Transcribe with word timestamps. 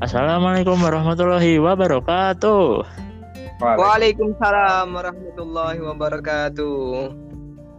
Assalamualaikum 0.00 0.80
warahmatullahi 0.80 1.60
wabarakatuh. 1.60 2.88
Waalaikumsalam 3.60 4.96
warahmatullahi 4.96 5.76
wabarakatuh. 5.84 7.12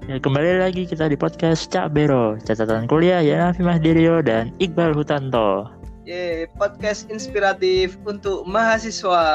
Ya, 0.06 0.22
kembali 0.22 0.62
lagi 0.62 0.86
kita 0.86 1.10
di 1.10 1.18
podcast 1.18 1.74
Cak 1.74 1.98
Bero, 1.98 2.38
catatan 2.46 2.86
kuliah 2.86 3.26
Yana 3.26 3.58
Mahdirio 3.58 4.22
dan 4.22 4.54
Iqbal 4.62 4.94
Hutanto. 4.94 5.66
Ye, 6.06 6.46
podcast 6.62 7.10
inspiratif 7.10 7.98
untuk 8.06 8.46
mahasiswa. 8.46 9.26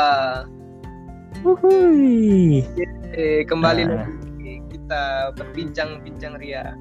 Wuhui. 1.42 2.62
Ye, 3.10 3.42
kembali 3.50 3.82
Nah. 3.82 4.06
lagi 4.06 4.62
kita 4.70 5.34
berbincang-bincang 5.34 6.38
ria. 6.38 6.78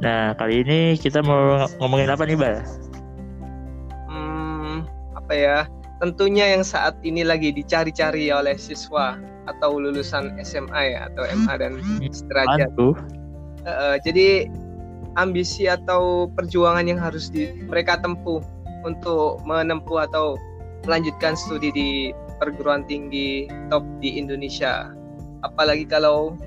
Nah, 0.00 0.32
kali 0.40 0.64
ini 0.64 0.96
kita 0.96 1.20
mau 1.20 1.68
ngomongin 1.84 2.08
apa 2.08 2.24
nih, 2.24 2.36
Bal? 2.40 2.64
Hmm, 5.28 5.36
apa 5.36 5.36
ya? 5.36 5.58
Tentunya 6.00 6.56
yang 6.56 6.64
saat 6.64 6.96
ini 7.04 7.20
lagi 7.26 7.52
dicari-cari 7.52 8.32
oleh 8.32 8.56
siswa 8.56 9.20
atau 9.48 9.76
lulusan 9.76 10.40
SMA 10.40 10.96
ya 10.96 11.12
atau 11.12 11.28
MA 11.44 11.54
dan 11.60 11.72
sederajat. 12.08 12.72
Tuh. 12.78 12.96
Eh, 13.66 13.68
eh, 13.68 13.96
jadi 14.06 14.28
ambisi 15.20 15.68
atau 15.68 16.30
perjuangan 16.32 16.86
yang 16.88 17.00
harus 17.02 17.28
di, 17.28 17.50
mereka 17.66 17.98
tempuh 18.00 18.40
untuk 18.86 19.42
menempuh 19.44 20.06
atau 20.06 20.38
melanjutkan 20.86 21.34
studi 21.34 21.74
di 21.74 21.88
perguruan 22.38 22.86
tinggi 22.86 23.50
top 23.68 23.82
di 23.98 24.16
Indonesia. 24.16 24.94
Apalagi 25.42 25.84
kalau 25.90 26.38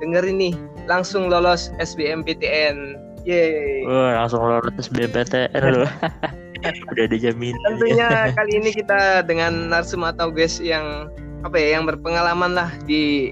denger 0.00 0.24
ini 0.24 0.56
langsung 0.88 1.28
lolos 1.28 1.70
SBMPTN. 1.78 3.04
Yeay. 3.26 3.82
Wah, 3.84 4.22
langsung 4.22 4.40
lolos 4.40 4.86
BPTN 4.88 5.62
loh. 5.74 5.90
Udah 6.92 7.04
ada 7.06 7.16
jaminan. 7.16 7.60
Tentunya 7.64 8.08
kali 8.38 8.52
ini 8.58 8.70
kita 8.72 9.24
dengan 9.24 9.70
narsum 9.70 10.04
atau 10.06 10.32
guys 10.32 10.58
yang 10.62 11.10
apa 11.44 11.56
ya 11.56 11.78
yang 11.78 11.84
berpengalaman 11.86 12.56
lah 12.56 12.70
di 12.88 13.30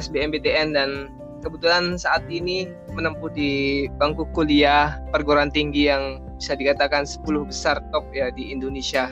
SBMPTN 0.00 0.72
dan 0.74 1.12
kebetulan 1.44 1.98
saat 1.98 2.24
ini 2.30 2.70
menempuh 2.94 3.28
di 3.34 3.84
bangku 3.98 4.24
kuliah 4.32 4.98
perguruan 5.10 5.50
tinggi 5.50 5.90
yang 5.90 6.22
bisa 6.38 6.54
dikatakan 6.58 7.04
10 7.04 7.22
besar 7.46 7.78
top 7.90 8.06
ya 8.14 8.30
di 8.32 8.50
Indonesia. 8.50 9.10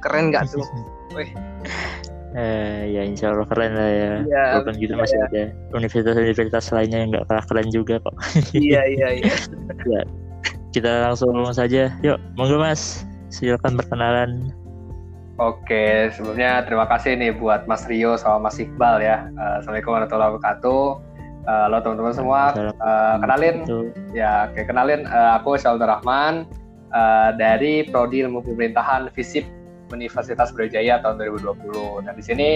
Keren 0.00 0.32
nggak 0.32 0.50
tuh? 0.50 0.66
Weh. 1.16 1.30
Eh, 2.36 2.92
ya 2.92 3.00
insya 3.00 3.32
Allah 3.32 3.48
keren 3.48 3.72
lah 3.72 3.88
ya. 3.88 4.12
Iya, 4.28 4.44
Walaupun 4.60 4.74
gitu 4.76 4.92
masih 4.92 5.18
ada 5.24 5.42
universitas-universitas 5.72 6.68
lainnya 6.68 6.98
yang 7.00 7.08
nggak 7.16 7.26
kalah 7.32 7.46
keren 7.48 7.68
juga 7.72 7.96
kok. 8.02 8.12
iya 8.52 8.84
iya 8.84 9.08
iya. 9.24 9.34
Kita 10.76 11.08
langsung 11.08 11.32
saja. 11.56 11.88
Yuk, 12.04 12.20
monggo 12.36 12.60
Mas. 12.60 13.08
Silakan 13.32 13.80
perkenalan. 13.80 14.52
Oke, 15.40 16.12
sebelumnya 16.12 16.68
terima 16.68 16.84
kasih 16.84 17.16
nih 17.16 17.32
buat 17.32 17.64
Mas 17.64 17.88
Rio 17.88 18.20
sama 18.20 18.52
Mas 18.52 18.60
Iqbal 18.60 19.00
ya. 19.00 19.24
Eh, 19.24 19.52
Assalamualaikum 19.56 19.96
warahmatullahi 19.96 20.36
wabarakatuh. 20.36 20.84
Eh, 21.48 21.60
halo 21.64 21.76
teman-teman 21.80 22.12
semua. 22.12 22.52
Eh, 22.60 23.14
kenalin, 23.24 23.56
ya, 24.12 24.52
oke 24.52 24.68
kenalin. 24.68 25.08
aku 25.08 25.56
Syaldur 25.56 25.88
Rahman 25.88 26.44
dari 27.40 27.88
Prodi 27.88 28.20
Ilmu 28.28 28.44
Pemerintahan 28.44 29.08
FISIP 29.16 29.48
Universitas 29.96 30.52
Brawijaya 30.52 31.00
tahun 31.00 31.24
2020. 31.24 32.04
Dan 32.04 32.20
di 32.20 32.24
sini 32.24 32.48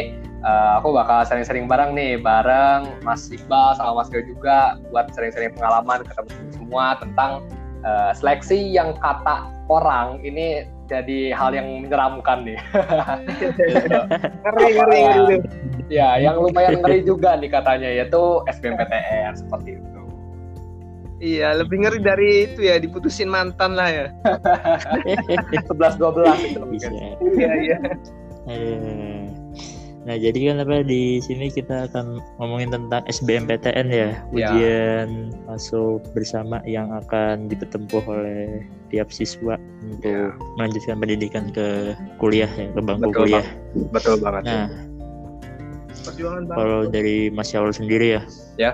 aku 0.76 0.92
bakal 0.92 1.24
sering-sering 1.24 1.64
bareng 1.64 1.96
nih, 1.96 2.20
bareng 2.20 3.00
Mas 3.00 3.32
Iqbal 3.32 3.80
sama 3.80 4.04
Mas 4.04 4.12
Rio 4.12 4.28
juga 4.28 4.76
buat 4.92 5.08
sering-sering 5.16 5.56
pengalaman 5.56 6.04
ketemu 6.04 6.28
semua 6.52 7.00
tentang 7.00 7.40
eh, 7.84 8.12
seleksi 8.16 8.58
yang 8.70 8.96
kata 8.98 9.48
orang 9.70 10.20
ini 10.26 10.66
jadi 10.90 11.30
hal 11.38 11.54
yang 11.54 11.86
menyeramkan 11.86 12.42
nih. 12.42 12.58
Ngeri 14.42 14.68
ngeri 14.74 14.98
ngeri. 15.06 15.38
Ya, 15.86 16.18
yang 16.18 16.42
lumayan 16.42 16.82
ngeri 16.82 17.06
juga 17.06 17.38
nih 17.38 17.50
katanya 17.50 17.86
yaitu 17.86 18.42
SBMPTN 18.50 19.38
seperti 19.38 19.78
itu. 19.78 20.00
Iya, 21.20 21.52
lebih 21.62 21.84
ngeri 21.84 21.98
dari 22.00 22.30
itu 22.48 22.64
ya 22.64 22.80
diputusin 22.80 23.28
mantan 23.28 23.76
lah 23.78 23.88
ya. 23.92 24.06
11 25.70 26.00
12 26.00 26.48
itu 26.48 26.58
mungkin. 26.58 26.90
Iya 27.38 27.52
iya. 27.60 27.78
Eh, 28.48 29.28
Nah, 30.00 30.16
jadi 30.16 30.48
kan 30.48 30.64
apa 30.64 30.80
di 30.80 31.20
sini 31.20 31.52
kita 31.52 31.92
akan 31.92 32.24
ngomongin 32.40 32.72
tentang 32.72 33.04
SBMPTN 33.04 33.86
ya, 33.92 34.16
Ya. 34.32 34.48
ujian 34.48 35.28
masuk 35.44 36.00
bersama 36.16 36.64
yang 36.64 36.88
akan 37.04 37.52
ditempuh 37.52 38.00
oleh 38.08 38.64
tiap 38.88 39.12
siswa 39.12 39.60
untuk 39.84 40.08
Ya. 40.08 40.32
melanjutkan 40.56 40.96
pendidikan 41.04 41.52
ke 41.52 41.92
kuliah 42.16 42.48
ya, 42.56 42.72
ke 42.72 42.80
bangku 42.80 43.12
Betul, 43.12 43.20
kuliah. 43.28 43.46
Betul 43.92 44.14
banget. 44.24 44.42
Nah, 44.48 44.66
kalau 46.48 46.88
dari 46.88 47.28
Mas 47.28 47.52
Syawal 47.52 47.76
sendiri 47.76 48.16
ya, 48.16 48.22
Ya. 48.56 48.72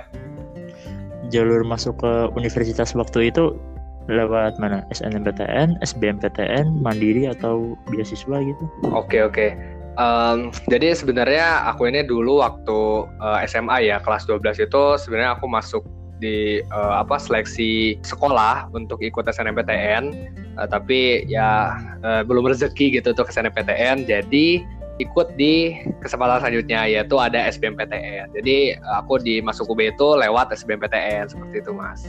jalur 1.35 1.67
masuk 1.67 1.99
ke 1.99 2.13
universitas 2.39 2.95
waktu 2.95 3.35
itu 3.35 3.59
lewat 4.07 4.63
mana? 4.63 4.87
SNMPTN, 4.95 5.83
SBMPTN, 5.83 6.87
mandiri 6.87 7.27
atau 7.27 7.75
beasiswa 7.91 8.39
gitu? 8.47 8.65
Oke, 8.95 9.27
oke. 9.27 9.59
Em, 9.97 10.53
jadi 10.69 10.93
sebenarnya 10.93 11.73
aku 11.73 11.89
ini 11.89 12.05
dulu 12.05 12.45
waktu 12.45 12.81
eh, 13.21 13.49
SMA 13.49 13.89
ya 13.89 13.97
kelas 14.05 14.29
12 14.29 14.69
itu 14.69 14.83
sebenarnya 15.01 15.41
aku 15.41 15.49
masuk 15.49 15.83
di 16.21 16.61
eh, 16.61 16.95
apa 16.97 17.17
seleksi 17.17 17.97
sekolah 18.05 18.69
untuk 18.77 19.01
ikut 19.01 19.25
SNMPTN 19.25 20.37
Eh, 20.57 20.69
tapi 20.73 21.29
ya 21.29 21.77
eh, 22.01 22.25
belum 22.25 22.49
rezeki 22.49 22.97
gitu 22.97 23.13
untuk 23.13 23.29
SNMPTN 23.29 24.09
jadi 24.09 24.65
ikut 24.97 25.37
di 25.37 25.77
kesempatan 26.01 26.41
selanjutnya 26.41 26.89
yaitu 26.89 27.21
ada 27.21 27.37
SBMPTN 27.53 28.33
jadi 28.33 28.81
aku 28.97 29.21
di 29.21 29.45
masuk 29.45 29.69
UB 29.69 29.93
itu 29.93 30.17
lewat 30.17 30.57
SBMPTN 30.57 31.29
seperti 31.29 31.61
itu 31.61 31.77
mas 31.77 32.09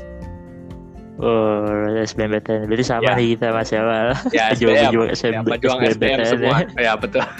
Oh, 1.17 1.65
SBMPTN. 1.97 2.69
Berarti 2.69 2.85
sama 2.85 3.01
Ya. 3.03 3.17
nih 3.17 3.33
kita 3.33 3.49
Mas 3.49 3.67
Syawal. 3.67 4.13
ya 4.29 4.53
Pejuang-pejuang 4.53 5.09
SBM 5.09 5.17
SM 5.17 5.33
ya, 5.33 5.41
pejuang 5.43 5.79
SBM 5.81 5.89
SBMPTN 5.89 6.29
semua 6.31 6.57
ya. 6.61 6.65
ya 6.77 6.93
betul 6.93 7.23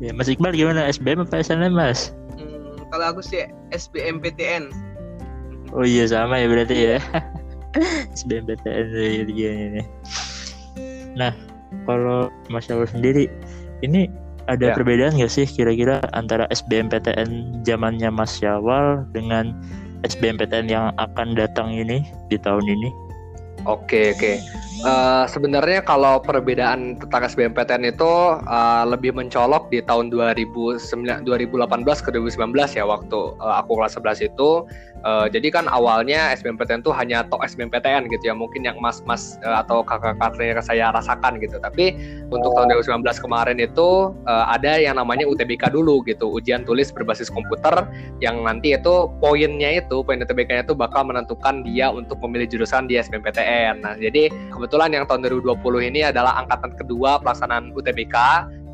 Ya, 0.00 0.10
Mas 0.12 0.26
Iqbal 0.26 0.52
gimana 0.52 0.88
SBM 0.88 1.22
apa 1.22 1.38
SNM 1.38 1.72
Mas? 1.72 2.12
Hmm, 2.34 2.76
kalau 2.90 3.12
aku 3.12 3.20
sih 3.20 3.44
SBMPTN. 3.70 4.72
Oh 5.70 5.84
iya 5.84 6.08
sama 6.08 6.40
ya 6.40 6.46
berarti 6.48 6.76
ya. 6.76 6.98
SBMPTN 8.18 8.86
ya, 8.90 9.22
dia 9.24 9.50
ini. 9.52 9.82
Nah, 11.14 11.32
kalau 11.84 12.32
Mas 12.48 12.64
Syawal 12.64 12.88
sendiri 12.88 13.28
ini 13.80 14.08
ada 14.46 14.70
Ya. 14.70 14.74
perbedaan 14.74 15.14
nggak 15.14 15.28
sih 15.28 15.44
kira-kira 15.44 15.98
antara 16.10 16.48
SBMPTN 16.48 17.60
zamannya 17.62 18.08
Mas 18.08 18.34
Syawal 18.34 19.04
dengan 19.12 19.52
SBMPTN 20.04 20.66
yang 20.68 20.92
akan 21.00 21.32
datang 21.32 21.72
ini 21.72 22.04
di 22.28 22.36
tahun 22.36 22.66
ini? 22.66 22.88
Oke 23.64 24.12
oke. 24.12 24.32
Eh, 24.76 25.24
sebenarnya 25.24 25.80
kalau 25.80 26.20
perbedaan 26.20 27.00
tentang 27.00 27.24
SBMPTN 27.24 27.96
itu 27.96 28.12
eh, 28.44 28.84
lebih 28.84 29.16
mencolok 29.16 29.72
di 29.72 29.80
tahun 29.80 30.12
2009, 30.12 31.24
2018 31.24 32.04
ke 32.04 32.12
2019 32.12 32.76
ya 32.76 32.84
waktu 32.84 33.20
eh, 33.40 33.54
aku 33.56 33.72
kelas 33.80 33.96
11 33.96 34.28
itu. 34.28 34.68
Eh, 35.06 35.26
jadi 35.32 35.48
kan 35.48 35.64
awalnya 35.72 36.34
SBMPTN 36.36 36.84
itu 36.84 36.92
hanya 36.92 37.24
tok 37.24 37.40
SBMPTN 37.48 38.12
gitu 38.12 38.28
ya. 38.28 38.34
Mungkin 38.36 38.68
yang 38.68 38.76
mas-mas 38.76 39.40
eh, 39.40 39.56
atau 39.64 39.80
kakak-kakak 39.80 40.60
saya 40.60 40.92
rasakan 40.92 41.40
gitu. 41.40 41.56
Tapi 41.56 41.96
untuk 42.28 42.52
tahun 42.52 42.76
2019 42.76 43.00
kemarin 43.24 43.56
itu 43.56 44.12
eh, 44.28 44.44
ada 44.50 44.76
yang 44.76 45.00
namanya 45.00 45.24
UTBK 45.24 45.72
dulu 45.72 46.04
gitu. 46.04 46.28
Ujian 46.28 46.68
tulis 46.68 46.92
berbasis 46.92 47.32
komputer 47.32 47.88
yang 48.20 48.44
nanti 48.44 48.76
itu 48.76 49.08
poinnya 49.24 49.80
itu 49.80 50.04
poin 50.04 50.20
UTBK-nya 50.20 50.68
itu 50.68 50.76
bakal 50.76 51.08
menentukan 51.08 51.64
dia 51.64 51.88
untuk 51.88 52.20
memilih 52.20 52.50
jurusan 52.50 52.84
di 52.84 53.00
SBMPTN. 53.00 53.80
Nah, 53.80 53.94
jadi 53.96 54.28
yang 54.72 55.04
tahun 55.06 55.20
2020 55.26 55.88
ini 55.88 56.00
adalah 56.06 56.42
angkatan 56.42 56.74
kedua 56.74 57.22
pelaksanaan 57.22 57.70
UTBK 57.74 58.16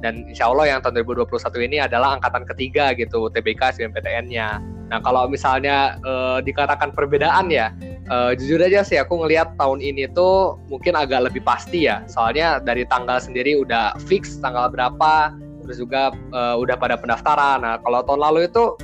dan 0.03 0.27
insya 0.27 0.50
Allah 0.50 0.67
yang 0.77 0.81
tahun 0.83 1.06
2021 1.06 1.69
ini 1.71 1.79
adalah 1.79 2.19
angkatan 2.19 2.43
ketiga 2.43 2.91
gitu 2.99 3.31
UTBK 3.31 3.79
SBMPTN-nya. 3.79 4.59
Nah, 4.91 4.99
kalau 5.00 5.31
misalnya 5.31 5.97
eh, 6.03 6.39
dikatakan 6.43 6.93
perbedaan 6.93 7.49
ya, 7.49 7.71
eh, 8.11 8.35
jujur 8.37 8.61
aja 8.61 8.83
sih 8.83 8.99
aku 8.99 9.23
ngelihat 9.23 9.55
tahun 9.56 9.79
ini 9.79 10.11
tuh 10.11 10.59
mungkin 10.67 10.99
agak 10.99 11.31
lebih 11.31 11.47
pasti 11.47 11.87
ya. 11.87 12.03
Soalnya 12.11 12.59
dari 12.59 12.83
tanggal 12.91 13.23
sendiri 13.23 13.56
udah 13.62 13.97
fix 14.05 14.37
tanggal 14.43 14.69
berapa, 14.69 15.33
terus 15.65 15.79
juga 15.79 16.11
eh, 16.12 16.55
udah 16.59 16.77
pada 16.77 16.99
pendaftaran. 16.99 17.62
Nah, 17.62 17.79
kalau 17.81 18.03
tahun 18.05 18.21
lalu 18.21 18.50
itu 18.50 18.77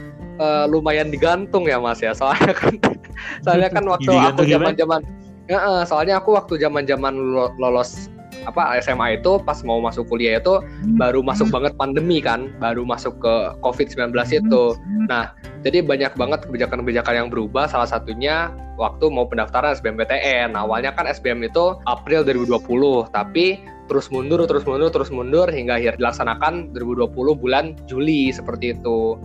lumayan 0.70 1.10
digantung 1.10 1.66
ya 1.66 1.82
Mas 1.82 1.99
ya. 1.99 2.14
Soalnya 2.14 2.55
kan 2.55 2.78
soalnya 3.44 3.75
kan 3.75 3.82
waktu 3.90 4.06
aku 4.14 4.46
Digantung 4.46 5.02
zaman-zaman 5.48 5.56
Heeh, 5.56 5.80
soalnya 5.88 6.14
aku 6.20 6.36
waktu 6.36 6.60
zaman-zaman 6.60 7.16
lo- 7.16 7.52
lolos 7.56 8.12
apa 8.46 8.78
SMA 8.80 9.20
itu 9.20 9.40
pas 9.42 9.60
mau 9.66 9.80
masuk 9.82 10.08
kuliah 10.08 10.40
itu 10.40 10.62
baru 10.96 11.20
masuk 11.20 11.50
banget 11.52 11.74
pandemi 11.76 12.22
kan, 12.22 12.52
baru 12.62 12.84
masuk 12.86 13.20
ke 13.20 13.34
COVID-19 13.60 14.14
itu. 14.30 14.64
Nah, 15.08 15.32
jadi 15.64 15.84
banyak 15.84 16.14
banget 16.14 16.46
kebijakan-kebijakan 16.46 17.14
yang 17.24 17.28
berubah. 17.28 17.68
Salah 17.68 17.88
satunya 17.88 18.52
waktu 18.78 19.10
mau 19.10 19.26
pendaftaran 19.26 19.74
SBMPTN. 19.76 20.54
Nah, 20.54 20.64
awalnya 20.64 20.94
kan 20.94 21.04
SBM 21.04 21.44
itu 21.44 21.76
April 21.84 22.22
2020, 22.24 23.10
tapi 23.10 23.60
terus 23.88 24.12
mundur, 24.12 24.44
terus 24.44 24.62
mundur, 24.68 24.92
terus 24.92 25.08
mundur 25.08 25.48
hingga 25.48 25.80
akhir 25.80 25.96
dilaksanakan 25.98 26.76
2020 26.76 27.34
bulan 27.34 27.74
Juli 27.88 28.30
seperti 28.30 28.76
itu. 28.76 29.18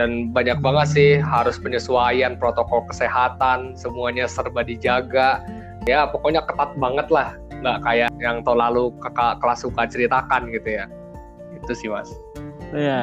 Dan 0.00 0.32
banyak 0.32 0.64
banget 0.64 0.86
sih 0.88 1.10
harus 1.20 1.60
penyesuaian 1.60 2.40
protokol 2.40 2.88
kesehatan, 2.88 3.76
semuanya 3.76 4.24
serba 4.24 4.64
dijaga. 4.64 5.44
Ya 5.84 6.08
pokoknya 6.08 6.40
ketat 6.40 6.72
banget 6.80 7.12
lah, 7.12 7.36
nggak 7.52 7.78
kayak 7.84 8.08
yang 8.16 8.40
tahun 8.40 8.64
lalu 8.64 8.96
kakak 9.04 9.36
kelas 9.44 9.60
suka 9.60 9.84
ceritakan 9.84 10.48
gitu 10.56 10.80
ya. 10.80 10.88
Itu 11.52 11.72
sih 11.76 11.92
mas. 11.92 12.08
Ya, 12.72 13.00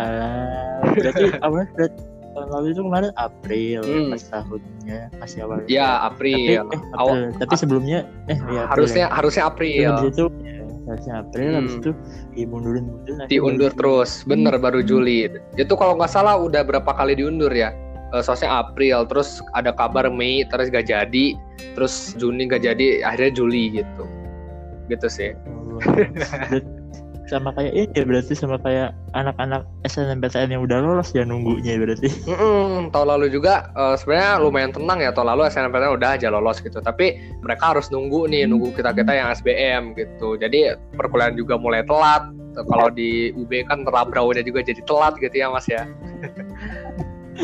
berarti 0.89 1.37
apa? 1.45 1.69
Berarti 1.69 2.01
tahun 2.33 2.49
lalu 2.49 2.65
itu 2.69 2.81
kemarin 2.81 3.11
April 3.13 3.79
Hmm. 3.85 4.09
pas 4.09 4.23
tahunnya 4.33 4.99
masih 5.17 5.39
awal. 5.45 5.57
Ya 5.69 5.85
Tapi, 5.85 6.05
April. 6.09 6.37
eh, 6.49 6.57
April. 6.57 6.81
Awal- 6.97 7.33
tapi 7.37 7.53
sebelumnya 7.53 7.99
eh 8.25 8.37
ya, 8.41 8.41
April 8.41 8.69
harusnya 8.73 9.05
ya. 9.05 9.13
harusnya 9.13 9.43
April. 9.45 9.89
itu 10.01 10.25
harusnya 10.87 11.13
April 11.21 11.49
habis 11.53 11.73
Hmm. 11.75 11.81
itu 11.83 11.91
dimundurin 12.33 12.85
mundurin 12.87 13.27
diundur 13.27 13.71
baru- 13.71 13.79
terus. 13.79 14.11
Bener 14.23 14.55
baru 14.55 14.79
Juli. 14.81 15.27
Itu 15.55 15.75
kalau 15.75 15.99
nggak 15.99 16.09
salah 16.09 16.39
udah 16.39 16.63
berapa 16.63 16.87
kali 16.87 17.15
diundur 17.15 17.51
ya? 17.51 17.75
Eh, 18.07 18.23
soalnya 18.23 18.63
April 18.63 19.03
terus 19.03 19.43
ada 19.51 19.75
kabar 19.75 20.07
Mei 20.07 20.47
terus 20.47 20.71
gak 20.71 20.87
jadi 20.87 21.35
terus 21.75 22.15
Juni 22.15 22.47
gak 22.47 22.63
jadi 22.63 23.03
akhirnya 23.03 23.35
Juli 23.35 23.83
gitu. 23.83 24.03
Gitu 24.87 25.07
sih. 25.11 25.35
Oh. 25.43 25.83
sama 27.27 27.51
kayak 27.51 27.75
ini 27.75 27.91
ya 27.91 28.03
berarti 28.07 28.33
sama 28.33 28.55
kayak 28.63 28.95
anak-anak 29.11 29.67
SNMPTN 29.83 30.55
yang 30.55 30.63
udah 30.63 30.79
lolos 30.79 31.11
ya 31.11 31.27
nunggunya 31.27 31.75
berarti. 31.75 32.07
Mm-mm, 32.31 32.89
tahun 32.95 33.07
lalu 33.11 33.27
juga 33.35 33.67
eh, 33.75 33.95
sebenarnya 33.99 34.33
lumayan 34.39 34.71
tenang 34.71 34.99
ya 35.03 35.11
tahun 35.11 35.35
lalu 35.35 35.51
SNMPTN 35.51 35.91
udah 35.99 36.09
aja 36.15 36.27
lolos 36.31 36.63
gitu. 36.63 36.79
Tapi 36.79 37.19
mereka 37.43 37.75
harus 37.75 37.91
nunggu 37.91 38.31
nih 38.31 38.47
nunggu 38.47 38.71
kita 38.75 38.95
kita 38.95 39.11
yang 39.11 39.27
SBM 39.35 39.95
gitu. 39.99 40.39
Jadi 40.39 40.75
perkuliahan 40.95 41.35
juga 41.35 41.59
mulai 41.59 41.83
telat. 41.83 42.31
Kalau 42.57 42.89
di 42.89 43.29
UB 43.37 43.53
kan 43.69 43.85
rabraunya 43.85 44.41
juga 44.41 44.65
jadi 44.65 44.81
telat 44.87 45.13
gitu 45.21 45.35
ya 45.35 45.51
mas 45.51 45.67
ya. 45.69 45.85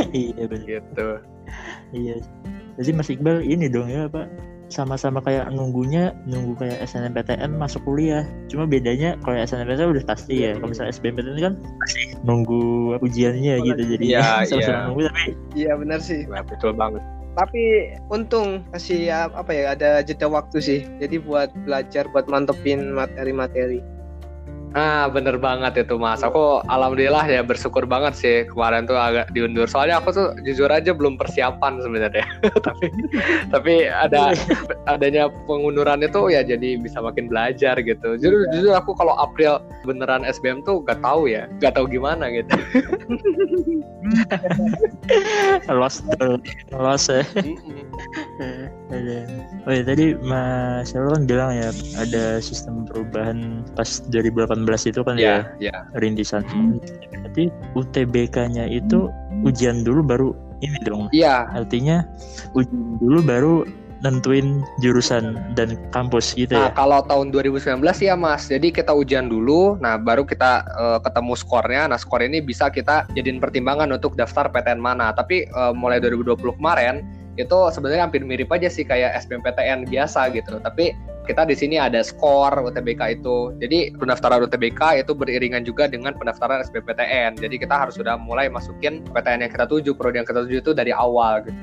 Iya 0.10 0.50
benar. 0.50 0.66
gitu. 0.66 1.08
Iya. 1.94 2.18
Jadi 2.82 2.90
Mas 2.98 3.14
Iqbal 3.14 3.46
ini 3.46 3.70
dong 3.70 3.86
ya 3.86 4.10
Pak 4.10 4.53
sama-sama 4.74 5.22
kayak 5.22 5.54
nunggunya 5.54 6.18
nunggu 6.26 6.58
kayak 6.58 6.82
SNMPTN 6.90 7.54
masuk 7.62 7.86
kuliah. 7.86 8.26
Cuma 8.50 8.66
bedanya 8.66 9.14
kalau 9.22 9.38
SNMPTN 9.38 9.94
udah 9.94 10.06
pasti 10.10 10.50
ya. 10.50 10.58
Kalau 10.58 10.74
misalnya 10.74 10.92
SBMPTN 10.98 11.38
kan 11.38 11.54
masih 11.62 12.04
nunggu 12.26 12.98
ujiannya 13.06 13.62
gitu. 13.62 13.82
Jadi 13.86 14.04
Iya, 14.10 14.42
sama-sama 14.50 14.74
iya. 14.74 14.86
nunggu 14.90 15.02
tapi 15.06 15.30
Iya 15.54 15.72
benar 15.78 16.00
sih. 16.02 16.26
Nah, 16.26 16.42
betul 16.42 16.74
banget 16.74 17.06
Tapi 17.34 17.90
untung 18.14 18.62
kasih 18.70 19.10
ya, 19.10 19.20
apa 19.34 19.50
ya 19.50 19.74
ada 19.74 20.06
jeda 20.06 20.30
waktu 20.30 20.58
sih. 20.62 20.80
Jadi 21.02 21.18
buat 21.18 21.50
belajar 21.66 22.06
buat 22.14 22.30
mantepin 22.30 22.94
materi-materi. 22.94 23.82
Ah 24.74 25.06
bener 25.06 25.38
banget 25.38 25.86
itu 25.86 26.02
mas. 26.02 26.26
Aku 26.26 26.62
alhamdulillah 26.66 27.26
ya 27.30 27.46
bersyukur 27.46 27.86
banget 27.86 28.18
sih 28.18 28.36
kemarin 28.50 28.90
tuh 28.90 28.98
agak 28.98 29.30
diundur. 29.30 29.70
Soalnya 29.70 30.02
aku 30.02 30.10
tuh 30.10 30.28
jujur 30.42 30.70
aja 30.70 30.94
belum 30.98 31.18
persiapan 31.18 31.78
sebenarnya. 31.82 32.26
tapi 32.66 32.90
tapi 33.54 33.88
ada 33.88 34.34
adanya 34.90 35.30
pengunduran 35.46 36.02
itu 36.02 36.34
ya 36.34 36.42
jadi 36.42 36.82
bisa 36.82 37.02
makin 37.06 37.30
belajar 37.30 37.78
gitu. 37.82 38.18
Jujur 38.18 38.50
jujur 38.50 38.74
aku 38.74 38.98
kalau 38.98 39.14
April 39.18 39.62
beneran 39.86 40.26
SBM 40.26 40.66
tuh 40.66 40.82
gak 40.86 41.00
tahu 41.06 41.30
ya, 41.30 41.46
gak 41.62 41.78
tahu 41.78 41.86
gimana 41.86 42.34
gitu. 42.34 42.54
lost 45.80 46.04
lost 46.74 47.08
ya. 47.08 47.24
Oh 49.64 49.72
ya 49.72 49.84
tadi 49.86 50.18
Mas 50.20 50.92
Syarul 50.92 51.16
kan 51.16 51.24
bilang 51.30 51.52
ya 51.56 51.70
ada 51.98 52.42
sistem 52.44 52.84
perubahan 52.90 53.64
pas 53.78 54.04
2018 54.12 54.92
itu 54.92 55.02
kan 55.06 55.16
ya 55.16 55.48
ya, 55.62 55.72
ya. 55.72 55.78
rintisan. 56.02 56.44
Berarti 57.12 57.50
UTBK-nya 57.78 58.68
itu 58.70 59.08
ujian 59.48 59.86
dulu 59.86 60.02
baru 60.04 60.30
ini 60.64 60.78
dong. 60.88 61.12
Iya, 61.12 61.48
Artinya 61.52 62.08
ujian 62.56 62.98
dulu 63.00 63.20
baru 63.24 63.54
nentuin 64.04 64.60
jurusan 64.84 65.40
dan 65.56 65.80
kampus 65.96 66.36
gitu 66.36 66.52
Nah, 66.52 66.70
ya. 66.70 66.76
kalau 66.76 67.00
tahun 67.08 67.32
2019 67.32 67.80
ya 68.04 68.20
Mas. 68.20 68.52
Jadi 68.52 68.76
kita 68.76 68.92
ujian 68.92 69.32
dulu, 69.32 69.80
nah 69.80 69.96
baru 69.96 70.28
kita 70.28 70.68
eh, 70.68 71.00
ketemu 71.00 71.34
skornya. 71.40 71.88
Nah, 71.88 71.96
skor 71.96 72.20
ini 72.20 72.44
bisa 72.44 72.68
kita 72.68 73.08
jadiin 73.16 73.40
pertimbangan 73.40 73.88
untuk 73.96 74.20
daftar 74.20 74.52
PTN 74.52 74.84
mana. 74.84 75.16
Tapi 75.16 75.48
eh, 75.48 75.74
mulai 75.74 76.04
2020 76.04 76.60
kemarin 76.60 77.23
itu 77.36 77.58
sebenarnya 77.74 78.06
hampir 78.06 78.22
mirip 78.22 78.50
aja 78.54 78.70
sih 78.70 78.86
kayak 78.86 79.18
SBMPTN 79.26 79.90
biasa 79.90 80.30
gitu. 80.34 80.62
Tapi 80.62 80.94
kita 81.24 81.48
di 81.48 81.56
sini 81.56 81.80
ada 81.80 82.04
skor 82.04 82.52
UTBK 82.52 83.20
itu. 83.20 83.56
Jadi 83.58 83.96
pendaftaran 83.96 84.44
UTBK 84.44 85.08
itu 85.08 85.12
beriringan 85.16 85.64
juga 85.64 85.88
dengan 85.88 86.14
pendaftaran 86.14 86.62
SBMPTN. 86.68 87.40
Jadi 87.40 87.56
kita 87.58 87.74
harus 87.74 87.96
sudah 87.96 88.20
mulai 88.20 88.52
masukin 88.52 89.02
PTN 89.10 89.48
yang 89.48 89.52
kita 89.52 89.66
tuju, 89.66 89.96
prodi 89.96 90.22
yang 90.22 90.28
kita 90.28 90.44
tuju 90.46 90.58
itu 90.62 90.72
dari 90.76 90.92
awal 90.92 91.42
gitu. 91.48 91.62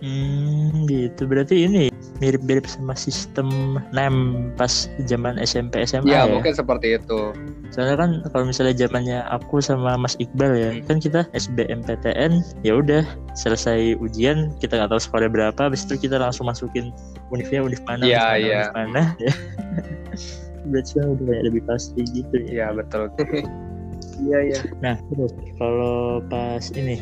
Hmm, 0.00 0.39
gitu. 0.90 1.22
Berarti 1.30 1.64
ini 1.70 1.86
mirip-mirip 2.18 2.66
sama 2.68 2.92
sistem 2.92 3.78
NEM 3.94 4.50
pas 4.58 4.90
zaman 5.06 5.38
SMP 5.40 5.80
SMA 5.86 6.10
Ya, 6.10 6.26
ya. 6.26 6.32
mungkin 6.36 6.52
seperti 6.52 6.98
itu. 6.98 7.32
Soalnya 7.70 7.96
kan 7.96 8.10
kalau 8.34 8.44
misalnya 8.50 8.74
zamannya 8.76 9.18
aku 9.30 9.62
sama 9.62 9.94
Mas 9.96 10.18
Iqbal 10.18 10.52
ya, 10.58 10.70
Hmm. 10.74 10.84
kan 10.90 10.96
kita 10.98 11.20
SBMPTN 11.32 12.42
ya 12.66 12.76
udah 12.76 13.06
selesai 13.38 13.94
ujian 14.02 14.52
kita 14.58 14.76
nggak 14.76 14.90
tahu 14.90 15.00
skornya 15.00 15.30
berapa, 15.30 15.60
habis 15.70 15.86
itu 15.86 15.96
kita 15.96 16.18
langsung 16.18 16.50
masukin 16.50 16.90
univnya 17.30 17.62
univ 17.62 17.80
mana, 17.86 18.04
univ 18.04 18.18
mana, 18.18 18.36
iya. 18.36 18.60
univ 18.66 18.74
mana 18.74 19.02
ya. 19.22 19.32
Berarti 20.70 20.90
kan 21.00 21.06
udah 21.16 21.24
kayak 21.24 21.42
lebih 21.48 21.62
pasti 21.64 22.00
gitu 22.12 22.34
ya. 22.44 22.48
Iya, 22.52 22.66
betul. 22.76 23.04
Iya 24.20 24.38
iya. 24.52 24.58
Nah, 24.84 24.96
terus 25.08 25.32
kalau 25.56 26.20
pas 26.28 26.64
ini 26.76 27.00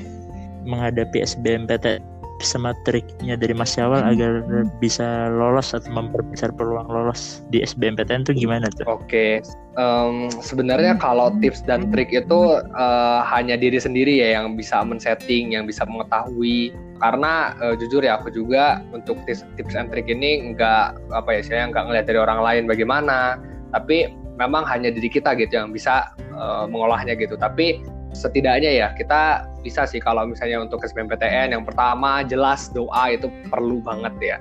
menghadapi 0.63 1.25
SBMPTN 1.25 2.18
sama 2.45 2.75
triknya 2.87 3.35
dari 3.35 3.55
Mas 3.55 3.75
Syawal 3.75 4.05
agar 4.05 4.43
bisa 4.79 5.33
lolos 5.33 5.75
atau 5.75 5.91
memperbesar 5.91 6.55
peluang 6.55 6.87
lolos 6.87 7.43
di 7.51 7.63
SBMPTN 7.63 8.27
tuh 8.27 8.35
gimana 8.37 8.71
tuh? 8.75 8.87
Oke, 8.87 9.43
Em, 9.79 10.27
sebenarnya 10.43 10.99
kalau 10.99 11.31
tips 11.39 11.63
dan 11.63 11.95
trik 11.95 12.11
itu 12.11 12.41
eh, 12.59 13.21
hanya 13.31 13.55
diri 13.55 13.79
sendiri 13.79 14.19
ya 14.19 14.43
yang 14.43 14.59
bisa 14.59 14.83
men-setting, 14.83 15.55
yang 15.55 15.71
bisa 15.71 15.87
mengetahui. 15.87 16.75
Karena 16.99 17.55
eh, 17.63 17.79
jujur 17.79 18.03
ya 18.03 18.19
aku 18.19 18.35
juga 18.35 18.83
untuk 18.91 19.23
tips, 19.23 19.47
tips 19.55 19.79
and 19.79 19.95
trik 19.95 20.11
ini 20.11 20.51
nggak 20.51 20.99
apa 21.15 21.31
ya 21.31 21.43
saya 21.47 21.71
nggak 21.71 21.85
ngeliat 21.87 22.07
dari 22.11 22.19
orang 22.19 22.43
lain 22.43 22.63
bagaimana, 22.67 23.39
tapi 23.71 24.11
memang 24.35 24.67
hanya 24.67 24.91
diri 24.91 25.07
kita 25.07 25.39
gitu 25.39 25.55
yang 25.63 25.71
bisa 25.71 26.11
eh, 26.19 26.65
mengolahnya 26.67 27.15
gitu. 27.15 27.39
Tapi 27.39 27.79
setidaknya 28.13 28.71
ya 28.73 28.89
kita 28.97 29.49
bisa 29.61 29.85
sih 29.85 30.01
kalau 30.01 30.25
misalnya 30.25 30.65
untuk 30.65 30.81
SBMPTN 30.85 31.53
yang 31.53 31.65
pertama 31.67 32.25
jelas 32.25 32.73
doa 32.73 33.13
itu 33.13 33.29
perlu 33.53 33.85
banget 33.85 34.15
ya. 34.21 34.39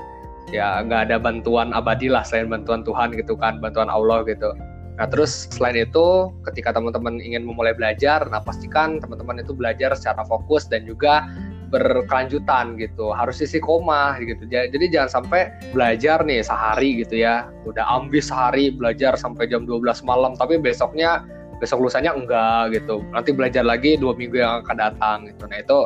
Ya 0.47 0.79
nggak 0.79 1.11
ada 1.11 1.17
bantuan 1.19 1.75
abadi 1.75 2.07
lah 2.07 2.23
selain 2.23 2.47
bantuan 2.47 2.81
Tuhan 2.87 3.11
gitu 3.19 3.35
kan 3.35 3.59
bantuan 3.59 3.91
Allah 3.91 4.23
gitu. 4.23 4.55
Nah 4.97 5.05
terus 5.05 5.51
selain 5.51 5.77
itu 5.83 6.31
ketika 6.47 6.73
teman-teman 6.73 7.19
ingin 7.19 7.43
memulai 7.43 7.75
belajar 7.75 8.23
nah 8.31 8.39
pastikan 8.39 9.03
teman-teman 9.03 9.43
itu 9.43 9.51
belajar 9.51 9.93
secara 9.93 10.23
fokus 10.23 10.65
dan 10.71 10.87
juga 10.87 11.27
berkelanjutan 11.67 12.79
gitu. 12.79 13.11
Harus 13.11 13.43
isi 13.43 13.59
koma 13.59 14.15
gitu. 14.23 14.47
Ja- 14.47 14.71
jadi 14.71 14.87
jangan 14.87 15.21
sampai 15.21 15.51
belajar 15.75 16.23
nih 16.23 16.39
sehari 16.39 17.03
gitu 17.03 17.19
ya. 17.19 17.51
Udah 17.67 17.83
ambis 17.83 18.31
sehari 18.31 18.71
belajar 18.71 19.19
sampai 19.19 19.51
jam 19.51 19.67
12 19.67 19.99
malam 20.07 20.31
tapi 20.39 20.55
besoknya 20.55 21.27
besok 21.57 21.85
lusanya 21.85 22.13
enggak 22.13 22.77
gitu. 22.77 23.03
Nanti 23.13 23.29
belajar 23.33 23.63
lagi 23.65 23.97
dua 23.97 24.13
minggu 24.13 24.37
yang 24.41 24.63
akan 24.65 24.77
datang 24.77 25.17
gitu. 25.29 25.43
Nah 25.49 25.57
itu 25.61 25.79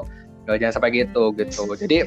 eh, 0.48 0.58
jangan 0.60 0.74
sampai 0.80 0.92
gitu 0.96 1.24
gitu. 1.36 1.64
Jadi 1.76 1.98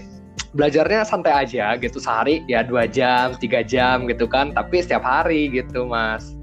belajarnya 0.54 1.02
santai 1.04 1.32
aja 1.34 1.74
gitu. 1.80 1.98
Sehari 1.98 2.44
ya 2.46 2.62
dua 2.64 2.88
jam 2.88 3.34
tiga 3.38 3.64
jam 3.64 4.06
gitu 4.06 4.28
kan. 4.28 4.52
Tapi 4.52 4.84
setiap 4.84 5.02
hari 5.04 5.50
gitu 5.50 5.88
mas. 5.88 6.36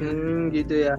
Hmm 0.00 0.48
gitu 0.52 0.88
ya. 0.90 0.94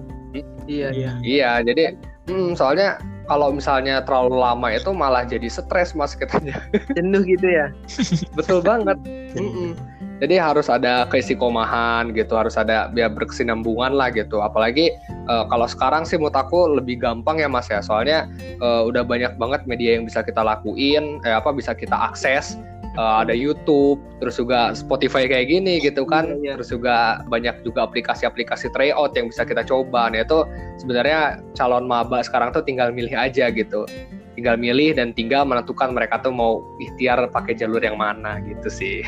Iya. 0.64 0.88
Iya. 0.94 1.12
iya 1.20 1.52
jadi 1.60 1.98
hmm, 2.30 2.56
soalnya 2.56 2.96
kalau 3.26 3.54
misalnya 3.54 4.02
terlalu 4.02 4.40
lama 4.40 4.68
itu 4.72 4.90
malah 4.90 5.22
jadi 5.22 5.46
stres 5.46 5.94
mas 5.94 6.14
katanya. 6.18 6.58
Jenuh 6.96 7.22
gitu 7.24 7.46
ya. 7.46 7.70
betul 8.38 8.60
banget. 8.62 8.98
Mm-mm. 9.38 9.78
Jadi 10.22 10.38
harus 10.38 10.70
ada 10.70 11.02
keistikomahan 11.10 12.14
gitu, 12.14 12.38
harus 12.38 12.54
ada 12.54 12.86
biar 12.94 13.10
berkesinambungan 13.10 13.90
lah 13.90 14.06
gitu. 14.14 14.38
Apalagi 14.38 14.94
eh, 15.02 15.44
kalau 15.50 15.66
sekarang 15.66 16.06
sih 16.06 16.14
menurut 16.14 16.38
aku 16.38 16.78
lebih 16.78 17.02
gampang 17.02 17.42
ya 17.42 17.50
Mas 17.50 17.66
ya. 17.66 17.82
Soalnya 17.82 18.30
eh, 18.62 18.82
udah 18.86 19.02
banyak 19.02 19.34
banget 19.34 19.66
media 19.66 19.98
yang 19.98 20.06
bisa 20.06 20.22
kita 20.22 20.38
lakuin, 20.46 21.18
eh, 21.26 21.34
apa 21.34 21.50
bisa 21.50 21.74
kita 21.74 21.98
akses. 21.98 22.54
Eh, 22.94 23.14
ada 23.26 23.34
YouTube, 23.34 23.98
terus 24.22 24.38
juga 24.38 24.78
Spotify 24.78 25.26
kayak 25.26 25.50
gini 25.50 25.82
gitu 25.82 26.06
kan. 26.06 26.38
Iya, 26.38 26.38
iya. 26.38 26.52
Terus 26.60 26.70
juga 26.70 26.96
banyak 27.26 27.66
juga 27.66 27.90
aplikasi-aplikasi 27.90 28.70
tryout 28.70 29.18
yang 29.18 29.26
bisa 29.26 29.42
kita 29.42 29.66
coba. 29.66 30.06
Nah 30.06 30.22
itu 30.22 30.46
sebenarnya 30.78 31.42
calon 31.58 31.90
maba 31.90 32.22
sekarang 32.22 32.54
tuh 32.54 32.62
tinggal 32.62 32.94
milih 32.94 33.18
aja 33.18 33.50
gitu. 33.50 33.90
tinggal 34.32 34.56
milih 34.56 34.96
dan 34.96 35.12
tinggal 35.12 35.44
menentukan 35.44 35.92
mereka 35.92 36.16
tuh 36.24 36.32
mau 36.32 36.64
ikhtiar 36.80 37.28
pakai 37.28 37.52
jalur 37.52 37.84
yang 37.84 38.00
mana 38.00 38.40
gitu 38.40 38.72
sih 38.72 39.04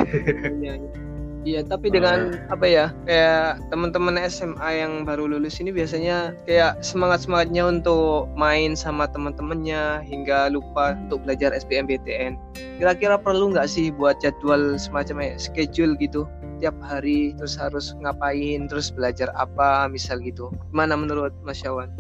Iya, 0.60 0.76
iya. 0.76 1.03
Iya, 1.44 1.60
tapi 1.60 1.92
dengan 1.92 2.40
apa 2.48 2.64
ya? 2.64 2.88
Kayak 3.04 3.60
teman-teman 3.68 4.16
SMA 4.24 4.80
yang 4.80 5.04
baru 5.04 5.28
lulus 5.28 5.60
ini 5.60 5.76
biasanya 5.76 6.32
kayak 6.48 6.80
semangat-semangatnya 6.80 7.68
untuk 7.68 8.32
main 8.32 8.72
sama 8.72 9.04
teman-temannya 9.12 10.00
hingga 10.08 10.48
lupa 10.48 10.96
untuk 10.96 11.20
belajar 11.28 11.52
SBMPTN. 11.52 12.40
Kira-kira 12.80 13.20
perlu 13.20 13.52
nggak 13.52 13.68
sih 13.68 13.92
buat 13.92 14.24
jadwal 14.24 14.80
semacam 14.80 15.36
schedule 15.36 15.92
gitu? 16.00 16.24
Tiap 16.64 16.80
hari 16.80 17.36
terus 17.36 17.60
harus 17.60 17.92
ngapain, 18.00 18.64
terus 18.64 18.88
belajar 18.88 19.28
apa 19.36 19.84
misal 19.92 20.24
gitu. 20.24 20.48
Gimana 20.72 20.96
menurut 20.96 21.36
Mas 21.44 21.60
Yawan? 21.60 21.92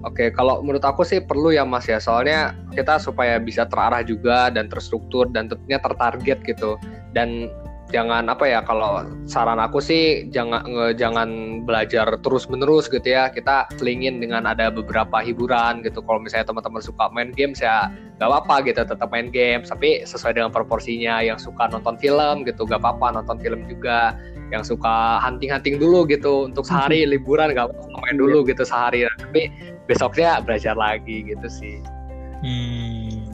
Oke, 0.00 0.32
kalau 0.32 0.64
menurut 0.64 0.80
aku 0.80 1.04
sih 1.04 1.20
perlu 1.20 1.52
ya 1.52 1.68
Mas 1.68 1.84
ya. 1.84 2.00
Soalnya 2.00 2.56
kita 2.72 2.96
supaya 2.96 3.36
bisa 3.36 3.68
terarah 3.68 4.00
juga 4.00 4.48
dan 4.48 4.72
terstruktur 4.72 5.28
dan 5.28 5.52
tentunya 5.52 5.76
tertarget 5.76 6.40
gitu. 6.48 6.80
Dan 7.12 7.52
jangan 7.90 8.30
apa 8.30 8.46
ya 8.46 8.62
kalau 8.62 9.04
saran 9.26 9.58
aku 9.58 9.82
sih 9.82 10.26
jangan 10.30 10.62
nge, 10.64 10.96
jangan 10.96 11.60
belajar 11.66 12.06
terus 12.22 12.46
menerus 12.46 12.86
gitu 12.86 13.04
ya. 13.04 13.28
Kita 13.28 13.68
selingin 13.76 14.22
dengan 14.22 14.46
ada 14.46 14.70
beberapa 14.70 15.20
hiburan 15.20 15.82
gitu. 15.84 16.00
Kalau 16.00 16.22
misalnya 16.22 16.48
teman-teman 16.48 16.82
suka 16.82 17.10
main 17.12 17.34
games 17.34 17.60
ya 17.60 17.90
nggak 18.16 18.28
apa-apa 18.30 18.54
gitu 18.70 18.80
tetap 18.86 19.08
main 19.10 19.28
games. 19.28 19.68
Tapi 19.68 20.06
sesuai 20.06 20.38
dengan 20.38 20.50
proporsinya 20.54 21.20
yang 21.20 21.36
suka 21.36 21.68
nonton 21.68 21.98
film 21.98 22.46
gitu 22.46 22.64
nggak 22.64 22.80
apa-apa 22.80 23.20
nonton 23.20 23.36
film 23.42 23.66
juga. 23.68 24.16
Yang 24.50 24.74
suka 24.74 25.22
hunting-hunting 25.22 25.78
dulu 25.78 26.06
gitu 26.10 26.50
untuk 26.50 26.66
sehari 26.66 27.06
liburan 27.12 27.52
nggak 27.52 27.70
apa-apa 27.70 27.98
main 28.06 28.16
dulu 28.16 28.46
gitu 28.46 28.64
sehari. 28.64 29.04
Tapi 29.20 29.50
besoknya 29.84 30.40
belajar 30.40 30.78
lagi 30.78 31.26
gitu 31.26 31.46
sih. 31.50 31.76
Hmm. 32.40 33.30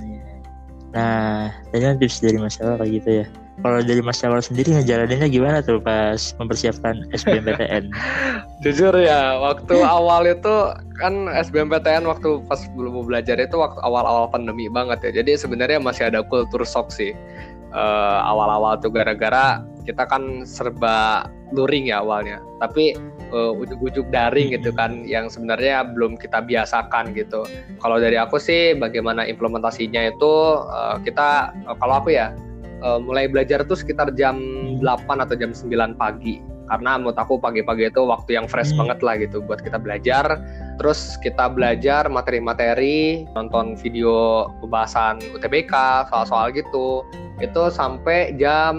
Nah, 0.96 1.52
tadi 1.68 1.82
kan 1.84 2.00
tips 2.00 2.24
dari 2.24 2.40
Mas 2.40 2.56
Awal 2.56 2.80
kayak 2.80 2.92
gitu 3.00 3.10
ya. 3.22 3.26
Kalau 3.64 3.80
dari 3.80 4.04
Mas 4.04 4.20
Awal 4.20 4.44
sendiri 4.44 4.76
ngejalaninnya 4.76 5.32
gimana 5.32 5.58
tuh 5.64 5.80
pas 5.80 6.36
mempersiapkan 6.36 7.08
SBMPTN? 7.16 7.88
Jujur 8.64 8.92
ya, 9.00 9.40
waktu 9.40 9.80
awal 9.80 10.28
itu 10.28 10.76
kan 11.00 11.32
SBMPTN 11.32 12.04
waktu 12.04 12.44
pas 12.44 12.60
belum 12.76 13.00
mau 13.00 13.04
belajar 13.04 13.40
itu 13.40 13.56
waktu 13.56 13.80
awal-awal 13.80 14.28
pandemi 14.28 14.68
banget 14.68 15.00
ya. 15.08 15.24
Jadi 15.24 15.40
sebenarnya 15.40 15.80
masih 15.80 16.12
ada 16.12 16.20
kultur 16.20 16.68
shock 16.68 16.92
sih. 16.92 17.16
Eh, 17.72 18.20
awal-awal 18.28 18.76
tuh 18.80 18.92
gara-gara 18.92 19.64
kita 19.88 20.04
kan 20.04 20.44
serba 20.44 21.30
luring 21.56 21.88
ya 21.88 22.04
awalnya. 22.04 22.44
Tapi 22.60 22.92
eh, 23.32 23.52
ujuk-ujuk 23.56 24.12
daring 24.12 24.52
gitu 24.52 24.68
kan 24.76 25.08
yang 25.08 25.32
sebenarnya 25.32 25.86
belum 25.96 26.20
kita 26.20 26.44
biasakan 26.44 27.16
gitu. 27.16 27.48
Kalau 27.80 27.96
dari 27.96 28.20
aku 28.20 28.36
sih 28.36 28.76
bagaimana 28.76 29.24
implementasinya 29.24 30.12
itu 30.12 30.34
eh, 30.68 30.96
kita 31.08 31.56
eh, 31.66 31.76
kalau 31.80 32.04
aku 32.04 32.12
ya 32.12 32.36
eh, 32.86 32.98
mulai 33.02 33.26
belajar 33.26 33.66
tuh 33.66 33.74
sekitar 33.74 34.14
jam 34.14 34.38
8 34.78 35.18
atau 35.26 35.34
jam 35.34 35.50
9 35.50 35.98
pagi. 35.98 36.38
Karena 36.66 36.98
menurut 36.98 37.14
aku 37.14 37.38
pagi-pagi 37.38 37.94
itu 37.94 38.02
waktu 38.02 38.34
yang 38.34 38.50
fresh 38.50 38.74
Hmm. 38.74 38.86
banget 38.86 38.98
lah 39.02 39.14
gitu 39.22 39.38
buat 39.42 39.62
kita 39.62 39.78
belajar. 39.78 40.38
Terus 40.82 41.14
kita 41.22 41.46
belajar 41.50 42.10
materi-materi 42.10 43.22
nonton 43.38 43.78
video 43.78 44.46
pembahasan 44.58 45.22
UTBK 45.30 45.70
soal-soal 46.10 46.50
gitu. 46.50 47.06
Itu 47.38 47.70
sampai 47.70 48.34
jam 48.34 48.74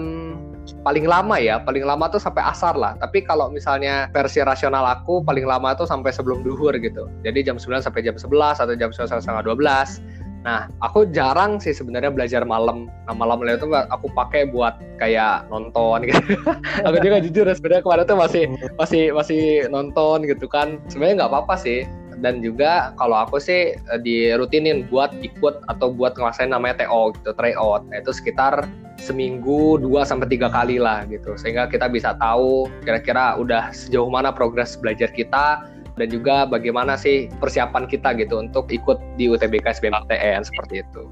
paling 0.84 1.08
lama 1.08 1.40
ya 1.40 1.56
paling 1.64 1.80
lama 1.80 2.12
tuh 2.12 2.20
sampai 2.20 2.44
asar 2.44 2.76
lah. 2.76 2.92
Tapi 3.00 3.24
kalau 3.24 3.48
misalnya 3.48 4.12
versi 4.12 4.44
rasional 4.44 4.84
aku 4.84 5.24
paling 5.24 5.48
lama 5.48 5.72
tuh 5.72 5.88
sampai 5.88 6.12
sebelum 6.12 6.44
duhur 6.44 6.76
gitu. 6.76 7.08
Jadi 7.24 7.40
jam 7.40 7.56
9 7.56 7.80
sampai 7.80 8.04
jam 8.04 8.20
11 8.20 8.60
atau 8.60 8.74
jam 8.76 8.92
11 8.92 9.24
sampai 9.24 9.42
12 9.48 10.04
Nah, 10.48 10.64
aku 10.80 11.04
jarang 11.12 11.60
sih 11.60 11.76
sebenarnya 11.76 12.08
belajar 12.08 12.40
malam. 12.48 12.88
Nah, 13.04 13.12
malam 13.12 13.44
itu 13.44 13.68
aku 13.68 14.08
pakai 14.16 14.48
buat 14.48 14.80
kayak 14.96 15.44
nonton 15.52 16.08
gitu. 16.08 16.40
aku 16.88 16.96
juga 17.04 17.20
jujur 17.20 17.44
ya, 17.44 17.52
sebenarnya 17.52 17.84
kemarin 17.84 18.08
tuh 18.08 18.16
masih 18.16 18.44
masih 18.80 19.02
masih 19.12 19.42
nonton 19.68 20.24
gitu 20.24 20.48
kan. 20.48 20.80
Sebenarnya 20.88 21.20
nggak 21.20 21.32
apa-apa 21.36 21.60
sih. 21.60 21.84
Dan 22.18 22.40
juga 22.40 22.96
kalau 22.96 23.28
aku 23.28 23.36
sih 23.36 23.76
eh, 23.76 24.00
dirutinin 24.00 24.88
buat 24.88 25.12
ikut 25.20 25.68
atau 25.68 25.92
buat 25.92 26.16
ngerasain 26.16 26.48
namanya 26.48 26.80
TO 26.80 27.12
gitu, 27.20 27.36
tryout. 27.36 27.84
Nah, 27.92 28.00
itu 28.00 28.16
sekitar 28.16 28.64
seminggu 28.96 29.76
2 29.84 30.00
sampai 30.08 30.32
tiga 30.32 30.48
kali 30.48 30.80
lah 30.80 31.04
gitu. 31.12 31.36
Sehingga 31.36 31.68
kita 31.68 31.92
bisa 31.92 32.16
tahu 32.16 32.72
kira-kira 32.88 33.36
udah 33.36 33.68
sejauh 33.76 34.08
mana 34.08 34.32
progres 34.32 34.80
belajar 34.80 35.12
kita 35.12 35.60
dan 35.98 36.08
juga 36.08 36.46
bagaimana 36.46 36.94
sih 36.94 37.26
persiapan 37.36 37.84
kita 37.84 38.14
gitu 38.14 38.38
untuk 38.38 38.70
ikut 38.70 38.96
di 39.18 39.26
UTBK 39.26 39.66
SBMPTN 39.76 40.46
seperti 40.46 40.80
itu. 40.80 41.02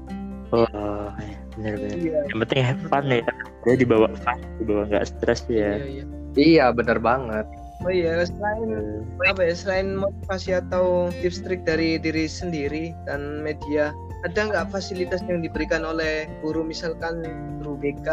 Oh, 0.49 1.11
bener-bener. 1.59 1.99
Iya, 1.99 2.19
Yang 2.31 2.37
penting 2.47 2.61
have 2.63 2.81
fun 2.87 3.05
ya. 3.11 3.19
Dia 3.67 3.75
dibawa 3.75 4.07
fun, 4.17 4.39
dibawa 4.57 4.87
nggak 4.87 5.05
stres 5.05 5.43
iya, 5.47 5.75
ya. 5.75 5.85
iya. 5.85 6.03
Iya, 6.37 6.65
bener 6.71 6.97
banget. 6.97 7.43
Oh 7.83 7.91
iya, 7.91 8.25
selain 8.25 8.73
Eh, 9.21 9.29
apa 9.29 9.41
ya 9.43 9.53
selain 9.53 9.87
motivasi 9.93 10.49
atau 10.55 11.13
tips 11.21 11.45
trik 11.45 11.61
dari 11.61 12.01
diri 12.01 12.25
sendiri 12.25 12.89
dan 13.05 13.43
media 13.43 13.93
ada 14.25 14.39
nggak 14.49 14.73
fasilitas 14.73 15.21
yang 15.29 15.45
diberikan 15.45 15.85
oleh 15.85 16.25
guru 16.41 16.65
misalkan 16.65 17.21
guru 17.61 17.77
BK 17.77 18.07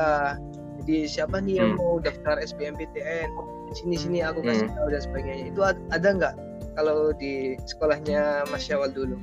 jadi 0.84 1.08
siapa 1.08 1.40
nih 1.40 1.64
yang 1.64 1.70
Hmm. 1.74 1.80
mau 1.80 1.96
daftar 1.96 2.36
SBMPTN 2.44 3.28
sini 3.72 3.96
sini 3.96 4.18
aku 4.20 4.44
kasih 4.44 4.68
Hmm. 4.68 4.76
tahu 4.76 4.88
dan 4.92 5.00
sebagainya 5.00 5.44
itu 5.48 5.60
ad- 5.64 5.80
ada 5.88 6.08
nggak 6.12 6.34
kalau 6.74 7.14
di 7.14 7.54
sekolahnya 7.64 8.46
Mas 8.50 8.66
Syawal 8.66 8.90
dulu 8.92 9.16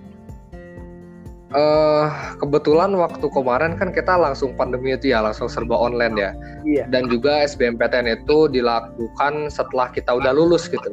eh 1.51 2.07
kebetulan 2.39 2.95
waktu 2.95 3.27
kemarin 3.27 3.75
kan 3.75 3.91
kita 3.91 4.15
langsung 4.15 4.55
pandemi 4.55 4.95
itu 4.95 5.11
ya 5.11 5.19
langsung 5.19 5.51
serba 5.51 5.75
online 5.75 6.15
ya. 6.15 6.31
iya 6.63 6.83
Dan 6.87 7.11
juga 7.11 7.43
SBMPTN 7.43 8.23
itu 8.23 8.47
dilakukan 8.47 9.51
setelah 9.51 9.91
kita 9.91 10.15
udah 10.15 10.31
lulus 10.31 10.71
gitu. 10.71 10.87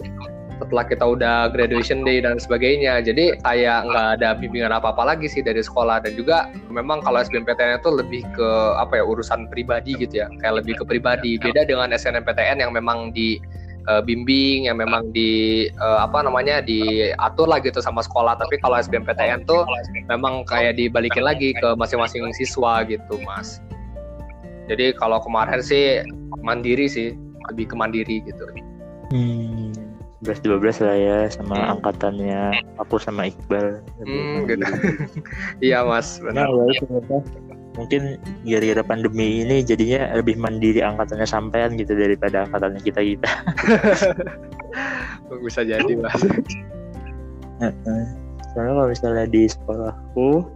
Setelah 0.59 0.83
kita 0.91 1.07
udah 1.07 1.55
graduation 1.55 2.03
day 2.03 2.19
dan 2.19 2.43
sebagainya. 2.43 2.99
Jadi 2.99 3.39
kayak 3.47 3.87
nggak 3.87 4.07
ada 4.19 4.35
bimbingan 4.35 4.75
apa-apa 4.75 5.15
lagi 5.15 5.31
sih 5.31 5.47
dari 5.47 5.63
sekolah 5.63 6.03
dan 6.03 6.19
juga 6.19 6.51
memang 6.75 7.07
kalau 7.07 7.23
SBMPTN 7.23 7.79
itu 7.79 7.91
lebih 7.95 8.27
ke 8.35 8.51
apa 8.83 8.99
ya 8.99 9.07
urusan 9.07 9.47
pribadi 9.55 9.95
gitu 9.95 10.27
ya. 10.27 10.29
Kayak 10.43 10.67
lebih 10.67 10.83
ke 10.83 10.85
pribadi. 10.91 11.39
Beda 11.39 11.63
dengan 11.71 11.95
SNMPTN 11.95 12.67
yang 12.67 12.75
memang 12.75 13.15
di 13.15 13.39
eh, 13.89 14.03
bimbing 14.05 14.69
yang 14.69 14.77
memang 14.77 15.09
di 15.11 15.31
eh, 15.67 15.99
apa 15.99 16.21
namanya 16.21 16.61
diatur 16.61 17.49
lah 17.49 17.59
gitu 17.59 17.81
sama 17.81 18.05
sekolah 18.05 18.37
tapi 18.37 18.61
kalau 18.61 18.77
SBMPTN 18.77 19.49
tuh 19.49 19.65
memang 20.07 20.45
kayak 20.45 20.77
dibalikin 20.77 21.25
lagi 21.25 21.57
ke 21.57 21.69
masing-masing 21.75 22.29
siswa 22.37 22.85
gitu 22.85 23.17
mas 23.25 23.59
jadi 24.69 24.93
kalau 24.95 25.19
kemarin 25.25 25.65
sih 25.65 26.05
mandiri 26.45 26.85
sih 26.87 27.17
lebih 27.49 27.73
ke 27.73 27.75
mandiri 27.75 28.21
gitu 28.23 28.45
Hmm, 29.09 29.73
11 30.21 30.45
12 30.45 30.85
lah 30.85 30.97
ya 30.99 31.19
sama 31.33 31.57
Hmm. 31.57 31.73
angkatannya 31.81 32.61
aku 32.77 33.01
sama 33.01 33.33
Iqbal. 33.33 33.81
Hmm, 34.05 34.45
gitu. 34.45 34.61
iya 35.65 35.81
mas 35.81 36.21
Nah, 36.21 36.45
benar 36.45 36.53
ya 36.53 36.85
apa, 36.93 37.17
mungkin 37.79 38.19
gara-gara 38.43 38.83
pandemi 38.83 39.47
ini 39.47 39.63
jadinya 39.63 40.11
lebih 40.19 40.35
mandiri 40.35 40.83
angkatannya 40.83 41.25
sampean 41.25 41.79
gitu 41.79 41.95
daripada 41.95 42.51
angkatannya 42.51 42.83
kita 42.83 43.01
kita. 43.01 43.31
bisa 45.47 45.63
jadi 45.63 45.93
mas 45.99 46.19
Soalnya 48.55 48.73
kalau 48.75 48.89
misalnya 48.91 49.25
di 49.31 49.47
sekolahku 49.47 50.47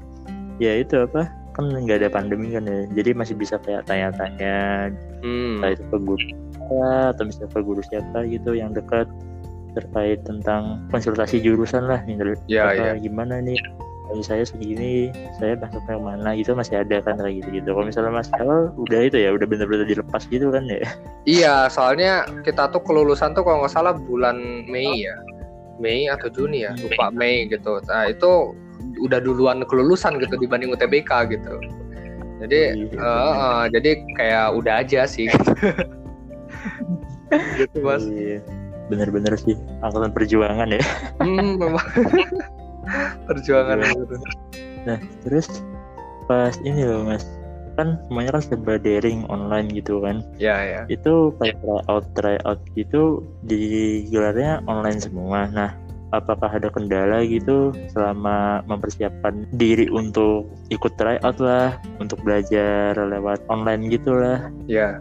ya 0.58 0.82
itu 0.82 1.06
apa 1.06 1.30
kan 1.52 1.68
nggak 1.68 2.02
ada 2.02 2.08
pandemi 2.08 2.50
kan 2.56 2.64
ya 2.64 2.88
jadi 2.96 3.12
masih 3.12 3.36
bisa 3.36 3.60
kayak 3.60 3.84
tanya-tanya 3.84 4.88
hmm. 5.20 5.60
entah 5.60 5.70
itu 5.76 5.84
ke 5.92 5.98
guru 6.00 6.26
atau 7.12 7.22
misalnya 7.28 7.50
ke 7.52 7.60
guru 7.60 7.80
siapa 7.84 8.18
gitu 8.24 8.56
yang 8.56 8.72
dekat 8.72 9.04
terkait 9.76 10.20
tentang 10.24 10.84
konsultasi 10.88 11.40
jurusan 11.40 11.88
lah 11.88 12.00
nih 12.04 12.20
Ya, 12.48 12.72
apa, 12.72 12.96
ya. 12.96 13.00
gimana 13.00 13.40
nih 13.40 13.56
dari 14.12 14.20
saya 14.20 14.44
segini 14.44 15.08
saya 15.40 15.56
masuk 15.56 15.80
yang 15.88 16.04
mana 16.04 16.36
gitu 16.36 16.52
masih 16.52 16.84
ada 16.84 17.00
kan 17.00 17.16
kayak 17.16 17.40
gitu 17.40 17.48
gitu 17.64 17.68
kalau 17.72 17.88
misalnya 17.88 18.12
mas 18.12 18.28
Awal 18.36 18.68
udah 18.76 19.00
itu 19.08 19.16
ya 19.16 19.32
udah 19.32 19.48
bener-bener 19.48 19.88
dilepas 19.88 20.28
gitu 20.28 20.52
kan 20.52 20.68
ya? 20.68 20.84
Iya 21.24 21.72
soalnya 21.72 22.28
kita 22.44 22.68
tuh 22.68 22.84
kelulusan 22.84 23.32
tuh 23.32 23.40
kalau 23.40 23.64
nggak 23.64 23.72
salah 23.72 23.96
bulan 23.96 24.68
Mei 24.68 25.08
ya. 25.08 25.16
Mei 25.80 26.12
atau 26.12 26.28
Juni 26.28 26.68
ya 26.68 26.76
lupa 26.76 27.08
Mei 27.08 27.48
gitu. 27.48 27.80
Nah 27.88 28.12
itu 28.12 28.52
udah 29.00 29.18
duluan 29.24 29.64
kelulusan 29.64 30.20
gitu 30.20 30.36
dibanding 30.36 30.76
UTBK 30.76 31.32
gitu. 31.32 31.56
Jadi 32.44 32.60
Iya, 32.74 32.98
eh, 33.00 33.32
eh, 33.32 33.64
jadi 33.72 33.90
kayak 34.20 34.46
udah 34.60 34.74
aja 34.84 35.08
sih. 35.08 35.32
Gitu 37.32 37.80
mas. 37.80 38.04
Iya. 38.04 38.44
bener-bener 38.92 39.32
sih 39.40 39.56
angkatan 39.80 40.12
perjuangan 40.12 40.68
ya. 40.68 40.82
Hmm, 41.16 41.56
perjuangan 43.28 43.78
Iya. 43.80 43.90
gitu. 43.94 44.14
Nah, 44.82 44.98
terus 45.22 45.48
pas 46.26 46.54
ini 46.66 46.82
loh 46.86 47.06
mas, 47.06 47.22
kan 47.78 47.96
semuanya 48.08 48.36
kan 48.36 48.42
serba 48.44 48.74
daring 48.76 49.24
online 49.32 49.70
gitu 49.72 50.02
kan. 50.02 50.20
ya 50.36 50.60
ya 50.60 50.80
Itu 50.90 51.32
kayak 51.40 51.56
tryout 51.62 52.04
tryout 52.18 52.60
gitu 52.76 53.22
digelarnya 53.46 54.60
online 54.68 55.00
semua. 55.00 55.48
Nah, 55.48 55.70
apakah 56.12 56.52
ada 56.52 56.68
kendala 56.68 57.24
gitu 57.24 57.72
selama 57.96 58.60
mempersiapkan 58.68 59.48
diri 59.56 59.88
untuk 59.88 60.50
ikut 60.68 60.92
tryout 61.00 61.40
lah, 61.40 61.80
untuk 61.98 62.20
belajar 62.20 62.92
lewat 62.98 63.40
online 63.48 63.88
gitu 63.88 64.12
lah. 64.20 64.52
Ya, 64.68 65.00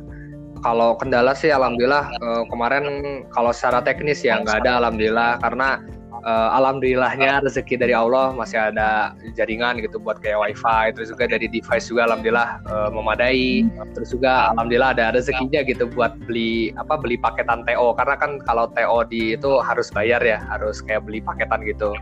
kalau 0.64 0.96
kendala 0.96 1.36
sih 1.36 1.52
alhamdulillah 1.52 2.08
uh, 2.22 2.44
kemarin 2.48 2.86
kalau 3.34 3.52
secara 3.52 3.82
teknis 3.84 4.22
ya 4.24 4.40
nggak 4.40 4.64
ada 4.64 4.80
alhamdulillah 4.80 5.42
karena 5.44 5.82
uh, 6.24 6.50
alhamdulillahnya 6.58 7.42
rezeki 7.46 7.82
dari 7.82 7.94
Allah 7.94 8.34
masih 8.34 8.58
ada 8.72 9.14
jaringan 9.34 9.82
gitu 9.82 9.98
buat 9.98 10.22
kayak 10.22 10.38
wifi 10.40 10.94
terus 10.96 11.14
juga 11.14 11.30
dari 11.30 11.48
device 11.50 11.90
juga 11.90 12.10
alhamdulillah 12.10 12.50
uh, 12.70 12.90
memadai. 12.94 13.66
Terus 13.98 14.14
juga 14.14 14.54
alhamdulillah 14.54 14.98
ada 14.98 15.14
rezekinya 15.18 15.62
gitu 15.66 15.90
buat 15.92 16.16
beli 16.26 16.74
apa 16.78 16.98
beli 16.98 17.18
paketan 17.18 17.66
TO 17.66 17.94
karena 17.98 18.16
kan 18.18 18.40
kalau 18.46 18.70
TO 18.72 19.06
di 19.10 19.36
itu 19.36 19.62
harus 19.62 19.90
bayar 19.94 20.22
ya 20.22 20.42
harus 20.50 20.80
kayak 20.82 21.06
beli 21.06 21.20
paketan 21.22 21.66
gitu. 21.66 21.94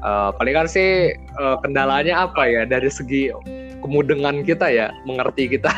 Uh, 0.00 0.32
paling 0.40 0.56
kan 0.56 0.64
sih 0.64 1.12
uh, 1.36 1.60
kendalanya 1.60 2.24
apa 2.24 2.48
ya 2.48 2.64
dari 2.64 2.88
segi 2.88 3.28
kemudengan 3.84 4.44
kita 4.44 4.68
ya 4.72 4.88
mengerti 5.04 5.56
kita. 5.56 5.68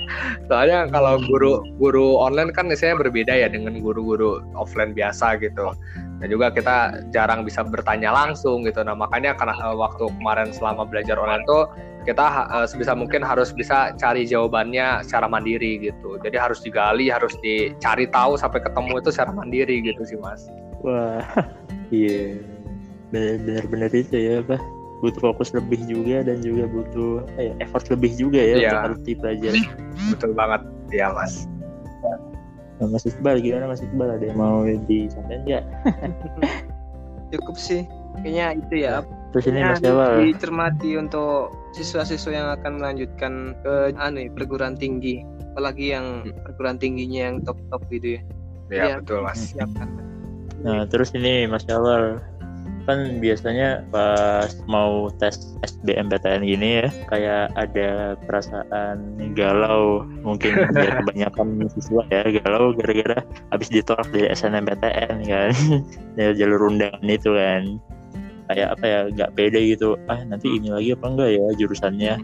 Soalnya 0.48 0.88
kalau 0.92 1.16
guru 1.24 1.64
guru 1.80 2.20
online 2.20 2.52
kan 2.52 2.68
biasanya 2.68 3.00
berbeda 3.00 3.32
ya 3.32 3.48
dengan 3.48 3.80
guru-guru 3.80 4.44
offline 4.52 4.92
biasa 4.92 5.40
gitu 5.40 5.72
dan 6.20 6.28
juga 6.28 6.52
kita 6.52 6.76
jarang 7.10 7.42
bisa 7.42 7.64
bertanya 7.64 8.12
langsung 8.12 8.62
gitu. 8.68 8.84
Nah 8.84 8.92
makanya 8.92 9.32
karena 9.32 9.56
uh, 9.64 9.76
waktu 9.76 10.06
kemarin 10.20 10.52
selama 10.52 10.84
belajar 10.84 11.16
online 11.16 11.42
tuh 11.48 11.72
kita 12.04 12.48
uh, 12.52 12.68
sebisa 12.68 12.92
mungkin 12.92 13.24
harus 13.24 13.52
bisa 13.56 13.96
cari 13.96 14.28
jawabannya 14.28 15.00
secara 15.04 15.26
mandiri 15.26 15.80
gitu. 15.80 16.20
Jadi 16.20 16.36
harus 16.36 16.60
digali 16.60 17.08
harus 17.08 17.32
dicari 17.40 18.04
tahu 18.12 18.36
sampai 18.36 18.60
ketemu 18.60 19.00
itu 19.00 19.08
secara 19.08 19.32
mandiri 19.32 19.80
gitu 19.80 20.04
sih 20.04 20.20
mas. 20.20 20.44
Wah 20.84 21.24
iya. 21.92 22.36
Yeah. 23.10 23.42
benar-benar 23.42 23.90
itu 23.90 24.14
ya 24.14 24.38
pak 24.46 24.62
butuh 25.02 25.34
fokus 25.34 25.50
lebih 25.50 25.82
juga 25.90 26.22
dan 26.22 26.38
juga 26.46 26.70
butuh 26.70 27.26
ya 27.34 27.50
effort 27.58 27.90
lebih 27.90 28.14
juga 28.14 28.38
ya 28.38 28.54
yeah. 28.54 28.70
untuk 28.70 28.80
harus 28.86 29.00
dipelajari. 29.02 29.62
Betul 30.12 30.30
banget. 30.36 30.62
Ya 30.94 31.10
mas 31.10 31.50
Mas 32.88 33.04
Iqbal 33.04 33.44
gimana 33.44 33.68
Mas 33.68 33.84
Iqbal 33.84 34.16
ada 34.16 34.24
yang 34.24 34.38
mau 34.40 34.64
disampaikan 34.64 35.44
nggak? 35.44 35.64
Cukup 37.36 37.56
sih, 37.60 37.84
kayaknya 38.24 38.46
itu 38.56 38.74
ya. 38.88 39.04
Terus 39.30 39.44
ini 39.46 39.60
Mas 39.62 39.78
Jawal. 39.78 40.26
Dicermati 40.26 40.98
untuk 40.98 41.54
siswa-siswa 41.76 42.32
yang 42.34 42.48
akan 42.58 42.72
melanjutkan 42.82 43.54
ke 43.62 43.94
anu 43.94 44.26
ya, 44.26 44.30
perguruan 44.34 44.74
tinggi, 44.74 45.22
apalagi 45.54 45.94
yang 45.94 46.26
perguruan 46.42 46.80
tingginya 46.80 47.30
yang 47.30 47.36
top-top 47.46 47.82
gitu 47.94 48.18
ya. 48.18 48.22
Iya 48.70 48.94
betul 49.02 49.22
Mas. 49.22 49.54
Siapkan. 49.54 49.88
Nah 50.66 50.82
terus 50.90 51.14
ini 51.14 51.46
Mas 51.46 51.62
Jawal, 51.68 52.18
kan 52.90 53.22
biasanya 53.22 53.86
pas 53.94 54.50
mau 54.66 55.06
tes 55.22 55.54
SBMPTN 55.62 56.42
gini 56.42 56.82
ya 56.82 56.88
kayak 57.06 57.54
ada 57.54 58.18
perasaan 58.26 59.30
galau. 59.38 60.02
Mungkin 60.26 60.58
ya 60.74 60.90
kebanyakan 60.98 61.70
siswa 61.70 62.02
ya 62.10 62.26
galau 62.42 62.74
gara-gara 62.74 63.22
habis 63.54 63.70
ditolak 63.70 64.10
dari 64.10 64.26
SNMPTN 64.34 65.16
kan. 65.30 65.50
Ya 66.18 66.34
jalur 66.34 66.68
undangan 66.68 67.06
itu 67.06 67.30
kan. 67.32 67.78
Kayak 68.50 68.68
apa 68.76 68.84
ya 68.84 69.00
nggak 69.14 69.30
pede 69.38 69.60
gitu. 69.72 69.94
Ah 70.10 70.20
nanti 70.26 70.50
ini 70.50 70.74
lagi 70.74 70.90
apa 70.92 71.06
enggak 71.06 71.30
ya 71.38 71.44
jurusannya? 71.54 72.14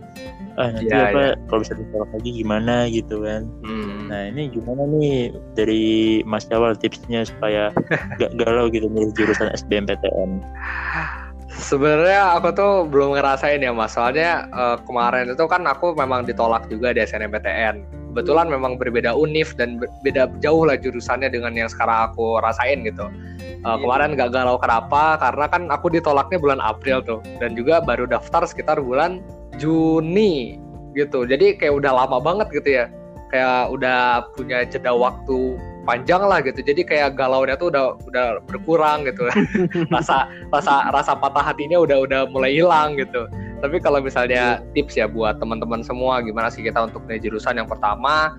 Ah 0.59 0.69
nanti 0.75 0.91
ya, 0.91 1.15
apa 1.15 1.21
ya. 1.23 1.33
kalau 1.47 1.61
bisa 1.63 1.75
ditolak 1.79 2.11
lagi 2.11 2.31
gimana 2.43 2.75
gitu 2.91 3.23
kan. 3.23 3.47
Hmm. 3.63 3.86
Nah 4.07 4.23
ini 4.31 4.49
gimana 4.51 4.87
nih 4.87 5.35
dari 5.59 5.85
Mas 6.23 6.47
Jawal 6.47 6.79
tipsnya 6.79 7.27
supaya 7.27 7.75
gak 8.21 8.33
galau 8.39 8.71
gitu 8.71 8.87
milih 8.87 9.13
jurusan 9.15 9.51
SBMPTN 9.55 10.43
Sebenarnya 11.57 12.37
aku 12.37 12.53
tuh 12.53 12.73
belum 12.85 13.17
ngerasain 13.17 13.65
ya 13.65 13.73
mas, 13.73 13.97
soalnya 13.97 14.45
uh, 14.53 14.77
kemarin 14.85 15.33
itu 15.33 15.41
kan 15.49 15.65
aku 15.65 15.97
memang 15.97 16.29
ditolak 16.29 16.69
juga 16.69 16.93
di 16.93 17.01
SNMPTN. 17.01 17.81
Kebetulan 18.13 18.53
memang 18.53 18.77
berbeda 18.77 19.17
univ 19.17 19.57
dan 19.57 19.81
beda 20.05 20.29
jauh 20.45 20.69
lah 20.69 20.77
jurusannya 20.77 21.33
dengan 21.33 21.57
yang 21.57 21.73
sekarang 21.73 22.13
aku 22.13 22.45
rasain 22.45 22.85
gitu. 22.85 23.09
Uh, 23.65 23.77
kemarin 23.81 24.13
gak 24.21 24.37
galau 24.37 24.61
kenapa? 24.61 25.17
Karena 25.17 25.49
kan 25.49 25.63
aku 25.73 25.89
ditolaknya 25.89 26.37
bulan 26.37 26.61
April 26.61 27.01
tuh, 27.01 27.25
dan 27.41 27.57
juga 27.57 27.81
baru 27.81 28.05
daftar 28.05 28.45
sekitar 28.45 28.77
bulan 28.77 29.25
Juni 29.57 30.61
gitu. 30.93 31.25
Jadi 31.25 31.57
kayak 31.57 31.81
udah 31.81 32.05
lama 32.05 32.21
banget 32.21 32.53
gitu 32.53 32.85
ya. 32.85 32.93
Kayak 33.31 33.75
udah 33.75 34.31
punya 34.39 34.63
jeda 34.67 34.95
waktu 34.95 35.59
panjang 35.87 36.27
lah 36.27 36.43
gitu. 36.43 36.61
Jadi 36.61 36.83
kayak 36.83 37.15
galau 37.15 37.47
nya 37.47 37.55
tuh 37.55 37.71
udah 37.71 37.95
udah 38.11 38.27
berkurang 38.51 39.07
gitu. 39.07 39.31
Rasa 39.95 40.27
rasa 40.51 40.91
rasa 40.91 41.13
patah 41.15 41.47
hatinya 41.47 41.79
udah 41.79 42.03
udah 42.03 42.21
mulai 42.29 42.59
hilang 42.59 42.99
gitu. 42.99 43.31
Tapi 43.63 43.81
kalau 43.81 44.03
misalnya 44.03 44.61
tips 44.77 44.99
ya 44.99 45.09
buat 45.09 45.39
teman-teman 45.41 45.81
semua 45.81 46.21
gimana 46.21 46.53
sih 46.53 46.61
kita 46.61 46.91
untuk 46.91 47.07
naik 47.09 47.25
jurusan 47.25 47.57
yang 47.57 47.71
pertama 47.71 48.37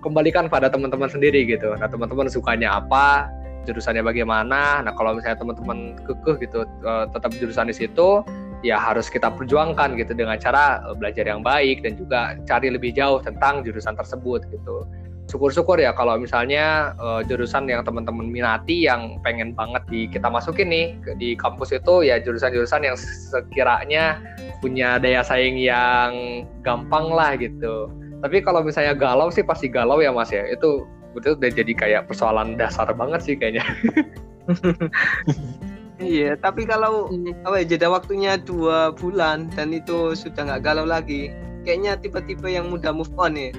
kembalikan 0.00 0.48
pada 0.48 0.70
teman-teman 0.70 1.10
sendiri 1.10 1.44
gitu. 1.44 1.74
Nah 1.76 1.90
teman-teman 1.90 2.30
sukanya 2.30 2.80
apa 2.80 3.28
jurusannya 3.64 4.04
bagaimana. 4.04 4.84
Nah 4.84 4.92
kalau 4.96 5.16
misalnya 5.16 5.40
teman-teman 5.40 5.96
kekeh 6.04 6.36
gitu 6.48 6.68
uh, 6.84 7.04
tetap 7.08 7.32
jurusan 7.36 7.68
di 7.68 7.76
situ 7.76 8.24
ya 8.64 8.80
harus 8.80 9.12
kita 9.12 9.28
perjuangkan 9.28 9.92
gitu 10.00 10.16
dengan 10.16 10.40
cara 10.40 10.80
eh, 10.88 10.96
belajar 10.96 11.28
yang 11.28 11.44
baik 11.44 11.84
dan 11.84 12.00
juga 12.00 12.40
cari 12.48 12.72
lebih 12.72 12.96
jauh 12.96 13.20
tentang 13.20 13.60
jurusan 13.60 13.94
tersebut 13.94 14.40
gitu 14.48 14.88
syukur-syukur 15.28 15.80
ya 15.80 15.92
kalau 15.96 16.20
misalnya 16.20 16.92
uh, 17.00 17.24
jurusan 17.24 17.64
yang 17.64 17.80
teman-teman 17.80 18.28
minati 18.28 18.84
yang 18.84 19.16
pengen 19.24 19.56
banget 19.56 19.80
di 19.88 20.00
kita 20.08 20.28
masukin 20.28 20.68
nih 20.68 20.86
di 21.16 21.32
kampus 21.32 21.72
itu 21.72 22.04
ya 22.04 22.20
jurusan-jurusan 22.20 22.84
yang 22.84 22.96
sekiranya 23.32 24.20
punya 24.60 25.00
daya 25.00 25.24
saing 25.24 25.56
yang 25.56 26.44
gampang 26.60 27.08
lah 27.08 27.36
gitu. 27.40 27.88
Tapi 28.20 28.40
kalau 28.40 28.64
misalnya 28.64 28.96
galau 28.96 29.28
sih 29.28 29.44
pasti 29.44 29.68
galau 29.68 30.00
ya 30.00 30.12
Mas 30.12 30.32
ya. 30.32 30.44
Itu 30.48 30.88
betul 31.12 31.36
udah 31.40 31.52
jadi 31.52 31.72
kayak 31.72 32.02
persoalan 32.08 32.56
dasar 32.56 32.88
banget 32.92 33.20
sih 33.24 33.34
kayaknya. 33.36 33.64
iya, 36.02 36.34
tapi 36.38 36.66
kalau 36.66 37.10
apa 37.46 37.62
ya 37.62 37.64
jeda 37.76 37.88
waktunya 37.90 38.38
dua 38.40 38.94
bulan 38.94 39.50
dan 39.54 39.70
itu 39.70 40.14
sudah 40.18 40.46
nggak 40.46 40.62
galau 40.66 40.86
lagi, 40.86 41.30
kayaknya 41.62 41.98
tipe-tipe 41.98 42.46
yang 42.46 42.70
mudah 42.70 42.90
move 42.90 43.10
on 43.14 43.38
ya. 43.38 43.50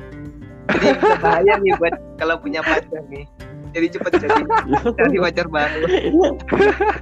Jadi 0.71 0.87
bahaya 1.23 1.55
nih 1.61 1.73
buat 1.79 1.95
kalau 2.19 2.35
punya 2.39 2.59
pacar 2.65 3.03
nih. 3.07 3.25
Jadi 3.75 3.87
cepet 3.91 4.11
jadi 4.23 4.39
cari 4.95 5.17
pacar 5.19 5.47
baru. 5.51 5.81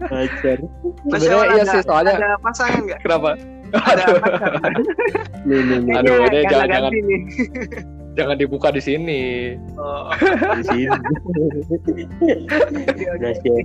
Pacar 0.09 0.57
sebenarnya 1.05 1.45
iya 1.53 1.63
sih 1.69 1.81
soalnya 1.85 2.17
ada 2.17 2.29
pasangan 2.41 2.81
nggak? 2.89 2.99
Kenapa? 3.05 3.37
Ada 3.73 4.03
pacar 4.17 4.51
aduh 6.01 6.17
ini 6.29 6.41
jangan 6.49 6.89
jangan 8.13 8.38
dibuka 8.38 8.69
di 8.73 8.82
sini. 8.82 9.21
Oh. 9.78 10.10
di 10.58 10.63
sini. 10.65 10.88
Rahasia 13.19 13.58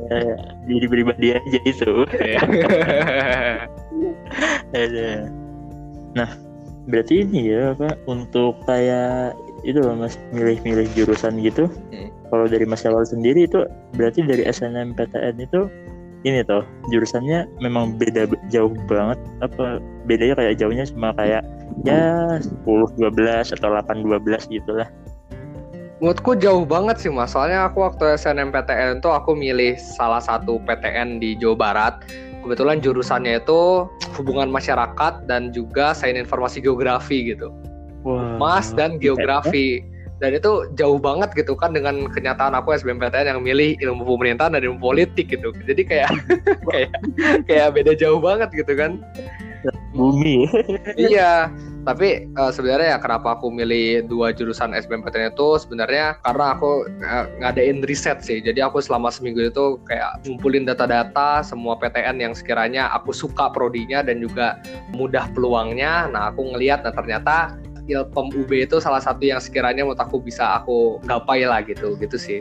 diri 0.65 0.87
pribadi 0.89 1.37
aja 1.37 1.61
itu. 1.65 1.93
Nah 6.17 6.31
berarti 6.89 7.21
ini 7.21 7.53
ya 7.53 7.77
pak 7.77 8.01
untuk 8.09 8.57
kayak 8.65 9.37
itu 9.67 9.77
loh 9.83 9.93
mas 9.93 10.17
milih-milih 10.33 10.89
jurusan 10.97 11.37
gitu. 11.45 11.69
Hmm. 11.93 12.09
kalau 12.33 12.49
dari 12.49 12.65
mas 12.65 12.85
Syawal 12.85 13.05
sendiri 13.05 13.45
itu 13.45 13.65
berarti 13.97 14.25
dari 14.25 14.45
SNMPTN 14.49 15.37
itu 15.41 15.69
ini 16.29 16.45
toh 16.45 16.63
jurusannya 16.93 17.49
memang 17.65 17.97
beda 17.97 18.29
jauh 18.53 18.73
banget 18.87 19.19
apa 19.41 19.81
bedanya 20.05 20.37
kayak 20.37 20.61
jauhnya 20.61 20.85
cuma 20.85 21.17
kayak 21.17 21.43
ya 21.83 22.37
10 22.41 22.65
12 22.65 23.57
atau 23.57 23.69
8 23.73 24.05
12 24.05 24.53
gitulah. 24.53 24.89
Menurutku 25.99 26.39
jauh 26.39 26.63
banget 26.63 27.03
sih 27.03 27.11
mas, 27.11 27.35
soalnya 27.35 27.67
aku 27.67 27.83
waktu 27.83 28.15
SNMPTN 28.15 29.03
tuh 29.03 29.11
aku 29.11 29.35
milih 29.35 29.75
salah 29.75 30.23
satu 30.23 30.63
PTN 30.63 31.19
di 31.19 31.35
Jawa 31.35 31.57
Barat. 31.59 31.95
Kebetulan 32.39 32.79
jurusannya 32.79 33.43
itu 33.43 33.91
hubungan 34.15 34.47
masyarakat 34.47 35.27
dan 35.27 35.51
juga 35.51 35.91
sains 35.99 36.15
informasi 36.15 36.63
geografi 36.63 37.35
gitu. 37.35 37.51
Wow. 38.07 38.39
mas 38.39 38.71
dan 38.79 39.03
geografi 39.03 39.83
dan 40.19 40.35
itu 40.35 40.67
jauh 40.75 40.99
banget 40.99 41.31
gitu 41.39 41.55
kan 41.55 41.71
dengan 41.71 42.11
kenyataan 42.11 42.55
aku 42.59 42.75
SBMPTN 42.75 43.31
yang 43.31 43.41
milih 43.43 43.79
ilmu 43.79 44.03
pemerintahan 44.05 44.59
dan 44.59 44.63
ilmu 44.67 44.83
politik 44.83 45.31
gitu. 45.31 45.55
Jadi 45.67 45.83
kayak 45.87 46.11
kayak 46.71 46.91
kayak 47.47 47.69
beda 47.75 47.93
jauh 47.95 48.19
banget 48.19 48.51
gitu 48.55 48.75
kan. 48.75 48.99
Bumi. 49.95 50.47
Iya 50.95 51.51
tapi 51.89 52.29
uh, 52.37 52.53
sebenarnya 52.53 52.97
ya 52.97 52.99
kenapa 53.01 53.41
aku 53.41 53.49
milih 53.49 54.05
dua 54.13 54.29
jurusan 54.37 54.77
SBMPTN 54.77 55.33
itu 55.33 55.57
sebenarnya 55.57 56.21
karena 56.21 56.53
aku 56.53 56.85
uh, 56.85 57.25
ngadain 57.41 57.81
riset 57.89 58.21
sih. 58.21 58.45
Jadi 58.45 58.61
aku 58.61 58.85
selama 58.85 59.09
seminggu 59.09 59.49
itu 59.49 59.81
kayak 59.89 60.21
ngumpulin 60.29 60.69
data-data 60.69 61.41
semua 61.41 61.81
PTN 61.81 62.21
yang 62.21 62.37
sekiranya 62.37 62.93
aku 62.93 63.17
suka 63.17 63.49
prodinya 63.49 64.05
dan 64.05 64.21
juga 64.21 64.61
mudah 64.93 65.33
peluangnya. 65.33 66.13
Nah 66.13 66.29
aku 66.29 66.53
ngelihat 66.53 66.85
nah 66.85 66.93
ternyata 66.93 67.57
Ilpem 67.89 68.29
UB 68.31 68.53
itu 68.53 68.77
salah 68.79 69.01
satu 69.01 69.25
yang 69.25 69.41
sekiranya 69.41 69.81
menurut 69.81 69.99
aku 69.99 70.21
bisa 70.21 70.61
aku 70.61 71.01
gapai 71.03 71.43
lah 71.43 71.61
gitu 71.61 71.97
gitu 71.97 72.15
sih 72.15 72.41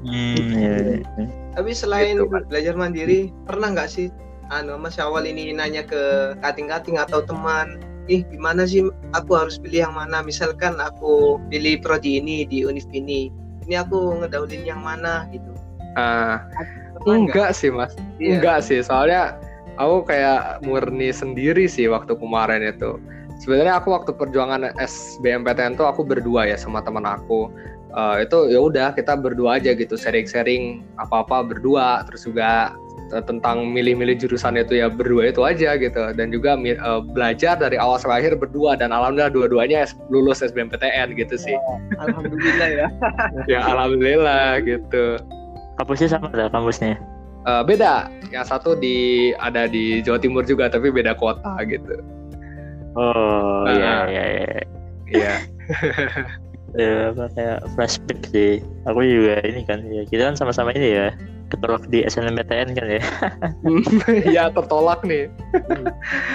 Hmm, 0.00 0.32
iya, 0.56 0.72
iya. 0.96 1.24
Tapi 1.52 1.76
selain 1.76 2.16
Gitu, 2.16 2.24
Mas. 2.24 2.48
belajar 2.48 2.72
mandiri, 2.72 3.28
pernah 3.44 3.68
nggak 3.68 3.84
sih 3.86 4.08
anu 4.48 4.80
Mas 4.80 4.96
awal 4.96 5.28
ini 5.28 5.52
nanya 5.52 5.84
ke 5.84 6.00
kating-kating 6.40 6.96
atau 6.96 7.20
teman, 7.20 7.76
ih 8.08 8.24
gimana 8.26 8.64
sih 8.64 8.80
aku 9.12 9.36
harus 9.36 9.60
pilih 9.60 9.84
yang 9.84 9.92
mana? 9.92 10.24
Misalkan 10.24 10.80
aku 10.80 11.36
pilih 11.52 11.78
prodi 11.78 12.16
ini 12.16 12.42
di 12.42 12.64
univ 12.64 12.88
ini, 12.90 13.28
ini 13.62 13.74
aku 13.76 14.16
ngedaulin 14.18 14.64
yang 14.64 14.80
mana 14.80 15.28
gitu. 15.28 15.52
Ah, 15.94 16.48
Pernah 16.96 17.04
nggak? 17.04 17.14
enggak 17.20 17.50
sih 17.52 17.68
mas, 17.68 17.92
Iya. 18.16 18.40
enggak 18.40 18.58
sih. 18.64 18.80
Soalnya 18.80 19.36
aku 19.76 20.08
kayak 20.08 20.64
murni 20.64 21.12
sendiri 21.12 21.68
sih 21.68 21.86
waktu 21.86 22.16
kemarin 22.16 22.64
itu. 22.64 22.96
Sebenarnya 23.40 23.80
aku 23.80 23.96
waktu 23.96 24.12
perjuangan 24.12 24.76
SBMPTN 24.76 25.80
tuh 25.80 25.88
aku 25.88 26.04
berdua 26.04 26.44
ya 26.44 26.60
sama 26.60 26.84
teman 26.84 27.08
aku. 27.08 27.48
Eh, 27.90 28.28
itu 28.28 28.52
ya 28.52 28.60
udah 28.60 28.88
kita 28.92 29.16
berdua 29.16 29.56
aja 29.56 29.72
gitu 29.72 29.96
sharing-sharing 29.96 30.84
apa-apa 31.00 31.48
berdua. 31.48 32.04
Terus 32.04 32.28
juga 32.28 32.76
eh, 33.16 33.24
tentang 33.24 33.72
milih-milih 33.72 34.20
jurusan 34.20 34.60
itu 34.60 34.84
ya 34.84 34.92
berdua 34.92 35.32
itu 35.32 35.40
aja 35.40 35.80
gitu. 35.80 36.12
Dan 36.12 36.28
juga 36.36 36.60
eh, 36.60 37.00
belajar 37.16 37.56
dari 37.56 37.80
awal 37.80 37.96
sampai 37.96 38.20
akhir 38.20 38.36
berdua. 38.36 38.76
Dan 38.76 38.92
alhamdulillah 38.92 39.32
dua-duanya 39.32 39.88
S- 39.88 39.96
lulus 40.12 40.44
SBMPTN 40.44 41.16
gitu 41.16 41.40
sih. 41.40 41.56
Alhamdulillah 41.96 42.68
ya. 42.68 42.86
ya 43.56 43.60
alhamdulillah 43.64 44.60
gitu. 44.68 45.16
Kampusnya 45.80 46.12
sama 46.12 46.28
lah 46.36 46.52
kampusnya. 46.52 47.00
Eh, 47.48 47.62
beda. 47.64 48.12
Yang 48.36 48.52
satu 48.52 48.76
di 48.76 49.32
ada 49.40 49.64
di 49.64 50.04
Jawa 50.04 50.20
Timur 50.20 50.44
juga 50.44 50.68
tapi 50.68 50.92
beda 50.92 51.16
kota 51.16 51.56
gitu 51.64 52.19
Oh 52.98 53.66
Ah. 53.66 53.70
iya 53.70 53.94
iya 54.10 54.24
iya. 54.34 54.54
iya 55.14 55.34
Ya, 56.70 57.10
apa 57.10 57.26
kayak 57.34 57.58
flashback 57.74 58.20
sih. 58.30 58.62
Aku 58.86 59.02
juga 59.02 59.42
ini 59.42 59.66
kan 59.66 59.82
ya 59.90 60.06
kita 60.06 60.30
kan 60.30 60.36
sama-sama 60.38 60.70
ini 60.70 60.94
ya 60.94 61.10
ketolak 61.50 61.84
di 61.90 62.06
SNMPTN 62.06 62.68
kan 62.78 62.86
ya. 62.86 63.02
ya 64.38 64.44
tertolak 64.54 65.02
nih 65.02 65.26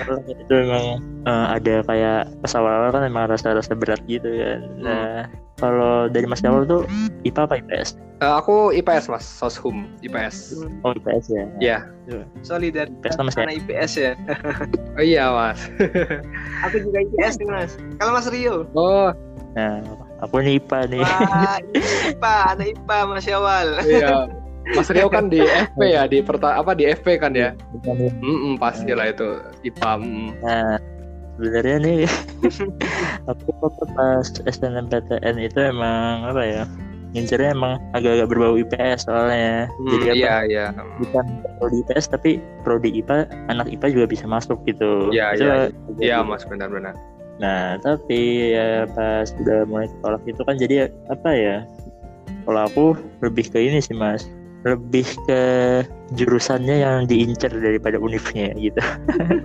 Karena 0.03 0.19
itu 0.27 0.53
memang 0.53 0.85
eh, 1.23 1.45
ada 1.55 1.75
kayak 1.87 2.21
pas 2.43 2.53
awal-awal 2.53 2.89
kan 2.91 3.03
emang 3.07 3.31
rasa-rasa 3.31 3.73
berat 3.73 4.03
gitu 4.05 4.27
kan. 4.27 4.59
Nah 4.83 5.25
kalau 5.55 6.11
dari 6.11 6.27
Mas 6.27 6.43
Kawal 6.43 6.67
tuh 6.67 6.83
IPA 7.23 7.47
apa 7.47 7.55
IPS? 7.63 7.89
Eh, 8.23 8.31
aku 8.31 8.71
IPS 8.71 9.11
mas 9.11 9.27
soshum 9.27 9.91
IPS 9.99 10.55
Oh 10.87 10.95
IPS 10.95 11.25
ya. 11.31 11.45
Iya. 11.59 11.77
Solidar 12.43 12.87
IPS 12.87 13.15
sama 13.15 13.31
saya. 13.31 13.51
anak 13.51 13.63
IPS 13.63 13.91
ya. 13.95 14.11
oh 14.99 15.03
iya 15.03 15.31
mas 15.31 15.59
Aku 16.67 16.75
juga 16.83 17.03
IPS 17.07 17.39
nih 17.39 17.47
Mas. 17.47 17.71
Kalau 17.99 18.11
Mas 18.15 18.27
Rio, 18.27 18.67
oh 18.75 19.11
Nah 19.55 19.79
aku 20.19 20.43
nih 20.43 20.59
IPA 20.59 20.79
nih. 20.91 20.99
Wah, 20.99 21.57
IPA, 22.11 22.35
anak 22.51 22.67
IPA 22.75 22.97
Mas 23.07 23.23
Syawal. 23.23 23.67
iya 23.87 24.27
Mas 24.73 24.89
Rio 24.89 25.07
kan 25.11 25.29
di 25.29 25.43
FP 25.69 25.79
ya 25.93 26.09
di 26.09 26.25
perta 26.25 26.57
apa 26.57 26.73
di 26.73 26.89
FP 26.89 27.21
kan 27.21 27.37
ya 27.37 27.53
Bukan 27.77 27.93
nih. 28.01 28.11
Mm 28.17 28.53
pastilah 28.57 29.13
itu 29.13 29.29
IPA 29.61 29.91
mm. 30.01 30.27
Nah, 30.41 30.75
sebenarnya 31.37 31.77
nih 31.83 31.99
aku 33.29 33.49
waktu 33.61 33.85
pas 33.93 34.27
SNMPTN 34.49 35.35
itu 35.37 35.59
emang 35.61 36.25
apa 36.25 36.41
ya? 36.41 36.63
Ngincernya 37.15 37.55
emang 37.55 37.79
agak-agak 37.95 38.27
berbau 38.27 38.59
IPS 38.59 39.07
soalnya. 39.07 39.71
Hmm, 39.71 39.87
Jadi 39.87 40.05
apa? 40.11 40.15
iya 40.19 40.35
iya 40.51 40.65
Bukan 40.99 41.25
prodi 41.61 41.79
IPS 41.87 42.05
tapi 42.11 42.31
prodi 42.67 42.91
IPA 42.99 43.31
anak 43.47 43.71
IPA 43.71 43.87
juga 43.95 44.05
bisa 44.11 44.25
masuk 44.27 44.59
gitu. 44.67 45.15
Iya, 45.15 45.31
iya, 45.39 45.55
iya 46.03 46.17
gitu. 46.19 46.27
mas 46.27 46.43
benar-benar 46.43 46.91
Nah, 47.35 47.75
tapi 47.83 48.51
ya 48.55 48.87
pas 48.95 49.27
udah 49.35 49.67
mulai 49.67 49.87
ketolak 49.91 50.23
itu 50.23 50.41
kan 50.43 50.55
jadi 50.55 50.75
apa 51.11 51.29
ya? 51.35 51.57
Kalau 52.47 52.61
aku 52.63 52.85
lebih 53.19 53.51
ke 53.51 53.59
ini 53.59 53.83
sih 53.83 53.95
mas, 53.97 54.29
lebih 54.65 55.05
ke 55.29 55.41
jurusannya 56.17 56.81
yang 56.81 56.97
diincar 57.05 57.53
daripada 57.53 58.01
univnya 58.01 58.49
gitu. 58.57 58.81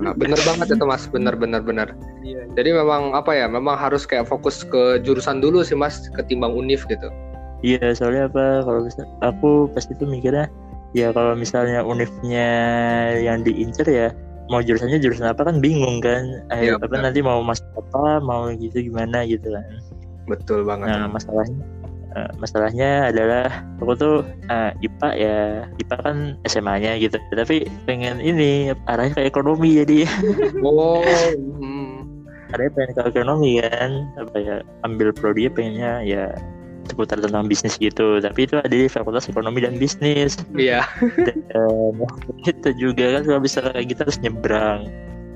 Nah, 0.01 0.17
bener 0.17 0.41
banget 0.43 0.73
itu 0.73 0.85
mas 0.89 1.05
bener 1.13 1.37
bener 1.37 1.61
bener 1.61 1.89
Iya. 2.25 2.49
jadi 2.57 2.73
memang 2.81 3.13
apa 3.13 3.37
ya 3.37 3.45
memang 3.45 3.77
harus 3.77 4.09
kayak 4.09 4.25
fokus 4.25 4.65
ke 4.65 4.97
jurusan 5.05 5.45
dulu 5.45 5.61
sih 5.61 5.77
mas 5.77 6.09
ketimbang 6.17 6.57
univ 6.57 6.81
gitu 6.89 7.13
Iya, 7.61 7.93
soalnya 7.93 8.33
apa? 8.33 8.65
Kalau 8.65 8.81
misal 8.89 9.05
aku 9.21 9.69
pas 9.77 9.85
itu 9.85 10.09
mikirnya 10.09 10.49
ya 10.97 11.13
kalau 11.13 11.37
misalnya 11.37 11.85
univnya 11.85 12.49
yang 13.21 13.45
diincar 13.45 13.85
ya 13.85 14.09
mau 14.49 14.65
jurusannya 14.65 14.97
jurusan 14.97 15.29
apa 15.29 15.45
kan 15.45 15.61
bingung 15.61 16.01
kan. 16.01 16.25
Eh, 16.49 16.73
Iya, 16.73 16.81
apa 16.81 16.97
nanti 16.97 17.21
mau 17.21 17.45
masuk 17.45 17.69
apa, 17.77 18.25
mau 18.25 18.49
gitu 18.57 18.81
gimana 18.89 19.29
gitu 19.29 19.53
kan. 19.53 19.65
betul 20.25 20.65
banget 20.65 20.89
Nah, 20.89 21.11
masalahnya 21.13 21.61
eh, 22.17 22.31
masalahnya 22.39 23.11
adalah 23.11 23.65
aku 23.79 23.93
tuh 23.95 24.17
eh, 24.51 24.71
IPA 24.83 25.09
ya 25.17 25.39
IPA 25.81 25.97
kan 26.03 26.17
SMA-nya 26.47 26.93
gitu. 26.99 27.17
Tapi 27.33 27.67
pengen 27.87 28.19
ini 28.19 28.75
arahnya 28.91 29.17
ke 29.19 29.23
ekonomi 29.27 29.81
jadi. 29.83 30.07
Oh 30.67 31.03
mm. 31.37 32.07
arahnya 32.55 32.73
pengen 32.75 32.91
ke 32.95 33.03
ekonomi 33.15 33.63
kan. 33.63 33.91
Apa 34.19 34.37
ya 34.39 34.57
ambil 34.87 35.15
prodi 35.15 35.47
pengennya 35.51 36.03
ya 36.03 36.35
seputar 36.91 37.23
tentang 37.23 37.47
bisnis 37.47 37.79
gitu. 37.79 38.19
Tapi 38.19 38.51
itu 38.51 38.59
ada 38.59 38.71
di 38.71 38.91
fakultas 38.91 39.31
ekonomi 39.31 39.63
dan 39.63 39.79
bisnis. 39.79 40.35
Iya. 40.59 40.83
Dan 41.23 41.47
itu 42.51 42.69
juga 42.75 43.19
kan 43.19 43.23
kalau 43.27 43.41
bisa 43.43 43.63
kayak 43.63 43.87
gitu 43.95 44.01
harus 44.03 44.19
nyebrang. 44.19 44.91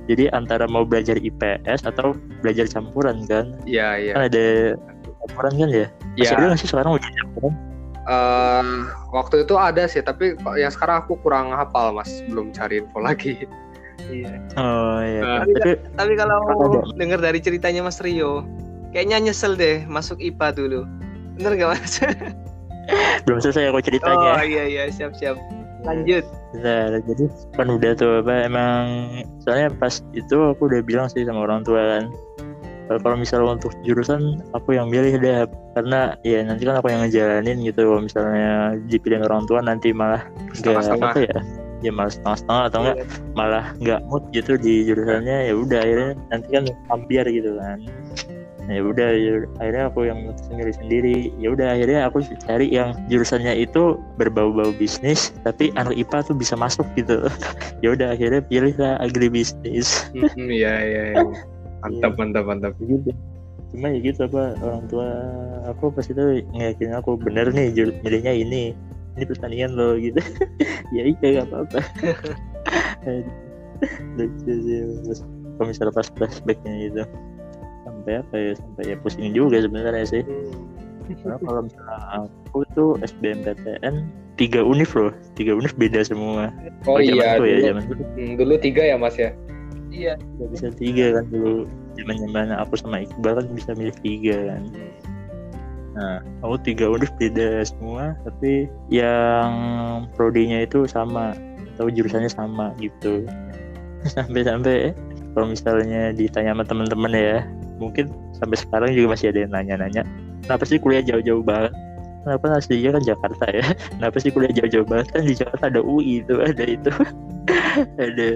Jadi 0.04 0.28
antara 0.36 0.68
mau 0.68 0.84
belajar 0.84 1.16
IPS 1.16 1.88
atau 1.88 2.12
belajar 2.44 2.68
campuran 2.68 3.24
kan. 3.24 3.56
Iya 3.64 3.88
iya. 3.96 4.12
Kan 4.12 4.22
ada 4.28 4.46
campuran 5.24 5.54
kan 5.56 5.70
ya 5.72 5.86
masih 6.14 6.24
Iya. 6.24 6.36
ada 6.36 6.44
nggak 6.46 6.58
sih 6.58 6.68
sekarang 6.68 6.92
udah 6.94 7.10
campuran 7.12 7.54
Eh, 8.04 8.64
waktu 9.10 9.48
itu 9.48 9.54
ada 9.56 9.88
sih 9.88 9.98
tapi 9.98 10.36
kok 10.36 10.60
yang 10.60 10.68
sekarang 10.68 11.00
aku 11.00 11.16
kurang 11.18 11.50
hafal 11.50 11.88
mas 11.90 12.20
belum 12.28 12.52
cari 12.52 12.84
info 12.84 13.00
lagi 13.08 13.48
Iya. 14.04 14.36
oh 14.54 15.00
iya 15.00 15.20
Nah, 15.22 15.40
kan. 15.40 15.46
tapi 15.48 15.70
Tapi 15.96 16.12
kalau 16.14 16.38
dengar 16.92 17.24
dari 17.24 17.40
ceritanya 17.40 17.80
Mas 17.80 17.96
Rio, 17.98 18.44
kayaknya 18.92 19.16
nyesel 19.22 19.56
deh 19.56 19.80
masuk 19.86 20.20
IPA 20.20 20.52
dulu. 20.52 20.80
Bener 21.34 21.56
gak 21.56 21.70
Mas? 21.72 21.94
belum 23.24 23.40
selesai 23.40 23.72
aku 23.72 23.80
Oh 23.80 23.84
ceritanya 23.88 24.44
iya 24.44 24.64
iya 24.68 24.82
siap 24.92 25.16
siap. 25.16 25.40
Lanjut. 25.82 26.20
Nah, 26.54 27.00
jadi 27.00 27.24
kan 27.56 27.68
udah 27.70 27.92
tuh 27.96 28.20
apa 28.20 28.44
emang 28.44 28.84
soalnya 29.40 29.72
pas 29.72 30.04
itu 30.12 30.36
aku 30.36 30.68
udah 30.68 30.84
bilang 30.84 31.08
sih 31.08 31.24
sama 31.24 31.40
orang 31.40 31.64
tua 31.64 31.80
kan 31.96 32.04
kalau 32.84 33.00
kalau 33.00 33.16
misalnya 33.16 33.56
untuk 33.56 33.72
jurusan 33.80 34.44
aku 34.52 34.76
yang 34.76 34.92
milih 34.92 35.16
deh 35.16 35.48
karena 35.72 36.14
ya 36.20 36.44
nanti 36.44 36.68
kan 36.68 36.76
aku 36.76 36.92
yang 36.92 37.00
ngejalanin 37.04 37.64
gitu. 37.64 37.80
Kalau 37.88 38.02
misalnya 38.04 38.76
dipilih 38.86 39.24
orang 39.24 39.48
tua 39.48 39.64
nanti 39.64 39.90
malah 39.96 40.20
nggak 40.60 41.00
apa 41.00 41.18
ya 41.24 41.38
ya 41.84 41.92
malah 41.92 42.12
setengah-setengah 42.12 42.62
atau 42.72 42.78
enggak 42.80 42.96
malah 43.36 43.64
nggak 43.80 44.00
mood 44.08 44.24
gitu 44.36 44.60
di 44.60 44.84
jurusannya. 44.84 45.48
Ya 45.48 45.54
udah 45.56 45.78
akhirnya 45.80 46.10
nanti 46.28 46.48
kan 46.52 46.64
hampir 46.92 47.24
gitu 47.28 47.56
kan. 47.56 47.78
Ya 48.64 48.80
udah 48.80 49.08
ya, 49.12 49.44
akhirnya 49.60 49.84
aku 49.92 50.08
yang 50.08 50.18
milih 50.48 50.72
sendiri. 50.72 51.16
Ya 51.36 51.52
udah 51.52 51.76
akhirnya 51.76 52.00
aku 52.08 52.24
cari 52.48 52.72
yang 52.72 52.96
jurusannya 53.12 53.60
itu 53.60 54.00
berbau-bau 54.16 54.72
bisnis 54.76 55.36
tapi 55.44 55.68
anak 55.76 55.92
IPA 55.96 56.32
tuh 56.32 56.36
bisa 56.36 56.56
masuk 56.56 56.84
gitu. 56.96 57.24
Ya 57.84 57.92
udah 57.92 58.16
akhirnya 58.16 58.40
pilih 58.40 58.72
lah 58.80 58.96
agribisnis 58.96 60.08
Mm, 60.16 60.48
iya 60.48 60.72
iya 61.90 62.00
iya. 62.00 62.08
mantap 62.08 62.44
mantap. 62.44 62.44
Mantap 62.48 62.72
gitu 62.80 63.12
cuma 63.74 63.90
ya 63.90 63.98
gitu 64.06 64.30
apa 64.30 64.54
orang 64.62 64.86
tua 64.86 65.08
aku 65.66 65.90
pas 65.90 66.06
itu 66.06 66.46
ngeyakinin 66.54 66.94
aku 66.94 67.18
bener 67.18 67.50
nih 67.50 67.74
milihnya 68.06 68.30
ini 68.30 68.70
ini 69.14 69.24
pertanian 69.26 69.74
loh 69.74 69.98
gitu. 69.98 70.18
Ya 70.94 71.02
iya 71.10 71.42
gak 71.42 71.50
apa-apa. 71.50 71.80
Lucu 74.18 74.52
sih 74.62 74.78
pas 75.10 75.18
kalau 75.58 75.66
misalnya 75.70 75.94
pas 75.94 76.08
flashbacknya 76.14 76.72
gitu. 76.86 77.02
Sampai 77.82 78.12
apa 78.22 78.34
ya 78.38 78.52
sampai 78.54 78.82
ya 78.94 78.96
pusing 79.02 79.34
juga 79.34 79.58
sebenarnya 79.58 80.06
sih. 80.06 80.22
Karena 81.22 81.36
kalau 81.42 81.60
misalnya 81.66 81.98
aku 82.22 82.58
tuh 82.78 82.90
SBMPTN 83.02 84.06
tiga 84.38 84.62
univ 84.62 84.90
loh. 84.94 85.10
Tiga 85.34 85.58
univ 85.58 85.74
beda 85.74 86.06
semua. 86.06 86.54
Oh 86.86 86.98
Kalau 86.98 87.02
iya 87.02 87.34
ya 87.34 87.38
dulu, 87.38 87.66
zaman 87.66 87.82
dulu 87.90 88.02
Hmm, 88.14 88.32
dulu 88.38 88.54
tiga 88.62 88.82
ya 88.86 88.94
mas 88.98 89.18
ya 89.18 89.34
Iya. 89.94 90.14
nggak 90.18 90.48
bisa 90.50 90.66
tiga 90.74 91.06
kan 91.14 91.24
dulu. 91.30 91.70
Zaman 91.94 92.16
zaman 92.18 92.46
aku 92.58 92.74
sama 92.74 93.06
Iqbal 93.06 93.32
kan 93.38 93.46
bisa 93.54 93.70
milih 93.78 93.96
tiga 94.02 94.36
kan. 94.50 94.62
Nah 95.94 96.18
aku 96.42 96.56
tiga 96.66 96.90
univ 96.90 97.10
beda 97.14 97.62
semua 97.62 98.18
tapi 98.26 98.66
yang 98.90 99.52
prodinya 100.18 100.66
itu 100.66 100.90
sama. 100.90 101.38
Atau 101.74 101.90
jurusannya 101.90 102.30
sama 102.30 102.74
gitu. 102.82 103.26
Sampai-sampai 104.14 104.94
kalau 105.34 105.50
misalnya 105.50 106.10
ditanya 106.10 106.54
sama 106.54 106.66
teman-teman 106.66 107.10
ya 107.14 107.38
mungkin 107.78 108.10
sampai 108.38 108.54
sekarang 108.54 108.94
juga 108.94 109.18
masih 109.18 109.34
ada 109.34 109.42
yang 109.42 109.50
nanya-nanya 109.50 110.06
kenapa 110.44 110.64
sih 110.68 110.76
kuliah 110.76 111.00
jauh-jauh 111.00 111.40
banget? 111.40 111.72
Kenapa 112.24 112.56
aslinya 112.56 112.90
kan 112.96 113.02
Jakarta 113.04 113.44
ya. 113.52 113.66
Kenapa 113.96 114.16
sih 114.20 114.30
kuliah 114.32 114.52
jauh-jauh 114.52 114.86
banget? 114.88 115.06
Kan 115.12 115.22
di 115.24 115.34
Jakarta 115.36 115.64
ada 115.72 115.80
UI 115.80 116.24
itu 116.24 116.34
ada 116.48 116.64
itu. 116.64 116.92
Ada 118.00 118.28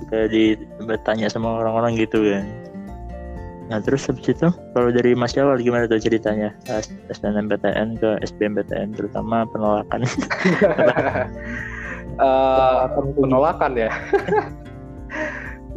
suka 0.00 0.30
ditanya 0.30 1.26
sama 1.30 1.60
orang-orang 1.62 1.98
gitu 1.98 2.22
kan 2.22 2.46
Nah 3.68 3.84
terus 3.84 4.08
habis 4.08 4.24
itu 4.32 4.48
kalau 4.72 4.88
dari 4.88 5.12
Mas 5.12 5.36
Syawal 5.36 5.60
gimana 5.60 5.84
tuh 5.84 6.00
ceritanya 6.00 6.56
SNMPTN 7.12 8.00
ke 8.00 8.16
SBMPTN 8.24 8.96
terutama 8.96 9.44
penolakan? 9.52 10.08
uh, 12.16 12.88
penolakan 12.96 13.72
ya. 13.76 13.92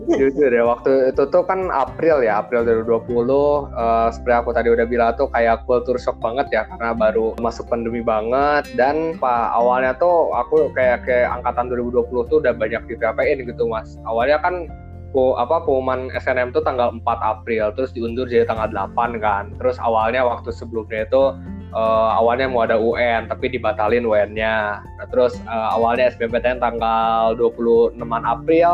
Jujur 0.09 0.49
ya 0.49 0.63
waktu 0.65 1.13
itu 1.13 1.23
tuh 1.29 1.43
kan 1.45 1.69
April 1.69 2.25
ya 2.25 2.41
April 2.41 2.65
2020 2.65 3.11
uh, 3.29 4.09
seperti 4.09 4.33
aku 4.33 4.49
tadi 4.55 4.69
udah 4.73 4.85
bilang 4.89 5.13
tuh 5.13 5.29
kayak 5.29 5.63
kultur 5.69 5.95
shock 6.01 6.17
banget 6.17 6.49
ya 6.49 6.65
karena 6.65 6.97
baru 6.97 7.37
masuk 7.37 7.69
pandemi 7.69 8.01
banget. 8.01 8.65
Dan 8.73 9.19
pak 9.21 9.53
awalnya 9.53 9.93
tuh 10.01 10.33
aku 10.33 10.73
kayak 10.73 11.05
kayak 11.05 11.29
angkatan 11.41 11.69
2020 11.69 12.31
tuh 12.31 12.37
udah 12.41 12.53
banyak 12.55 12.81
di 12.89 12.95
PPN 12.97 13.45
gitu 13.45 13.69
mas. 13.69 13.99
Awalnya 14.09 14.41
kan 14.41 14.67
po, 15.11 15.35
apa 15.35 15.61
pengumuman 15.67 16.07
SNM 16.15 16.55
tuh 16.55 16.63
tanggal 16.63 16.95
4 16.95 17.03
April 17.21 17.75
terus 17.75 17.91
diundur 17.91 18.25
jadi 18.25 18.47
tanggal 18.49 18.71
8 18.73 19.21
kan. 19.21 19.53
Terus 19.61 19.77
awalnya 19.77 20.25
waktu 20.25 20.49
sebelumnya 20.49 21.05
itu 21.05 21.35
uh, 21.75 22.09
awalnya 22.19 22.47
mau 22.51 22.63
ada 22.63 22.77
UN 22.77 23.27
tapi 23.27 23.51
dibatalin 23.51 24.07
UN-nya 24.07 24.79
nah, 24.83 25.07
terus 25.09 25.39
uh, 25.47 25.75
awalnya 25.75 26.11
SBMPTN 26.13 26.59
tanggal 26.59 27.35
26 27.35 27.97
April 28.03 28.71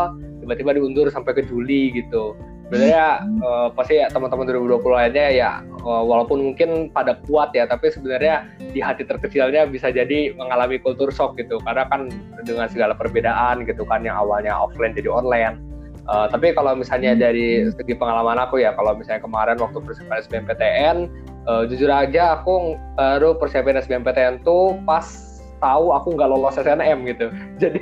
tiba-tiba 0.47 0.79
diundur 0.79 1.11
sampai 1.11 1.35
ke 1.35 1.43
Juli 1.43 1.91
gitu. 1.91 2.39
Sebenarnya 2.71 3.27
uh, 3.43 3.67
pasti 3.75 3.99
ya 3.99 4.07
teman-teman 4.07 4.47
2020 4.47 4.79
lainnya 4.87 5.27
ya 5.31 5.51
uh, 5.83 6.03
walaupun 6.07 6.39
mungkin 6.51 6.87
pada 6.95 7.19
kuat 7.27 7.51
ya 7.51 7.67
tapi 7.67 7.91
sebenarnya 7.91 8.47
di 8.71 8.79
hati 8.79 9.03
terkecilnya 9.03 9.67
bisa 9.67 9.91
jadi 9.91 10.31
mengalami 10.39 10.79
kultur 10.79 11.11
shock 11.11 11.35
gitu. 11.35 11.59
Karena 11.67 11.83
kan 11.91 12.07
dengan 12.47 12.71
segala 12.71 12.95
perbedaan 12.95 13.67
gitu 13.67 13.83
kan 13.83 14.07
yang 14.07 14.15
awalnya 14.15 14.55
offline 14.55 14.95
jadi 14.95 15.11
online. 15.11 15.59
Uh, 16.07 16.31
tapi 16.31 16.55
kalau 16.55 16.71
misalnya 16.71 17.19
dari 17.19 17.67
segi 17.67 17.91
pengalaman 17.91 18.39
aku 18.39 18.63
ya 18.63 18.71
kalau 18.79 18.95
misalnya 18.95 19.27
kemarin 19.27 19.59
waktu 19.59 19.83
persiapan 19.83 20.23
SBMPTN 20.23 20.97
uh, 21.51 21.67
jujur 21.67 21.91
aja 21.91 22.39
aku 22.39 22.79
baru 22.95 23.35
persiapan 23.35 23.83
SBMPTN 23.83 24.39
tuh 24.47 24.79
pas 24.87 25.03
tahu 25.57 25.93
aku 25.93 26.13
nggak 26.13 26.29
lolos 26.29 26.57
SNM 26.57 27.05
gitu. 27.09 27.27
Jadi 27.61 27.81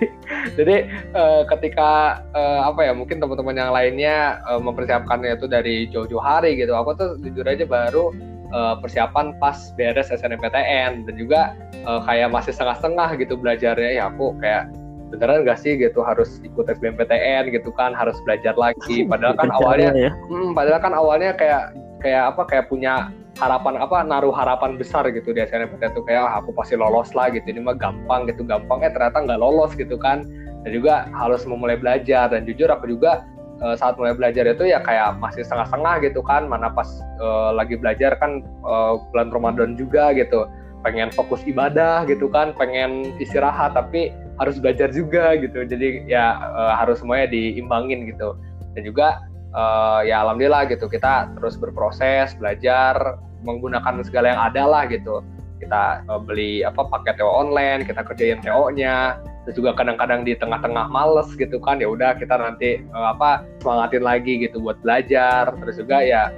jadi 0.55 0.87
uh, 1.13 1.43
ketika 1.51 2.23
uh, 2.33 2.69
apa 2.71 2.87
ya 2.87 2.93
mungkin 2.95 3.19
teman-teman 3.19 3.55
yang 3.57 3.71
lainnya 3.75 4.39
uh, 4.47 4.57
mempersiapkannya 4.57 5.37
itu 5.37 5.45
dari 5.45 5.85
jauh-jauh 5.91 6.21
hari 6.23 6.55
gitu. 6.57 6.73
Aku 6.73 6.95
tuh 6.95 7.19
jujur 7.21 7.45
aja 7.45 7.67
baru 7.67 8.15
uh, 8.55 8.75
persiapan 8.79 9.35
pas 9.37 9.57
beres 9.75 10.09
SNMPTN 10.11 11.05
dan 11.05 11.15
juga 11.15 11.55
uh, 11.83 12.01
kayak 12.03 12.31
masih 12.31 12.55
setengah-setengah 12.55 13.09
gitu 13.19 13.35
belajarnya 13.39 13.91
ya 13.99 14.03
aku 14.09 14.35
kayak 14.39 14.71
beneran 15.13 15.45
gak 15.45 15.61
sih 15.61 15.77
gitu 15.77 16.01
harus 16.01 16.41
ikut 16.41 16.65
SBMPTN 16.65 17.53
gitu 17.53 17.69
kan 17.75 17.93
harus 17.93 18.17
belajar 18.25 18.57
lagi 18.57 19.05
padahal 19.11 19.37
kan 19.37 19.49
awalnya 19.53 19.91
ya? 19.93 20.11
hmm, 20.11 20.51
padahal 20.57 20.81
kan 20.81 20.93
awalnya 20.93 21.31
kayak 21.37 21.71
kayak 22.01 22.33
apa 22.33 22.41
kayak 22.45 22.65
punya 22.69 23.09
harapan 23.35 23.75
apa 23.83 23.99
naruh 24.07 24.31
harapan 24.31 24.79
besar 24.79 25.03
gitu 25.11 25.35
di 25.35 25.43
SNMPTN 25.43 25.91
tuh 25.91 26.03
kayak 26.07 26.23
ah, 26.23 26.39
aku 26.39 26.55
pasti 26.55 26.79
lolos 26.79 27.11
lah 27.11 27.27
gitu. 27.31 27.43
Ini 27.51 27.59
mah 27.63 27.75
gampang 27.75 28.27
gitu 28.31 28.47
gampang 28.47 28.83
eh 28.83 28.91
ternyata 28.91 29.23
nggak 29.27 29.39
lolos 29.39 29.75
gitu 29.75 29.99
kan. 29.99 30.23
Dan 30.63 30.71
juga 30.71 31.11
harus 31.11 31.43
memulai 31.43 31.75
belajar. 31.75 32.31
Dan 32.31 32.47
jujur 32.47 32.71
aku 32.71 32.87
juga 32.87 33.27
uh, 33.59 33.75
saat 33.75 33.99
mulai 33.99 34.15
belajar 34.15 34.47
itu 34.47 34.71
ya 34.71 34.79
kayak 34.81 35.19
masih 35.19 35.43
setengah-setengah 35.43 35.95
gitu 36.07 36.23
kan. 36.23 36.47
Mana 36.47 36.71
pas 36.71 36.87
uh, 37.19 37.51
lagi 37.51 37.75
belajar 37.75 38.15
kan 38.17 38.39
uh, 38.63 38.97
bulan 39.11 39.29
Ramadan 39.35 39.75
juga 39.75 40.15
gitu. 40.15 40.47
Pengen 40.87 41.11
fokus 41.11 41.41
ibadah 41.43 42.05
gitu 42.07 42.29
kan 42.29 42.53
pengen 42.55 43.17
istirahat 43.17 43.73
tapi 43.75 44.15
harus 44.39 44.55
belajar 44.63 44.87
juga 44.95 45.35
gitu. 45.35 45.67
Jadi 45.67 46.07
ya 46.07 46.39
uh, 46.39 46.73
harus 46.79 47.03
semuanya 47.03 47.27
diimbangin 47.27 48.07
gitu. 48.07 48.39
Dan 48.75 48.87
juga 48.87 49.23
uh, 49.55 50.03
ya 50.03 50.21
alhamdulillah 50.27 50.67
gitu. 50.69 50.91
Kita 50.91 51.31
terus 51.39 51.55
berproses 51.55 52.35
belajar 52.35 53.17
menggunakan 53.41 54.03
segala 54.03 54.35
yang 54.35 54.41
ada 54.51 54.63
lah 54.67 54.83
gitu. 54.91 55.23
Kita 55.63 56.03
uh, 56.11 56.19
beli 56.19 56.61
apa 56.61 56.83
paket 56.91 57.17
TO 57.17 57.31
online 57.31 57.87
kita 57.87 58.03
kerjain 58.03 58.43
TO-nya 58.43 59.17
terus 59.45 59.61
juga 59.61 59.77
kadang-kadang 59.77 60.25
di 60.25 60.33
tengah-tengah 60.33 60.89
males 60.89 61.29
gitu 61.37 61.61
kan 61.61 61.77
ya 61.77 61.85
udah 61.85 62.17
kita 62.17 62.33
nanti 62.33 62.81
uh, 62.97 63.13
apa 63.13 63.45
semangatin 63.61 64.03
lagi 64.03 64.33
gitu 64.43 64.59
buat 64.59 64.77
belajar. 64.83 65.55
Terus 65.63 65.75
juga 65.79 66.03
ya 66.03 66.33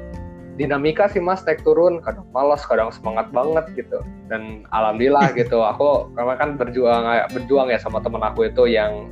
dinamika 0.58 1.10
sih 1.10 1.24
mas 1.24 1.42
naik 1.48 1.66
turun. 1.66 2.04
Kadang 2.06 2.30
malas 2.30 2.62
kadang 2.70 2.94
semangat 2.94 3.34
banget 3.34 3.66
gitu. 3.74 4.06
Dan 4.30 4.68
alhamdulillah 4.70 5.34
gitu 5.40 5.66
aku 5.66 6.14
karena 6.14 6.36
kan 6.38 6.50
berjuang 6.60 7.04
berjuang 7.34 7.68
ya 7.74 7.80
sama 7.82 7.98
temen 8.04 8.22
aku 8.22 8.46
itu 8.46 8.70
yang 8.70 9.10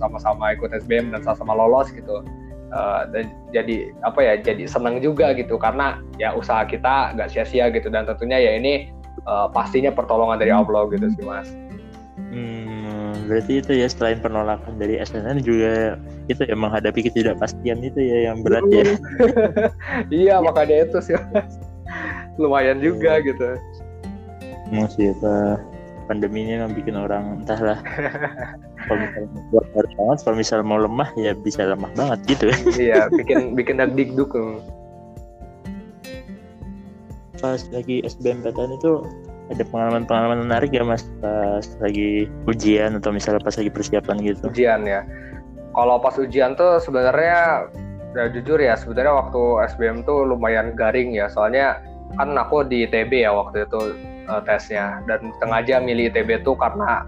sama-sama 0.00 0.50
uh, 0.50 0.54
ikut 0.56 0.72
SBM 0.72 1.12
dan 1.12 1.20
sama-sama 1.20 1.52
lolos 1.52 1.92
gitu 1.92 2.24
uh, 2.72 3.06
dan 3.10 3.30
jadi 3.50 3.94
apa 4.06 4.20
ya 4.22 4.34
jadi 4.40 4.64
senang 4.66 4.98
juga 5.02 5.34
gitu 5.34 5.58
karena 5.58 5.98
ya 6.16 6.34
usaha 6.34 6.64
kita 6.66 7.14
nggak 7.18 7.28
sia-sia 7.30 7.68
gitu 7.70 7.90
dan 7.90 8.06
tentunya 8.06 8.38
ya 8.38 8.52
ini 8.58 8.90
uh, 9.26 9.50
pastinya 9.50 9.90
pertolongan 9.90 10.38
dari 10.40 10.52
Allah 10.54 10.86
gitu 10.90 11.06
sih 11.14 11.24
mas. 11.26 11.50
Hmm, 12.30 13.16
berarti 13.26 13.58
itu 13.64 13.72
ya 13.74 13.88
selain 13.90 14.20
penolakan 14.22 14.78
dari 14.78 15.00
SNN 15.00 15.42
juga 15.42 15.98
itu 16.30 16.46
ya 16.46 16.54
menghadapi 16.54 17.10
ketidakpastian 17.10 17.82
itu 17.82 17.98
ya 17.98 18.30
yang 18.30 18.44
berat 18.46 18.62
ya. 18.70 18.84
iya 20.22 20.34
makanya 20.38 20.86
itu 20.86 20.98
sih 21.02 21.14
mas. 21.34 21.58
lumayan 22.38 22.78
juga 22.78 23.18
hmm. 23.18 23.24
gitu. 23.34 23.48
Masih 24.70 25.10
apa 25.18 25.58
pandemi 26.10 26.42
ini 26.42 26.58
yang 26.58 26.74
bikin 26.74 26.98
orang 26.98 27.38
entahlah 27.38 27.78
kalau 28.90 28.98
misalnya 28.98 29.59
harus 29.74 29.92
banget. 29.94 30.18
Kalau 30.26 30.36
misalnya 30.36 30.66
mau 30.66 30.80
lemah 30.80 31.10
ya 31.14 31.32
bisa 31.34 31.66
lemah 31.66 31.90
banget 31.94 32.18
gitu. 32.26 32.44
Iya 32.78 33.06
bikin 33.12 33.54
bikin 33.54 33.78
dikduk 33.94 34.34
pas 37.40 37.64
lagi 37.72 38.04
SBMPTN 38.04 38.76
itu 38.76 39.00
ada 39.50 39.64
pengalaman-pengalaman 39.66 40.46
menarik 40.46 40.70
ya 40.70 40.86
mas? 40.86 41.02
Pas 41.18 41.64
lagi 41.82 42.30
ujian 42.46 42.94
atau 43.00 43.10
misalnya 43.10 43.42
pas 43.42 43.56
lagi 43.56 43.72
persiapan 43.72 44.16
gitu. 44.22 44.46
Ujian 44.46 44.86
ya. 44.86 45.02
Kalau 45.74 45.98
pas 45.98 46.14
ujian 46.20 46.54
tuh 46.54 46.78
sebenarnya 46.78 47.66
ya 48.14 48.26
jujur 48.30 48.58
ya 48.58 48.78
sebenarnya 48.78 49.26
waktu 49.26 49.42
SBM 49.74 50.06
tuh 50.06 50.22
lumayan 50.22 50.78
garing 50.78 51.16
ya. 51.16 51.26
Soalnya 51.26 51.82
kan 52.14 52.30
aku 52.38 52.62
di 52.62 52.86
TB 52.86 53.26
ya 53.26 53.34
waktu 53.34 53.66
itu 53.66 53.98
uh, 54.30 54.42
tesnya. 54.46 55.02
Dan 55.10 55.34
sengaja 55.42 55.82
milih 55.82 56.14
ITB 56.14 56.46
tuh 56.46 56.54
karena 56.54 57.02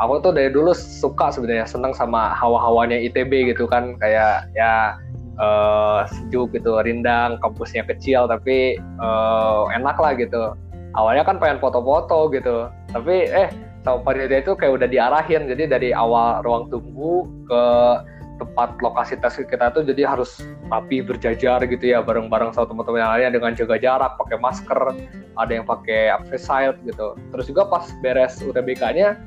aku 0.00 0.24
tuh 0.24 0.32
dari 0.32 0.48
dulu 0.48 0.72
suka 0.72 1.28
sebenarnya 1.28 1.68
seneng 1.68 1.92
sama 1.92 2.32
hawa-hawanya 2.32 2.96
ITB 2.96 3.52
gitu 3.52 3.68
kan. 3.68 4.00
Kayak 4.00 4.48
ya 4.56 4.96
uh, 5.36 6.08
sejuk 6.08 6.56
gitu 6.56 6.80
rindang 6.80 7.36
kampusnya 7.44 7.84
kecil 7.84 8.24
tapi 8.24 8.80
uh, 8.98 9.68
enak 9.76 10.00
lah 10.00 10.16
gitu. 10.16 10.56
Awalnya 10.96 11.22
kan 11.22 11.36
pengen 11.38 11.60
foto-foto 11.62 12.32
gitu. 12.32 12.72
Tapi 12.90 13.28
eh 13.30 13.52
sama 13.84 14.00
panitia 14.02 14.40
itu 14.40 14.56
kayak 14.56 14.80
udah 14.80 14.88
diarahin. 14.88 15.46
Jadi 15.46 15.68
dari 15.68 15.90
awal 15.92 16.40
ruang 16.42 16.72
tunggu 16.72 17.28
ke 17.46 17.62
tempat 18.40 18.80
lokasi 18.80 19.20
tes 19.20 19.36
kita 19.36 19.68
tuh 19.68 19.84
jadi 19.84 20.16
harus 20.16 20.40
rapi 20.72 21.04
berjajar 21.04 21.60
gitu 21.68 21.92
ya 21.92 22.00
bareng-bareng 22.00 22.56
sama 22.56 22.72
teman-teman 22.72 23.04
yang 23.04 23.12
lainnya 23.12 23.30
dengan 23.36 23.52
jaga 23.52 23.76
jarak 23.76 24.16
pakai 24.16 24.40
masker 24.40 24.80
ada 25.36 25.52
yang 25.52 25.68
pakai 25.68 26.16
face 26.32 26.48
shield 26.48 26.80
gitu. 26.88 27.12
Terus 27.36 27.44
juga 27.52 27.68
pas 27.68 27.84
beres 28.00 28.40
UTBK-nya 28.40 29.20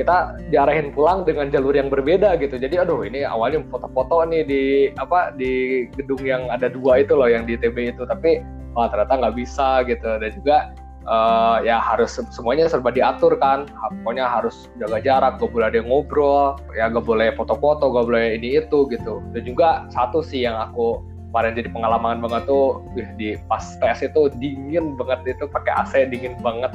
kita 0.00 0.40
diarahin 0.48 0.96
pulang 0.96 1.28
dengan 1.28 1.52
jalur 1.52 1.76
yang 1.76 1.92
berbeda 1.92 2.40
gitu. 2.40 2.56
Jadi 2.56 2.80
aduh 2.80 3.04
ini 3.04 3.28
awalnya 3.28 3.60
foto-foto 3.68 4.24
nih 4.24 4.42
di 4.48 4.62
apa 4.96 5.36
di 5.36 5.84
gedung 5.92 6.24
yang 6.24 6.48
ada 6.48 6.72
dua 6.72 7.04
itu 7.04 7.12
loh 7.12 7.28
yang 7.28 7.44
di 7.44 7.60
TB 7.60 7.92
itu. 7.92 8.08
Tapi 8.08 8.40
wah 8.72 8.88
ternyata 8.88 9.20
nggak 9.20 9.36
bisa 9.36 9.84
gitu. 9.84 10.08
Dan 10.16 10.30
juga 10.32 10.72
uh, 11.04 11.60
ya 11.60 11.76
harus 11.76 12.16
semuanya 12.32 12.72
serba 12.72 12.88
diatur 12.88 13.36
kan. 13.36 13.68
Pokoknya 14.00 14.24
harus 14.24 14.72
jaga 14.80 15.04
jarak 15.04 15.36
gak 15.36 15.52
boleh 15.52 15.66
ada 15.68 15.76
yang 15.84 15.88
ngobrol 15.92 16.56
ya 16.72 16.88
gak 16.88 17.04
boleh 17.04 17.28
foto-foto 17.36 17.92
gak 17.92 18.06
boleh 18.08 18.40
ini 18.40 18.64
itu 18.64 18.88
gitu. 18.88 19.20
Dan 19.36 19.42
juga 19.44 19.84
satu 19.92 20.24
sih 20.24 20.48
yang 20.48 20.56
aku 20.56 21.04
kemarin 21.30 21.54
jadi 21.54 21.68
pengalaman 21.70 22.18
banget 22.18 22.42
tuh 22.50 22.82
di 23.14 23.38
pas 23.46 23.62
tes 23.78 24.02
itu 24.02 24.32
dingin 24.42 24.98
banget 24.98 25.38
itu 25.38 25.44
pakai 25.46 25.72
AC 25.84 25.92
dingin 26.10 26.34
banget. 26.42 26.72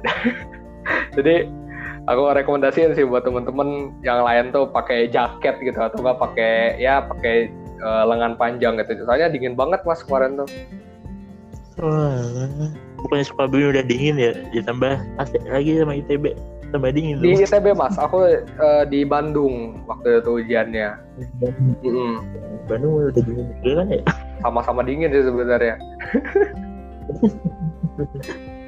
Jadi 1.16 1.44
aku 2.08 2.22
rekomendasiin 2.32 2.96
sih 2.96 3.04
buat 3.04 3.26
temen-temen 3.26 3.92
yang 4.00 4.24
lain 4.24 4.54
tuh 4.54 4.68
pakai 4.70 5.10
jaket 5.10 5.60
gitu 5.60 5.76
atau 5.76 6.00
enggak 6.00 6.18
pakai 6.20 6.80
ya 6.80 7.04
pakai 7.04 7.52
uh, 7.84 8.04
lengan 8.08 8.36
panjang 8.40 8.80
gitu. 8.80 9.04
Soalnya 9.04 9.32
dingin 9.32 9.58
banget 9.58 9.84
mas 9.84 10.00
kemarin 10.04 10.40
tuh. 10.40 10.48
Bukannya 13.00 13.24
Sukabumi 13.24 13.72
udah 13.72 13.84
dingin 13.84 14.16
ya? 14.20 14.32
Ditambah 14.52 15.00
AC 15.16 15.32
lagi 15.48 15.80
sama 15.80 15.96
ITB 15.96 16.36
tambah 16.70 16.90
dingin 16.94 17.18
di 17.18 17.34
tuh. 17.34 17.48
ITB 17.48 17.66
mas. 17.74 17.96
Aku 17.98 18.24
uh, 18.60 18.84
di 18.86 19.02
Bandung 19.02 19.82
waktu 19.88 20.22
itu 20.22 20.30
ujiannya. 20.44 20.88
Mm. 21.82 22.16
Bandung 22.68 22.92
udah 23.10 23.22
dingin 23.24 23.46
juga 23.60 23.72
kan 23.82 23.86
ya? 23.90 24.00
Sama-sama 24.40 24.80
dingin 24.84 25.12
sih 25.12 25.24
sebenarnya. 25.24 25.76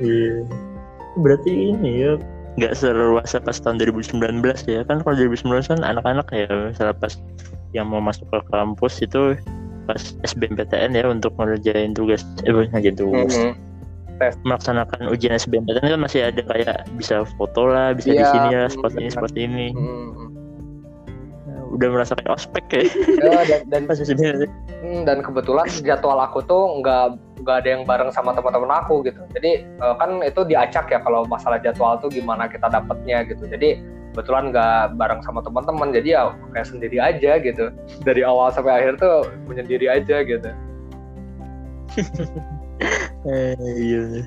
Iya. 0.03 0.45
Berarti 1.21 1.51
ini 1.73 1.91
ya 2.05 2.13
nggak 2.53 2.77
seluasa 2.77 3.41
pas 3.41 3.57
tahun 3.57 3.81
2019 3.81 4.45
ya. 4.69 4.85
Kan 4.85 5.01
kalau 5.01 5.17
2019 5.17 5.73
kan 5.73 5.81
anak-anak 5.81 6.27
ya 6.31 6.47
misalnya 6.69 6.95
pas 6.95 7.17
yang 7.73 7.89
mau 7.89 8.01
masuk 8.01 8.29
ke 8.29 8.41
kampus 8.53 9.01
itu 9.01 9.37
pas 9.83 9.99
SBMPTN 10.23 10.95
ya 10.95 11.09
untuk 11.09 11.33
ngerjain 11.37 11.91
tugas 11.93 12.23
eh 12.45 12.53
bukan 12.53 12.71
ngerjain 12.71 12.97
tugas. 12.97 13.35
Mhm. 13.35 13.55
melaksanakan 14.47 15.11
ujian 15.11 15.35
SBMPTN 15.35 15.83
kan 15.83 15.99
masih 15.99 16.31
ada 16.31 16.47
kayak 16.47 16.87
bisa 16.95 17.27
foto 17.35 17.67
lah 17.67 17.91
bisa 17.91 18.15
di 18.15 18.23
Iya, 18.23 18.31
sini 18.31 18.49
ya 18.55 18.63
hmm, 18.63 18.71
seperti 18.71 18.99
ini 19.03 19.11
seperti 19.11 19.39
ini. 19.43 19.67
Mhm. 19.75 20.11
Nah, 21.43 21.61
udah 21.75 21.89
merasa 21.91 22.15
kayak 22.15 22.31
ospek 22.31 22.63
kayak 22.71 22.87
Ya, 23.19 23.43
dan, 23.43 23.61
dan 23.67 23.81
pas 23.91 23.99
SBMPTN 23.99 24.47
Hmm, 24.79 25.03
dan 25.03 25.23
kebetulan 25.23 25.67
jadwal 25.83 26.19
aku 26.19 26.39
tuh 26.43 26.63
nggak 26.79 27.19
nggak 27.43 27.57
ada 27.63 27.69
yang 27.75 27.83
bareng 27.83 28.11
sama 28.15 28.33
teman-teman 28.33 28.71
aku 28.83 29.03
gitu. 29.05 29.21
Jadi 29.35 29.67
eh, 29.67 29.95
kan 29.99 30.23
itu 30.23 30.41
diacak 30.47 30.89
ya 30.89 30.99
kalau 31.03 31.27
masalah 31.27 31.59
jadwal 31.59 31.99
tuh 31.99 32.09
gimana 32.09 32.47
kita 32.47 32.71
dapetnya 32.71 33.27
gitu. 33.27 33.45
Jadi 33.51 33.83
kebetulan 34.15 34.55
nggak 34.55 34.97
bareng 34.97 35.21
sama 35.25 35.41
teman-teman 35.43 35.91
jadi 35.91 36.09
ya 36.09 36.23
kayak 36.55 36.69
sendiri 36.71 36.99
aja 37.03 37.43
gitu. 37.43 37.75
Dari 38.07 38.23
awal 38.23 38.55
sampai 38.55 38.87
akhir 38.87 39.03
tuh 39.03 39.27
menyendiri 39.51 39.91
aja 39.91 40.23
gitu. 40.23 40.51
eh, 43.29 43.53
iya 43.77 44.25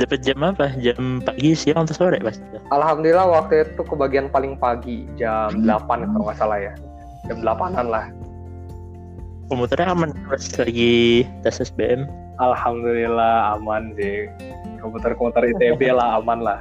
dapat 0.00 0.18
jam 0.24 0.40
apa 0.42 0.72
jam 0.80 1.22
pagi 1.22 1.52
siang 1.52 1.84
atau 1.84 1.94
sore 1.94 2.18
pas 2.18 2.34
Alhamdulillah 2.72 3.28
waktu 3.28 3.68
itu 3.68 3.82
kebagian 3.84 4.32
paling 4.32 4.56
pagi 4.56 5.04
jam 5.20 5.52
8 5.62 5.86
kalau 5.86 6.24
nggak 6.26 6.38
salah 6.38 6.58
ya. 6.58 6.72
Jam 7.30 7.38
8-an 7.44 7.86
lah. 7.86 8.06
komputernya 9.46 9.92
aman 9.92 10.16
pas 10.26 10.40
lagi 10.64 11.28
tes 11.44 11.60
SBM 11.60 12.08
Alhamdulillah 12.42 13.54
aman 13.54 13.94
sih. 13.94 14.26
Komputer-komputer 14.82 15.54
ITB 15.54 15.92
lah 15.98 16.18
aman 16.18 16.42
lah. 16.42 16.58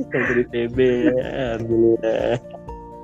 komputer 0.00 0.46
TB 0.48 0.78
alhamdulillah 1.12 2.38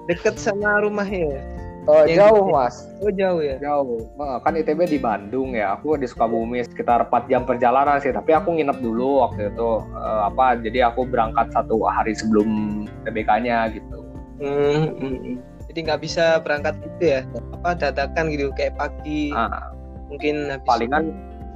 Deket 0.07 0.39
sama 0.39 0.81
rumahnya. 0.81 1.35
ya? 1.37 1.43
Oh, 1.87 2.03
Yang 2.03 2.19
jauh 2.19 2.45
mas. 2.51 2.77
Oh 2.99 3.11
jauh 3.15 3.43
ya. 3.43 3.57
Jauh. 3.63 4.03
Kan 4.43 4.59
ITB 4.59 4.91
di 4.91 4.99
Bandung 4.99 5.55
ya. 5.55 5.79
Aku 5.79 5.95
di 5.95 6.07
Sukabumi 6.07 6.63
sekitar 6.67 7.07
4 7.07 7.31
jam 7.31 7.43
perjalanan 7.47 8.03
sih. 8.03 8.11
Tapi 8.11 8.35
aku 8.35 8.59
nginep 8.59 8.79
dulu 8.83 9.23
waktu 9.23 9.55
itu. 9.55 9.71
Eh, 9.95 10.21
apa? 10.27 10.59
Jadi 10.59 10.83
aku 10.83 11.07
berangkat 11.07 11.51
satu 11.55 11.79
hari 11.87 12.15
sebelum 12.15 12.83
TBK-nya 13.07 13.71
gitu. 13.71 14.03
Hmm, 14.43 14.99
hmm, 14.99 15.17
hmm. 15.23 15.37
Jadi 15.71 15.79
nggak 15.87 16.01
bisa 16.03 16.43
berangkat 16.43 16.75
itu 16.83 17.05
ya? 17.07 17.21
Apa 17.55 17.79
dadakan 17.79 18.35
gitu 18.35 18.51
kayak 18.59 18.75
pagi 18.75 19.31
Nah, 19.31 19.76
mungkin 20.11 20.51
habis 20.53 20.67
palingan 20.67 21.05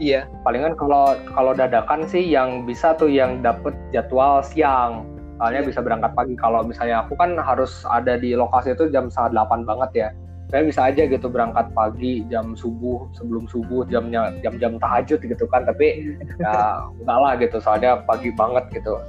iya. 0.00 0.24
palingan 0.42 0.74
kalau 0.74 1.14
kalau 1.36 1.52
dadakan 1.52 2.08
sih 2.08 2.24
yang 2.24 2.64
bisa 2.64 2.96
tuh 2.96 3.12
yang 3.12 3.44
dapet 3.44 3.76
jadwal 3.92 4.40
siang. 4.40 5.06
Soalnya 5.40 5.64
bisa 5.64 5.80
berangkat 5.80 6.12
pagi. 6.12 6.36
Kalau 6.36 6.60
misalnya 6.60 7.00
aku 7.00 7.16
kan 7.16 7.32
harus 7.40 7.84
ada 7.88 8.20
di 8.20 8.36
lokasi 8.36 8.76
itu 8.76 8.92
jam 8.92 9.08
setengah 9.08 9.40
delapan 9.40 9.60
banget 9.64 9.90
ya. 9.96 10.08
Saya 10.50 10.66
bisa 10.66 10.80
aja 10.90 11.06
gitu 11.06 11.30
berangkat 11.30 11.72
pagi 11.72 12.26
jam 12.28 12.52
subuh 12.58 13.08
sebelum 13.16 13.48
subuh 13.48 13.86
jamnya 13.88 14.34
jam-jam 14.44 14.76
tahajud 14.76 15.16
gitu 15.16 15.44
kan. 15.48 15.64
Tapi 15.64 16.16
ya 16.36 16.84
enggak 17.00 17.18
lah 17.24 17.32
gitu. 17.40 17.56
Soalnya 17.56 18.04
pagi 18.04 18.28
banget 18.36 18.68
gitu. 18.68 19.00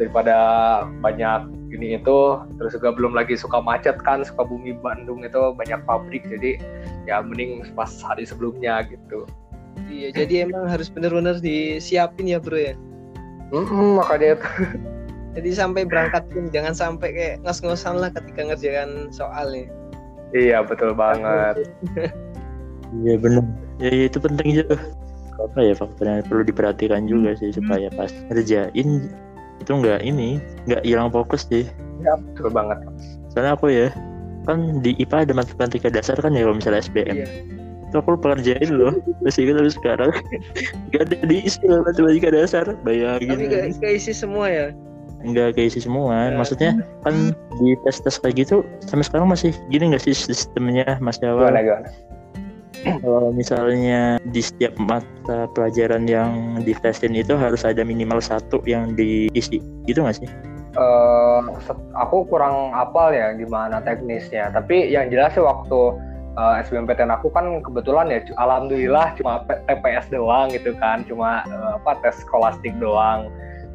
Daripada 0.00 0.36
banyak 1.04 1.52
ini 1.76 2.00
itu 2.00 2.40
terus 2.56 2.72
juga 2.72 2.96
belum 2.96 3.12
lagi 3.12 3.36
suka 3.36 3.60
macet 3.60 4.00
kan 4.00 4.24
suka 4.24 4.48
bumi 4.48 4.72
Bandung 4.80 5.20
itu 5.22 5.52
banyak 5.54 5.84
pabrik 5.84 6.24
jadi 6.24 6.56
ya 7.04 7.20
mending 7.20 7.68
pas 7.76 7.92
hari 8.00 8.24
sebelumnya 8.24 8.80
gitu. 8.88 9.28
Iya, 9.92 10.24
jadi 10.24 10.48
emang 10.48 10.66
harus 10.66 10.88
benar-benar 10.88 11.38
disiapin 11.44 12.32
ya 12.32 12.40
bro 12.40 12.56
ya. 12.56 12.74
Mm-mm, 13.52 14.00
makanya 14.00 14.38
itu 14.40 14.48
Jadi 15.30 15.50
sampai 15.54 15.86
berangkat 15.86 16.26
pun 16.34 16.50
jangan 16.50 16.74
sampai 16.74 17.14
kayak 17.14 17.36
ngos-ngosan 17.46 18.02
lah 18.02 18.10
ketika 18.10 18.50
ngerjakan 18.50 19.14
soalnya. 19.14 19.70
Iya 20.34 20.66
betul 20.66 20.90
banget. 20.94 21.70
iya 23.06 23.14
benar 23.14 23.46
ya, 23.78 23.90
ya, 23.90 24.04
itu 24.10 24.18
penting 24.18 24.48
juga 24.62 24.74
apa 25.40 25.58
ya 25.62 25.72
faktornya 25.72 26.26
perlu 26.26 26.42
diperhatikan 26.44 27.06
juga 27.08 27.32
sih 27.38 27.54
supaya 27.54 27.88
pas 27.94 28.12
ngerjain 28.28 29.08
itu 29.60 29.70
nggak 29.70 30.00
ini 30.02 30.40
nggak 30.66 30.82
hilang 30.82 31.08
fokus 31.08 31.44
sih 31.46 31.68
Iya 32.00 32.16
betul 32.16 32.48
banget. 32.50 32.78
soalnya 33.28 33.52
aku 33.54 33.68
ya 33.68 33.88
kan 34.42 34.80
di 34.80 34.96
IPA 34.96 35.28
ada 35.28 35.34
matematika 35.36 35.86
dasar 35.86 36.16
kan 36.16 36.32
ya 36.32 36.42
kalau 36.42 36.56
misalnya 36.56 36.80
SBM 36.80 37.16
Iya. 37.16 37.28
itu 37.86 37.96
aku 37.96 38.08
lupa 38.16 38.32
ngerjain 38.32 38.70
loh 38.70 38.92
masih 39.20 39.44
ingat 39.44 39.56
sampai 39.60 39.74
sekarang 39.74 40.10
gak 40.90 41.02
ada 41.06 41.16
di 41.24 41.36
istilah 41.44 41.84
matematika 41.84 42.28
dasar 42.30 42.64
bayangin 42.80 43.28
Tapi 43.30 43.44
gak, 43.46 43.64
keisi 43.78 44.12
semua 44.12 44.46
ya. 44.48 44.66
nggak 45.20 45.52
keisi 45.52 45.84
semua 45.84 46.32
Ya. 46.32 46.40
maksudnya 46.40 46.70
kan 47.04 47.36
di 47.60 47.76
tes 47.84 48.00
tes 48.00 48.16
kayak 48.16 48.40
gitu 48.40 48.64
sampai 48.80 49.04
sekarang 49.04 49.28
masih 49.28 49.52
gini 49.68 49.92
nggak 49.92 50.00
sih 50.00 50.16
sistemnya 50.16 50.96
Mas 50.96 51.20
Jawa 51.20 51.52
Gimana 51.52 51.60
gimana? 51.60 51.88
kalau 53.04 53.30
misalnya 53.32 54.16
di 54.30 54.40
setiap 54.40 54.76
mata 54.80 55.48
pelajaran 55.52 56.08
yang 56.08 56.60
ditesin 56.64 57.16
itu 57.16 57.36
harus 57.36 57.64
ada 57.64 57.84
minimal 57.84 58.20
satu 58.20 58.60
yang 58.64 58.96
diisi 58.96 59.60
gitu 59.84 60.00
nggak 60.04 60.24
sih 60.24 60.30
set- 61.66 61.90
aku 61.98 62.26
kurang 62.30 62.70
apal 62.74 63.10
ya 63.10 63.34
gimana 63.34 63.82
teknisnya. 63.82 64.54
Tapi 64.54 64.90
yang 64.90 65.10
jelas 65.10 65.34
sih 65.34 65.42
waktu 65.42 65.80
eh, 66.38 66.62
SBMPTN 66.66 67.10
aku 67.10 67.28
kan 67.34 67.58
kebetulan 67.62 68.06
ya, 68.10 68.22
alhamdulillah 68.38 69.18
cuma 69.18 69.42
TPS 69.66 70.06
doang 70.14 70.50
gitu 70.54 70.74
kan, 70.78 71.02
cuma 71.10 71.42
eh, 71.46 71.70
apa 71.82 71.98
tes 72.06 72.22
skolastik 72.22 72.74
doang. 72.78 73.28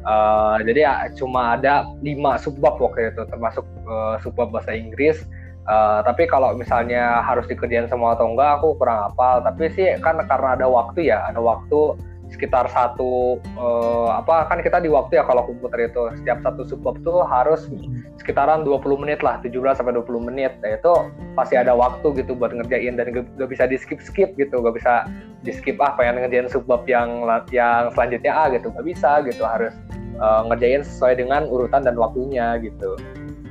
Eh, 0.06 0.56
jadi 0.64 0.80
ya 0.86 0.94
cuma 1.18 1.58
ada 1.58 1.84
lima 2.00 2.40
subbab 2.40 2.80
waktu 2.80 3.12
itu, 3.12 3.22
termasuk 3.28 3.64
eh, 3.84 4.16
subbab 4.24 4.52
bahasa 4.54 4.72
Inggris. 4.72 5.20
Eh, 5.66 6.00
tapi 6.06 6.30
kalau 6.30 6.54
misalnya 6.54 7.26
harus 7.26 7.42
dikerjain 7.50 7.90
semua 7.90 8.14
atau 8.14 8.30
enggak, 8.30 8.62
aku 8.62 8.78
kurang 8.78 9.10
hafal. 9.10 9.42
Tapi 9.42 9.66
sih 9.74 9.98
kan 9.98 10.22
karena 10.22 10.54
ada 10.54 10.66
waktu 10.70 11.10
ya, 11.10 11.26
ada 11.26 11.42
waktu 11.42 11.98
sekitar 12.26 12.66
satu 12.70 13.38
eh, 13.38 14.08
apa 14.10 14.50
kan 14.50 14.58
kita 14.58 14.82
di 14.82 14.90
waktu 14.90 15.22
ya 15.22 15.24
kalau 15.26 15.46
komputer 15.46 15.90
itu 15.90 16.10
setiap 16.22 16.42
satu 16.42 16.66
subbab 16.66 16.98
tuh 17.06 17.22
harus 17.22 17.70
sekitaran 18.18 18.66
20 18.66 18.82
menit 18.98 19.22
lah 19.22 19.38
17 19.46 19.78
sampai 19.78 19.94
20 19.94 20.26
menit 20.26 20.52
nah, 20.58 20.74
itu 20.74 20.92
pasti 21.38 21.54
ada 21.54 21.70
waktu 21.70 22.18
gitu 22.18 22.34
buat 22.34 22.50
ngerjain 22.50 22.98
dan 22.98 23.14
gak, 23.14 23.46
bisa 23.46 23.70
di 23.70 23.78
skip 23.78 24.02
skip 24.02 24.34
gitu 24.34 24.58
gak 24.58 24.74
bisa 24.74 25.06
di 25.46 25.54
skip 25.54 25.78
ah 25.78 25.94
pengen 25.94 26.26
ngerjain 26.26 26.50
subbab 26.50 26.82
yang 26.90 27.22
yang 27.54 27.94
selanjutnya 27.94 28.34
ah 28.34 28.50
gitu 28.50 28.74
gak 28.74 28.86
bisa 28.86 29.22
gitu 29.22 29.46
harus 29.46 29.72
eh, 30.18 30.42
ngerjain 30.50 30.82
sesuai 30.82 31.22
dengan 31.22 31.46
urutan 31.46 31.86
dan 31.86 31.94
waktunya 31.94 32.58
gitu 32.58 32.98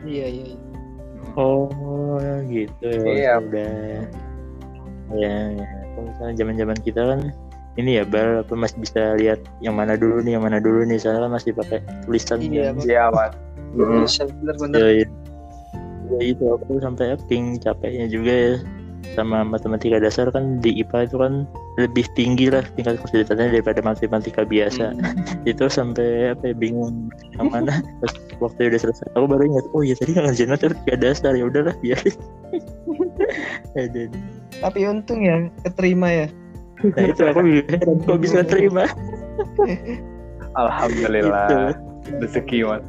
Iya 0.05 0.27
iya. 0.29 0.45
iya. 0.53 0.64
Oh 1.35 2.19
gitu 2.47 2.87
ya 2.89 3.11
Iya. 3.11 3.33
udah 3.39 3.73
ya, 5.15 5.33
ya. 5.53 5.65
kalau 5.93 6.03
misalnya 6.09 6.33
zaman 6.39 6.55
zaman 6.57 6.77
kita 6.81 7.01
kan 7.03 7.19
ini 7.75 7.99
ya 7.99 8.03
bal 8.07 8.39
apa 8.39 8.53
masih 8.55 8.77
bisa 8.79 9.01
lihat 9.19 9.39
yang 9.59 9.75
mana 9.75 9.99
dulu 9.99 10.23
nih 10.23 10.39
yang 10.39 10.43
mana 10.47 10.63
dulu 10.63 10.87
nih 10.87 10.95
soalnya 10.95 11.27
masih 11.27 11.51
pakai 11.51 11.83
tulisan 12.07 12.39
Iya, 12.39 12.71
kan. 12.71 12.75
Iya 12.87 13.03
mas 13.11 13.33
Bisa 13.75 14.23
benar-benar. 14.31 14.79
ya, 14.79 14.89
ya. 15.03 15.07
ya 16.15 16.19
itu 16.23 16.43
aku 16.47 16.79
sampai 16.79 17.19
ping 17.27 17.59
capeknya 17.59 18.07
juga 18.07 18.31
ya 18.31 18.53
sama 19.13 19.45
matematika 19.45 20.01
dasar 20.01 20.27
kan 20.33 20.57
di 20.59 20.81
IPA 20.81 21.05
itu 21.05 21.15
kan 21.21 21.33
lebih 21.77 22.05
tinggi 22.17 22.49
lah 22.49 22.65
tingkat 22.73 22.97
kesulitannya 23.03 23.53
daripada 23.53 23.79
matematika 23.85 24.41
biasa. 24.41 24.97
Itu 25.49 25.69
sampai 25.69 26.33
apa 26.33 26.51
ya 26.51 26.55
bingung 26.57 27.13
yang 27.37 27.53
mana. 27.53 27.83
Pas 28.01 28.13
waktu 28.41 28.73
udah 28.73 28.79
selesai 28.81 29.07
aku 29.13 29.25
baru 29.29 29.43
ingat 29.45 29.65
oh 29.71 29.81
iya 29.85 29.95
tadi 29.95 30.17
nggak 30.17 30.25
ngerjain 30.31 30.51
matematika 30.51 30.95
dasar 30.97 31.31
ya 31.37 31.45
udahlah 31.45 31.75
biarin. 31.79 32.17
Aduh. 33.79 34.09
Tapi 34.63 34.79
untung 34.87 35.21
ya 35.21 35.51
keterima 35.67 36.09
ya. 36.09 36.27
nah 36.85 37.07
itu 37.07 37.23
aku 37.23 37.39
kok 38.03 38.19
bisa 38.19 38.43
terima. 38.43 38.89
Alhamdulillah. 40.55 41.75
Gitu. 42.05 42.21
rezeki 42.21 42.59
mas. 42.67 42.83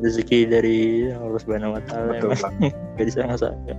Rezeki 0.00 0.38
dari 0.48 0.78
Allah 1.12 1.40
Subhanahu 1.42 1.76
Wa 1.76 1.82
Taala 1.84 2.12
gak 2.96 3.04
disangka-sangka 3.04 3.74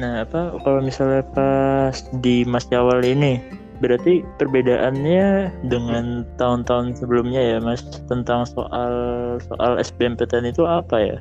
nah 0.00 0.24
apa 0.24 0.56
kalau 0.64 0.80
misalnya 0.80 1.20
pas 1.36 2.00
di 2.24 2.42
Mas 2.48 2.64
Jawal 2.72 3.04
ini 3.04 3.36
berarti 3.80 4.20
perbedaannya 4.36 5.52
dengan 5.68 6.28
tahun-tahun 6.36 7.00
sebelumnya 7.00 7.40
ya 7.40 7.58
Mas? 7.58 7.80
Tentang 8.06 8.44
soal 8.44 8.92
soal 9.40 9.80
SBMPTN 9.80 10.52
itu 10.52 10.68
apa 10.68 10.96
ya? 11.00 11.18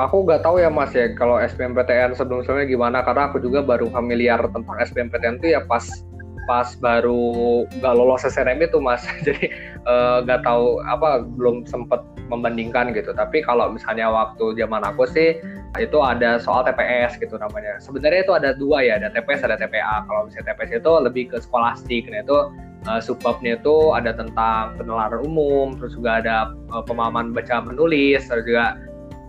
Aku 0.00 0.24
nggak 0.24 0.46
tahu 0.46 0.62
ya 0.62 0.70
Mas 0.72 0.94
ya 0.96 1.12
kalau 1.18 1.36
SBMPTN 1.36 2.16
sebelum-sebelumnya 2.16 2.66
gimana 2.70 2.98
karena 3.04 3.28
aku 3.28 3.42
juga 3.42 3.60
baru 3.60 3.90
familiar 3.92 4.40
tentang 4.48 4.78
SBMPTN 4.78 5.42
itu 5.42 5.52
ya 5.52 5.60
pas 5.66 5.84
pas 6.46 6.74
baru 6.82 7.62
nggak 7.78 7.94
lolos 7.94 8.24
SNM 8.24 8.62
itu 8.62 8.78
Mas. 8.78 9.02
Jadi 9.26 9.50
eh, 9.82 10.16
nggak 10.24 10.46
tahu 10.46 10.80
apa 10.86 11.26
belum 11.36 11.66
sempet 11.68 12.00
membandingkan 12.32 12.96
gitu 12.96 13.12
tapi 13.12 13.44
kalau 13.44 13.68
misalnya 13.68 14.08
waktu 14.08 14.56
zaman 14.56 14.80
aku 14.80 15.04
sih 15.04 15.36
itu 15.76 15.98
ada 16.00 16.40
soal 16.40 16.64
TPS 16.64 17.20
gitu 17.20 17.36
namanya 17.36 17.76
sebenarnya 17.76 18.24
itu 18.24 18.32
ada 18.32 18.50
dua 18.56 18.80
ya 18.80 18.96
ada 18.96 19.12
TPS 19.12 19.44
ada 19.44 19.60
TPA 19.60 20.08
kalau 20.08 20.26
misalnya 20.26 20.56
TPS 20.56 20.80
itu 20.80 20.92
lebih 21.04 21.24
ke 21.28 21.36
skolastik 21.44 22.08
nah 22.08 22.24
itu 22.24 22.38
eh, 22.88 23.00
subbabnya 23.04 23.60
itu 23.60 23.92
ada 23.92 24.16
tentang 24.16 24.80
penelaran 24.80 25.20
umum 25.20 25.76
terus 25.76 25.92
juga 25.92 26.24
ada 26.24 26.56
eh, 26.72 26.82
pemahaman 26.88 27.36
baca 27.36 27.60
menulis 27.60 28.24
terus 28.24 28.48
juga 28.48 28.80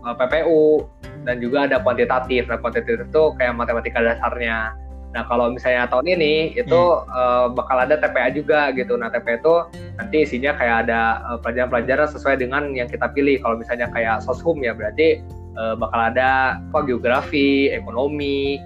uh, 0.04 0.16
PPU 0.16 0.84
dan 1.24 1.40
juga 1.40 1.68
ada 1.68 1.80
kuantitatif. 1.80 2.48
Nah, 2.52 2.60
kuantitatif 2.60 3.08
itu 3.08 3.24
kayak 3.40 3.56
matematika 3.56 4.04
dasarnya. 4.04 4.76
Nah, 5.14 5.24
kalau 5.30 5.54
misalnya 5.54 5.86
tahun 5.86 6.18
ini 6.18 6.58
itu 6.58 6.82
hmm. 6.82 7.06
uh, 7.14 7.48
bakal 7.54 7.78
ada 7.78 8.02
TPA 8.02 8.34
juga 8.34 8.74
gitu. 8.74 8.98
Nah, 8.98 9.14
TPA 9.14 9.38
itu 9.38 9.56
nanti 10.02 10.18
isinya 10.26 10.58
kayak 10.58 10.90
ada 10.90 11.22
uh, 11.30 11.38
pelajaran-pelajaran 11.38 12.10
sesuai 12.10 12.42
dengan 12.42 12.74
yang 12.74 12.90
kita 12.90 13.14
pilih. 13.14 13.38
Kalau 13.46 13.62
misalnya 13.62 13.88
kayak 13.94 14.26
soshum 14.26 14.58
ya 14.66 14.74
berarti 14.74 15.22
uh, 15.54 15.78
bakal 15.78 16.02
ada 16.02 16.58
apa 16.58 16.80
geografi, 16.90 17.70
ekonomi, 17.70 18.58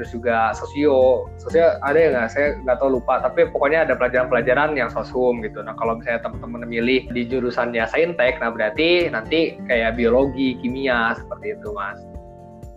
terus 0.00 0.16
juga 0.16 0.56
sosio. 0.56 1.28
Sosio 1.36 1.76
ada 1.84 1.98
ya 2.00 2.08
nggak? 2.16 2.28
Saya 2.32 2.46
nggak 2.64 2.76
tahu 2.80 2.96
lupa. 2.96 3.20
Tapi 3.20 3.52
pokoknya 3.52 3.84
ada 3.84 3.94
pelajaran-pelajaran 4.00 4.72
yang 4.80 4.88
soshum 4.88 5.44
gitu. 5.44 5.60
Nah, 5.60 5.76
kalau 5.76 6.00
misalnya 6.00 6.24
teman-teman 6.24 6.64
milih 6.64 7.12
di 7.12 7.28
jurusannya 7.28 7.84
saintek, 7.84 8.40
nah 8.40 8.48
berarti 8.48 9.12
nanti 9.12 9.60
kayak 9.68 10.00
biologi, 10.00 10.56
kimia 10.64 11.12
seperti 11.20 11.60
itu, 11.60 11.76
Mas. 11.76 12.09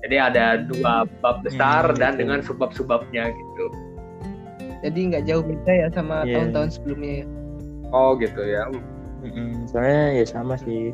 Jadi 0.03 0.15
ada 0.19 0.59
dua 0.67 1.07
bab 1.23 1.41
besar 1.47 1.87
hmm, 1.91 1.97
dan 1.99 2.11
gitu. 2.15 2.19
dengan 2.27 2.39
subbab-subbabnya 2.43 3.31
gitu. 3.31 3.65
Jadi 4.83 4.99
nggak 5.15 5.23
jauh 5.31 5.43
beda 5.43 5.71
ya 5.71 5.87
sama 5.95 6.27
yeah. 6.27 6.35
tahun-tahun 6.35 6.69
sebelumnya 6.75 7.13
ya. 7.23 7.27
Oh 7.95 8.19
gitu 8.19 8.41
ya. 8.43 8.67
Mm-mm, 9.23 9.63
soalnya 9.71 10.19
ya 10.19 10.25
sama 10.27 10.59
sih. 10.59 10.91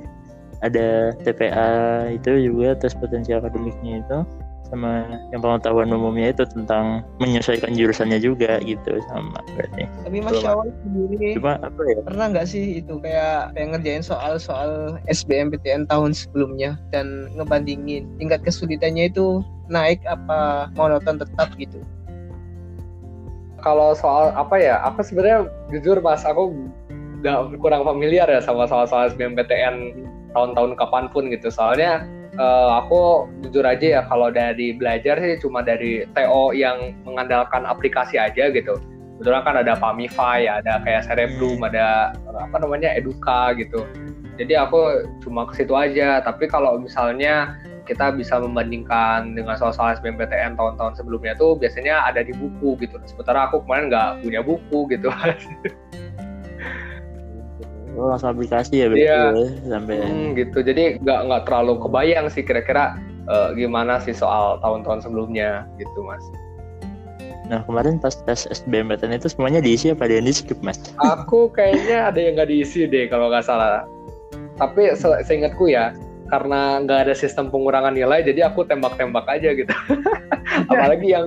Ada 0.61 1.15
TPA 1.25 1.69
itu 2.13 2.51
juga 2.51 2.77
tes 2.77 2.93
potensi 2.93 3.33
akademiknya 3.33 4.05
itu 4.05 4.19
sama 4.69 5.05
yang 5.33 5.41
pengetahuan 5.41 5.89
umumnya 5.89 6.33
itu 6.33 6.45
tentang 6.45 7.01
menyesuaikan 7.17 7.73
jurusannya 7.73 8.21
juga 8.21 8.61
gitu 8.61 9.01
sama 9.09 9.41
berarti. 9.57 9.89
Tapi 10.05 10.17
Mas 10.21 10.37
Syawal 10.41 10.69
sendiri 10.85 11.37
Cuma 11.37 11.57
apa 11.61 11.81
ya? 11.89 11.99
Pernah 12.05 12.25
nggak 12.33 12.47
sih 12.47 12.81
itu 12.81 12.93
kayak 13.01 13.57
kayak 13.57 13.67
ngerjain 13.75 14.05
soal-soal 14.05 15.01
SBMPTN 15.09 15.89
tahun 15.89 16.13
sebelumnya 16.13 16.77
dan 16.93 17.29
ngebandingin 17.33 18.05
tingkat 18.21 18.45
kesulitannya 18.45 19.09
itu 19.09 19.41
naik 19.69 20.01
apa 20.05 20.69
monoton 20.77 21.21
tetap 21.21 21.49
gitu? 21.57 21.81
Kalau 23.59 23.91
soal 23.97 24.31
apa 24.37 24.55
ya? 24.55 24.79
Aku 24.87 25.03
sebenarnya 25.03 25.49
jujur 25.73 25.99
Mas, 25.99 26.23
aku 26.23 26.55
kurang 27.59 27.83
familiar 27.83 28.29
ya 28.31 28.39
sama 28.39 28.63
soal-soal 28.69 29.11
SBMPTN 29.11 30.07
tahun-tahun 30.31 30.77
kapan 30.79 31.11
pun 31.11 31.27
gitu. 31.27 31.51
Soalnya 31.51 32.07
uh, 32.39 32.81
aku 32.81 33.27
jujur 33.45 33.67
aja 33.67 33.99
ya 33.99 34.01
kalau 34.07 34.31
dari 34.31 34.73
belajar 34.73 35.19
sih 35.19 35.37
cuma 35.43 35.61
dari 35.61 36.07
TO 36.15 36.55
yang 36.55 36.95
mengandalkan 37.03 37.67
aplikasi 37.67 38.15
aja 38.15 38.49
gitu. 38.49 38.79
Kebetulan 39.19 39.43
kan 39.43 39.55
ada 39.59 39.75
Pamify, 39.75 40.47
ada 40.47 40.79
kayak 40.87 41.03
Cerebrum, 41.03 41.59
hmm. 41.59 41.67
ada 41.67 42.15
apa 42.39 42.55
namanya 42.63 42.95
Eduka 42.95 43.51
gitu. 43.59 43.83
Jadi 44.39 44.55
aku 44.55 45.03
cuma 45.19 45.43
ke 45.43 45.59
situ 45.59 45.75
aja. 45.75 46.23
Tapi 46.23 46.47
kalau 46.47 46.79
misalnya 46.79 47.59
kita 47.83 48.15
bisa 48.15 48.39
membandingkan 48.39 49.35
dengan 49.35 49.59
soal-soal 49.59 49.97
SBMPTN 49.99 50.55
tahun-tahun 50.55 50.95
sebelumnya 50.95 51.35
tuh 51.35 51.59
biasanya 51.59 52.07
ada 52.07 52.23
di 52.23 52.31
buku 52.31 52.79
gitu. 52.79 52.95
Sementara 53.11 53.51
aku 53.51 53.59
kemarin 53.67 53.91
nggak 53.91 54.09
punya 54.23 54.39
buku 54.39 54.87
gitu. 54.87 55.11
Oh, 57.99 58.07
langsung 58.07 58.31
aplikasi 58.31 58.79
ya 58.79 58.87
iya. 58.95 59.35
ya, 59.35 59.47
sampai 59.67 59.99
hmm, 59.99 60.39
gitu. 60.39 60.63
Jadi 60.63 61.03
nggak 61.03 61.19
nggak 61.27 61.41
terlalu 61.43 61.83
kebayang 61.83 62.31
sih 62.31 62.47
kira-kira 62.47 62.95
uh, 63.27 63.51
gimana 63.51 63.99
sih 63.99 64.15
soal 64.15 64.55
tahun-tahun 64.63 65.03
sebelumnya 65.03 65.67
gitu, 65.75 65.99
Mas. 66.07 66.23
Nah 67.49 67.65
kemarin 67.65 67.99
pas 67.99 68.13
tes 68.13 68.45
SBMPTN 68.47 69.19
itu 69.19 69.27
semuanya 69.27 69.59
diisi 69.59 69.89
apa 69.91 70.05
ada 70.05 70.21
yang 70.21 70.29
di 70.29 70.37
skip 70.37 70.61
mas? 70.61 70.77
Aku 71.01 71.49
kayaknya 71.49 72.13
ada 72.13 72.19
yang 72.21 72.37
nggak 72.37 72.49
diisi 72.53 72.85
deh 72.85 73.09
kalau 73.09 73.27
nggak 73.33 73.41
salah. 73.41 73.89
Tapi 74.61 74.93
se 74.93 75.09
seingatku 75.25 75.65
ya 75.65 75.91
karena 76.29 76.77
nggak 76.85 77.09
ada 77.09 77.13
sistem 77.17 77.49
pengurangan 77.49 77.97
nilai 77.97 78.21
jadi 78.21 78.53
aku 78.53 78.69
tembak-tembak 78.69 79.25
aja 79.25 79.57
gitu. 79.57 79.73
Apalagi 80.71 81.09
yang 81.09 81.25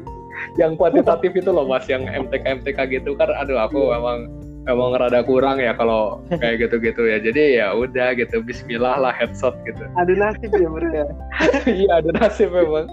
yang 0.57 0.79
kuantitatif 0.79 1.35
itu 1.35 1.51
loh 1.51 1.67
mas 1.67 1.87
yang 1.91 2.07
MTK 2.07 2.63
MTK 2.63 2.79
gitu 3.03 3.19
kan 3.19 3.31
aduh 3.35 3.59
aku 3.63 3.91
memang 3.91 4.31
emang 4.71 4.95
rada 4.95 5.21
kurang 5.27 5.59
ya 5.59 5.75
kalau 5.75 6.23
kayak 6.31 6.69
gitu-gitu 6.69 7.03
ya. 7.09 7.19
Jadi 7.19 7.59
ya 7.59 7.75
udah 7.75 8.15
gitu 8.15 8.43
Bismillah 8.43 8.99
lah 8.99 9.13
headshot 9.15 9.57
gitu. 9.67 9.85
Ada 9.99 10.13
nasib 10.15 10.51
ya 10.55 10.69
bro 10.69 10.89
ya? 10.91 11.07
Iya 11.83 11.91
ada 12.03 12.11
nasib 12.19 12.51
memang. 12.55 12.87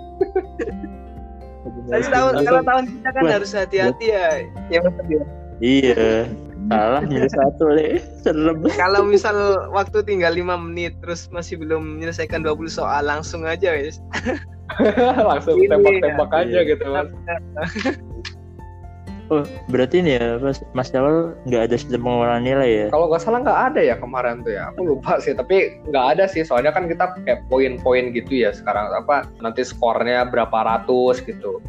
Tapi 1.89 2.05
tahun 2.09 2.33
kalau 2.47 2.61
tahun 2.63 2.83
kita 2.87 3.09
kan 3.13 3.23
harus 3.27 3.51
hati-hati 3.51 4.05
ya 4.15 4.25
ya 4.71 4.79
betul 4.79 5.05
ya 5.11 5.23
iya. 5.59 6.25
Salah 6.69 7.01
minus 7.01 7.33
satu 7.33 7.65
deh 7.73 7.97
serem. 8.21 8.61
Kalau 8.77 9.01
misal 9.01 9.35
waktu 9.73 10.05
tinggal 10.05 10.37
lima 10.37 10.53
menit 10.53 10.93
terus 11.01 11.25
masih 11.33 11.57
belum 11.57 11.97
menyelesaikan 11.97 12.45
20 12.45 12.69
soal 12.69 13.09
langsung 13.09 13.47
aja 13.47 13.73
wes. 13.73 13.97
Langsung 15.33 15.57
tembak-tembak 15.65 16.29
aja 16.29 16.59
gitu 16.61 16.85
mas 16.93 17.09
Oh, 19.29 19.45
berarti 19.69 20.01
ini 20.01 20.17
ya, 20.17 20.41
Mas, 20.41 20.57
Mas 20.73 20.89
Jawal 20.89 21.37
nggak 21.45 21.69
ada 21.69 21.75
sistem 21.77 22.01
pengurangan 22.01 22.41
nilai 22.41 22.69
ya? 22.69 22.85
Kalau 22.89 23.13
nggak 23.13 23.21
salah 23.21 23.39
nggak 23.45 23.61
ada 23.69 23.81
ya 23.85 23.95
kemarin 24.01 24.41
tuh 24.41 24.57
ya. 24.57 24.73
Aku 24.73 24.97
lupa 24.97 25.21
sih, 25.21 25.37
tapi 25.37 25.77
nggak 25.85 26.05
ada 26.17 26.25
sih. 26.25 26.41
Soalnya 26.41 26.73
kan 26.73 26.89
kita 26.89 27.13
kayak 27.21 27.45
poin-poin 27.45 28.09
gitu 28.09 28.41
ya 28.41 28.49
sekarang. 28.49 28.89
Apa 28.89 29.29
nanti 29.37 29.61
skornya 29.61 30.25
berapa 30.25 30.49
ratus 30.49 31.21
gitu. 31.21 31.61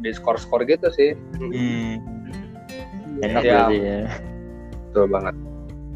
Di 0.00 0.16
skor-skor 0.16 0.64
gitu 0.64 0.88
sih. 0.96 1.12
Hmm. 1.36 2.00
Enak 3.20 3.42
ya. 3.44 3.52
berarti 3.52 3.76
ya. 3.84 4.00
Betul 4.88 5.04
banget. 5.12 5.34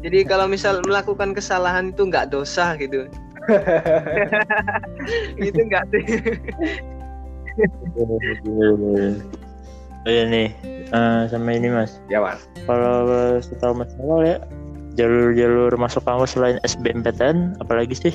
Jadi 0.05 0.19
kalau 0.29 0.45
misal 0.45 0.85
melakukan 0.85 1.33
kesalahan 1.33 1.89
itu 1.89 2.05
nggak 2.05 2.29
dosa 2.29 2.77
gitu. 2.77 3.09
itu 5.49 5.57
nggak 5.57 5.89
sih. 5.89 6.05
Oh 10.07 10.11
iya 10.11 10.23
nih, 10.31 10.47
uh, 10.95 11.27
sama 11.27 11.59
ini 11.59 11.67
mas. 11.67 11.99
Ya 12.07 12.23
mas. 12.23 12.47
Kalau 12.63 13.03
setahu 13.43 13.83
mas 13.83 13.91
Nawal 13.99 14.23
ya, 14.23 14.37
jalur-jalur 14.95 15.75
masuk 15.75 16.07
kampus 16.07 16.39
selain 16.39 16.55
SBMPTN, 16.63 17.59
apalagi 17.59 17.91
sih? 17.91 18.13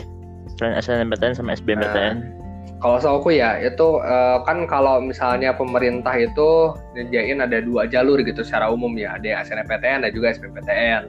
Selain 0.57 0.81
SNMPTN 0.81 1.37
sama 1.37 1.53
SBMPTN? 1.53 2.17
Nah, 2.25 2.45
kalau 2.81 3.21
aku 3.21 3.37
ya, 3.37 3.61
itu 3.61 4.01
uh, 4.01 4.41
kan 4.49 4.65
kalau 4.65 5.01
misalnya 5.01 5.53
pemerintah 5.53 6.17
itu 6.17 6.73
nyediain 6.97 7.45
ada 7.45 7.61
dua 7.61 7.85
jalur 7.85 8.21
gitu 8.25 8.41
secara 8.41 8.73
umum 8.73 8.97
ya, 8.97 9.21
ada 9.21 9.25
yang 9.25 9.41
SNMPTN 9.45 10.09
dan 10.09 10.11
juga 10.13 10.33
SBMPTN. 10.37 11.03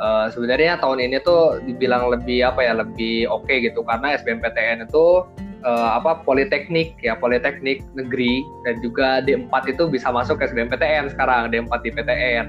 Uh, 0.00 0.26
sebenarnya 0.32 0.80
tahun 0.80 1.10
ini 1.10 1.20
tuh 1.26 1.60
dibilang 1.68 2.08
lebih 2.08 2.48
apa 2.48 2.64
ya 2.64 2.72
lebih 2.72 3.28
oke 3.28 3.44
okay 3.44 3.68
gitu 3.68 3.84
karena 3.84 4.16
SBMPTN 4.16 4.88
itu 4.88 5.28
uh, 5.64 5.96
apa 5.96 6.20
politeknik 6.24 6.96
ya 7.00 7.16
politeknik 7.16 7.84
negeri 7.96 8.44
dan 8.68 8.80
juga 8.80 9.20
D4 9.24 9.52
itu 9.72 9.88
bisa 9.88 10.08
masuk 10.12 10.40
ke 10.40 10.48
SBMPTN 10.50 11.12
sekarang 11.12 11.52
D4 11.52 11.72
di 11.84 11.90
PTN. 11.94 12.46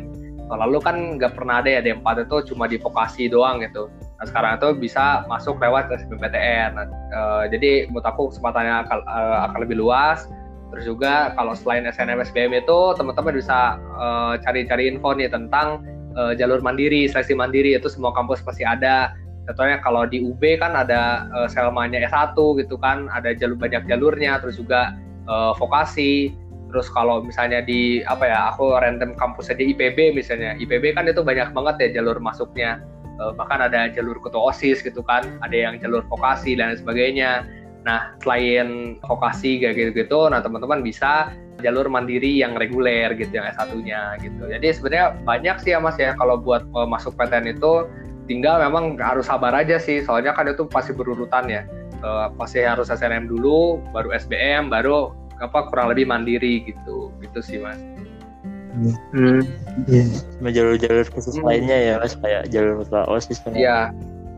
Lalu 0.52 0.84
kan 0.84 0.96
nggak 1.16 1.40
pernah 1.40 1.64
ada 1.64 1.80
ya 1.80 1.82
D4 1.82 2.28
itu 2.28 2.52
cuma 2.52 2.68
di 2.68 2.76
vokasi 2.76 3.32
doang 3.32 3.64
gitu. 3.64 3.88
Nah 4.20 4.26
sekarang 4.28 4.60
itu 4.60 4.76
bisa 4.76 5.24
masuk 5.32 5.56
lewat 5.64 5.88
SBMPTN. 5.88 6.76
Nah, 6.76 6.86
uh, 7.16 7.44
jadi 7.48 7.88
menurut 7.88 8.04
aku 8.04 8.36
kesempatannya 8.36 8.84
akan, 8.84 9.00
uh, 9.08 9.38
akan 9.48 9.60
lebih 9.64 9.80
luas. 9.80 10.28
Terus 10.72 10.88
juga 10.88 11.36
kalau 11.36 11.56
selain 11.56 11.88
SNM 11.88 12.20
SBM 12.32 12.64
itu 12.64 12.80
teman-teman 12.96 13.36
bisa 13.36 13.76
cari-cari 14.40 14.88
uh, 14.88 14.92
info 14.96 15.12
nih 15.12 15.28
tentang 15.28 15.84
uh, 16.16 16.32
jalur 16.36 16.60
mandiri, 16.64 17.08
seleksi 17.08 17.36
mandiri 17.36 17.76
itu 17.76 17.88
semua 17.92 18.12
kampus 18.16 18.44
pasti 18.44 18.64
ada 18.64 19.16
contohnya 19.50 19.82
kalau 19.82 20.06
di 20.06 20.22
UB 20.22 20.42
kan 20.62 20.78
ada 20.78 21.26
uh, 21.34 21.50
selmanya 21.50 22.06
S1 22.06 22.38
gitu 22.62 22.78
kan 22.78 23.10
ada 23.10 23.34
jalur 23.34 23.58
banyak 23.58 23.86
jalurnya 23.90 24.38
terus 24.42 24.58
juga 24.58 24.96
uh, 25.26 25.54
vokasi. 25.58 26.34
Terus 26.72 26.88
kalau 26.88 27.20
misalnya 27.20 27.60
di 27.60 28.00
apa 28.08 28.32
ya 28.32 28.56
aku 28.56 28.80
random 28.80 29.12
kampus 29.20 29.52
aja 29.52 29.60
IPB 29.60 30.16
misalnya. 30.16 30.56
IPB 30.56 30.96
kan 30.96 31.10
itu 31.10 31.20
banyak 31.20 31.52
banget 31.52 31.76
ya 31.90 32.02
jalur 32.02 32.22
masuknya. 32.24 32.80
Uh, 33.20 33.36
bahkan 33.36 33.60
ada 33.60 33.92
jalur 33.92 34.18
ketua 34.24 34.50
OSIS 34.50 34.82
gitu 34.82 35.04
kan 35.04 35.38
ada 35.44 35.54
yang 35.54 35.78
jalur 35.84 36.06
vokasi 36.08 36.56
dan 36.56 36.80
sebagainya. 36.80 37.44
Nah 37.84 38.16
selain 38.24 39.02
vokasi 39.04 39.60
kayak 39.60 39.76
gitu-gitu 39.78 40.32
nah 40.32 40.40
teman-teman 40.40 40.80
bisa 40.86 41.34
jalur 41.62 41.86
mandiri 41.92 42.42
yang 42.42 42.58
reguler 42.58 43.14
gitu 43.20 43.38
yang 43.38 43.46
S1-nya 43.52 44.18
gitu. 44.24 44.50
Jadi 44.50 44.68
sebenarnya 44.74 45.08
banyak 45.28 45.56
sih 45.62 45.76
ya 45.76 45.80
Mas 45.84 46.00
ya 46.00 46.18
kalau 46.18 46.40
buat 46.42 46.66
masuk 46.72 47.14
PTN 47.20 47.54
itu 47.54 47.86
tinggal 48.26 48.62
memang 48.62 48.98
harus 49.00 49.30
sabar 49.30 49.54
aja 49.56 49.82
sih 49.82 50.04
soalnya 50.06 50.36
kan 50.36 50.50
itu 50.50 50.66
pasti 50.70 50.94
berurutan 50.94 51.50
ya 51.50 51.62
uh, 52.06 52.30
pasti 52.36 52.62
harus 52.62 52.90
SNM 52.90 53.30
dulu 53.30 53.82
baru 53.94 54.14
SBM 54.14 54.70
baru 54.70 55.14
apa 55.42 55.70
kurang 55.74 55.90
lebih 55.90 56.06
mandiri 56.06 56.70
gitu 56.70 57.10
gitu 57.22 57.40
sih 57.42 57.58
mas 57.58 57.82
hmm. 59.14 59.42
yeah. 59.90 60.52
jalur-jalur 60.54 61.06
khusus 61.10 61.38
hmm. 61.38 61.46
lainnya 61.46 61.78
ya 61.78 61.94
mas 61.98 62.14
kayak 62.14 62.50
jalur 62.54 62.86
osis 63.10 63.42
kan 63.42 63.58
iya 63.58 63.90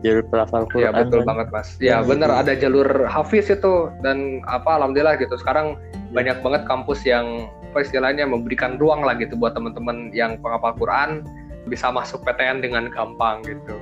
jalur 0.04 0.24
pelafal 0.28 0.68
Quran 0.68 0.84
ya 0.84 0.90
betul 0.92 1.20
kan? 1.24 1.28
banget 1.32 1.48
mas 1.52 1.68
ya, 1.80 1.88
ya 1.88 1.96
bener 2.04 2.30
ada 2.32 2.52
jalur 2.56 2.88
hafiz 3.08 3.48
itu 3.48 3.88
dan 4.04 4.44
apa 4.48 4.80
alhamdulillah 4.80 5.16
gitu 5.16 5.36
sekarang 5.40 5.76
ya. 5.76 6.12
banyak 6.12 6.36
banget 6.44 6.62
kampus 6.68 7.04
yang 7.04 7.48
apa 7.72 7.82
istilahnya 7.82 8.22
memberikan 8.28 8.78
ruang 8.78 9.02
lah 9.02 9.18
gitu 9.18 9.34
buat 9.34 9.56
teman-teman 9.56 10.14
yang 10.14 10.38
penghafal 10.38 10.76
Quran 10.78 11.26
bisa 11.68 11.88
masuk 11.88 12.20
PTN 12.24 12.60
dengan 12.60 12.92
gampang 12.92 13.44
gitu. 13.44 13.76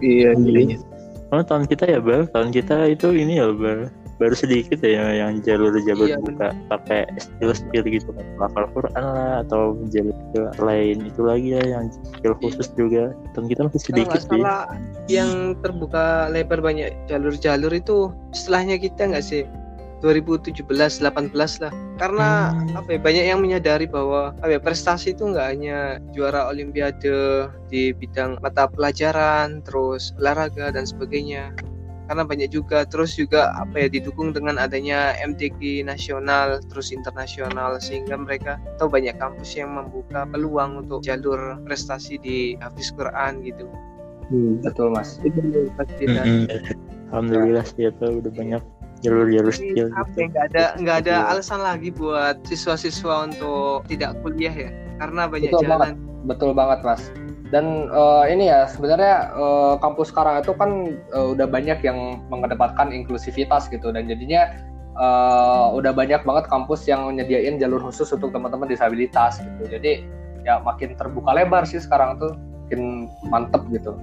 Iya, 0.00 0.32
iya. 0.38 0.78
Oh 1.30 1.46
tahun 1.46 1.70
kita 1.70 1.86
ya 1.86 2.00
Bal, 2.02 2.26
tahun 2.34 2.50
kita 2.50 2.90
itu 2.90 3.14
ini 3.14 3.38
ya 3.38 3.54
Bal, 3.54 3.86
baru 4.18 4.34
sedikit 4.34 4.82
ya 4.82 5.14
yang 5.14 5.38
jalur-jalur 5.40 6.10
Iya, 6.10 6.18
buka. 6.18 6.50
Pakai 6.66 7.06
skill-skill 7.16 7.84
gitu 7.86 8.10
kan 8.12 8.26
hafal 8.42 8.66
Quran 8.74 9.02
lah 9.02 9.46
atau 9.46 9.78
jalur 9.94 10.14
lain 10.58 11.06
itu 11.06 11.20
lagi 11.22 11.54
ya 11.54 11.62
yang 11.62 11.86
skill 11.94 12.34
khusus 12.42 12.66
juga. 12.74 13.14
Dan 13.38 13.46
kita 13.46 13.70
masih 13.70 13.80
sedikit 13.80 14.20
sih. 14.20 14.28
salah 14.42 14.74
yang 15.06 15.54
terbuka 15.62 16.28
lebar 16.34 16.58
banyak 16.58 16.90
jalur-jalur 17.06 17.70
itu 17.70 18.10
setelahnya 18.34 18.76
kita 18.82 19.14
nggak 19.14 19.24
sih 19.24 19.46
2017 20.00 20.64
18 21.00 21.62
lah. 21.62 21.72
Karena 22.00 22.50
Hmm. 22.50 22.80
apa 22.80 22.96
ya 22.96 22.98
banyak 23.00 23.24
yang 23.28 23.40
menyadari 23.44 23.84
bahwa 23.84 24.32
apa 24.40 24.56
ya, 24.56 24.60
prestasi 24.60 25.12
itu 25.12 25.28
nggak 25.28 25.46
hanya 25.52 26.00
juara 26.16 26.48
olimpiade 26.48 27.48
di 27.68 27.92
bidang 27.92 28.40
mata 28.40 28.66
pelajaran 28.68 29.60
terus 29.64 30.16
olahraga 30.16 30.72
dan 30.72 30.88
sebagainya. 30.88 31.52
Karena 32.10 32.26
banyak 32.26 32.50
juga 32.50 32.82
terus 32.90 33.14
juga 33.14 33.54
apa 33.54 33.86
ya 33.86 33.86
didukung 33.86 34.34
dengan 34.34 34.58
adanya 34.58 35.14
MTQ 35.22 35.86
nasional 35.86 36.58
terus 36.66 36.90
internasional 36.90 37.78
sehingga 37.78 38.18
mereka 38.18 38.58
tahu 38.82 38.90
banyak 38.90 39.14
kampus 39.14 39.54
yang 39.54 39.78
membuka 39.78 40.26
peluang 40.26 40.82
untuk 40.82 41.06
jalur 41.06 41.62
prestasi 41.62 42.18
di 42.18 42.58
Hafiz 42.58 42.90
Quran 42.90 43.46
gitu. 43.46 43.70
Betul 44.58 44.90
mas. 44.90 45.22
Itu 45.22 45.70
pasti 45.78 46.04
dan 46.10 46.50
Mm-mm. 46.50 47.14
Alhamdulillah 47.14 47.62
sih 47.66 47.90
itu 47.90 48.06
udah 48.22 48.32
banyak 48.34 48.62
jalur-jalur 49.00 49.52
skill 49.52 49.88
gitu. 49.88 50.18
ya, 50.20 50.24
nggak 50.28 50.44
ada 50.52 50.64
nggak 50.76 50.96
ada 51.06 51.14
alasan 51.32 51.60
lagi 51.64 51.88
buat 51.92 52.40
siswa-siswa 52.44 53.32
untuk 53.32 53.84
tidak 53.88 54.16
kuliah 54.20 54.52
ya? 54.52 54.70
Karena 55.00 55.24
banyak 55.28 55.50
Betul 55.52 55.64
jalan. 55.64 55.94
Betul 56.28 56.50
banget 56.52 56.80
mas. 56.84 57.02
Dan 57.50 57.90
eh, 57.90 58.24
ini 58.30 58.52
ya 58.52 58.68
sebenarnya 58.68 59.32
eh, 59.34 59.74
kampus 59.80 60.12
sekarang 60.12 60.44
itu 60.44 60.52
kan 60.54 60.70
eh, 61.00 61.26
udah 61.32 61.48
banyak 61.48 61.80
yang 61.80 62.20
mengedepankan 62.28 62.92
inklusivitas 62.92 63.72
gitu. 63.72 63.88
Dan 63.88 64.04
jadinya 64.06 64.52
eh, 64.94 65.66
udah 65.72 65.92
banyak 65.96 66.20
banget 66.22 66.44
kampus 66.52 66.84
yang 66.84 67.08
nyediain 67.16 67.56
jalur 67.56 67.80
khusus 67.80 68.12
untuk 68.12 68.36
teman-teman 68.36 68.68
disabilitas 68.68 69.40
gitu. 69.40 69.64
Jadi 69.80 70.04
ya 70.44 70.60
makin 70.60 70.92
terbuka 70.94 71.32
lebar 71.32 71.64
sih 71.64 71.80
sekarang 71.80 72.20
tuh. 72.20 72.36
Makin 72.68 73.10
mantep 73.32 73.64
gitu. 73.72 73.96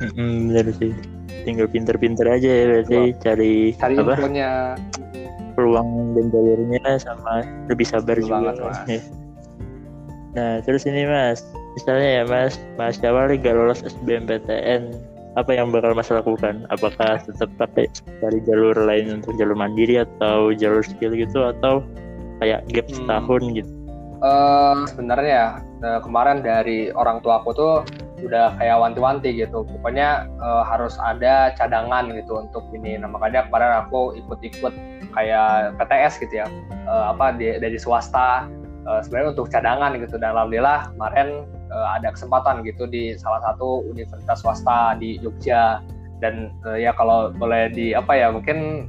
Mm-mm, 0.00 0.50
bener 0.50 0.74
sih 0.74 1.13
tinggal 1.44 1.68
pinter-pinter 1.68 2.26
aja 2.26 2.48
ya 2.48 2.64
berarti 2.72 3.00
cari, 3.20 3.54
cari 3.76 3.94
apa 4.00 4.12
infonya 4.16 4.50
peluang 5.54 5.88
dan 6.18 6.26
jalurnya 6.34 6.82
sama 6.98 7.46
lebih 7.70 7.86
sabar 7.86 8.16
Betul 8.18 8.26
juga 8.26 8.34
banget, 8.40 8.56
Mas. 8.58 8.78
Ya. 8.88 9.00
nah 10.34 10.52
terus 10.66 10.82
ini 10.82 11.06
mas 11.06 11.46
misalnya 11.78 12.08
ya 12.10 12.22
mas 12.26 12.58
mas 12.74 12.98
nih 12.98 13.38
gak 13.38 13.54
lolos 13.54 13.86
SBMPTN 13.86 14.90
apa 15.38 15.50
yang 15.54 15.70
bakal 15.70 15.94
mas 15.94 16.10
lakukan 16.10 16.66
apakah 16.74 17.22
tetap 17.22 17.50
pakai 17.54 17.86
cari 18.18 18.38
jalur 18.42 18.74
lain 18.74 19.22
untuk 19.22 19.38
jalur 19.38 19.54
mandiri 19.54 20.02
atau 20.02 20.50
jalur 20.50 20.82
skill 20.82 21.14
gitu 21.14 21.46
atau 21.54 21.86
kayak 22.42 22.66
gap 22.74 22.86
Hmm. 22.90 22.98
setahun 22.98 23.42
gitu 23.54 23.70
Eh, 24.24 24.76
sebenarnya 24.88 25.60
eh, 25.84 26.00
kemarin 26.00 26.40
dari 26.40 26.88
orang 26.88 27.20
tua 27.20 27.44
aku 27.44 27.50
tuh 27.52 27.74
udah 28.24 28.56
kayak 28.56 28.76
wanti-wanti 28.80 29.30
gitu. 29.36 29.62
Pokoknya 29.64 30.26
eh, 30.28 30.62
harus 30.66 30.96
ada 31.00 31.52
cadangan 31.54 32.10
gitu 32.12 32.44
untuk 32.44 32.64
ini. 32.72 32.96
Nah 32.98 33.08
makanya 33.12 33.46
kemarin 33.48 33.84
aku 33.84 34.16
ikut-ikut 34.18 34.74
kayak 35.12 35.78
PTS 35.78 36.18
gitu 36.24 36.44
ya. 36.44 36.46
Eh, 36.88 37.04
apa 37.12 37.36
di, 37.36 37.56
dari 37.60 37.76
swasta. 37.76 38.48
Eh, 38.84 39.00
sebenarnya 39.04 39.36
untuk 39.36 39.48
cadangan 39.48 39.96
gitu. 39.96 40.16
Dan 40.16 40.36
alhamdulillah 40.36 40.92
kemarin 40.96 41.48
eh, 41.48 41.88
ada 42.00 42.12
kesempatan 42.12 42.64
gitu 42.64 42.88
di 42.88 43.16
salah 43.16 43.40
satu 43.44 43.84
universitas 43.88 44.40
swasta 44.40 44.96
di 44.96 45.20
Jogja. 45.20 45.84
Dan 46.18 46.52
eh, 46.72 46.88
ya 46.88 46.92
kalau 46.96 47.32
boleh 47.32 47.70
di 47.72 47.92
apa 47.92 48.12
ya 48.16 48.32
mungkin 48.32 48.88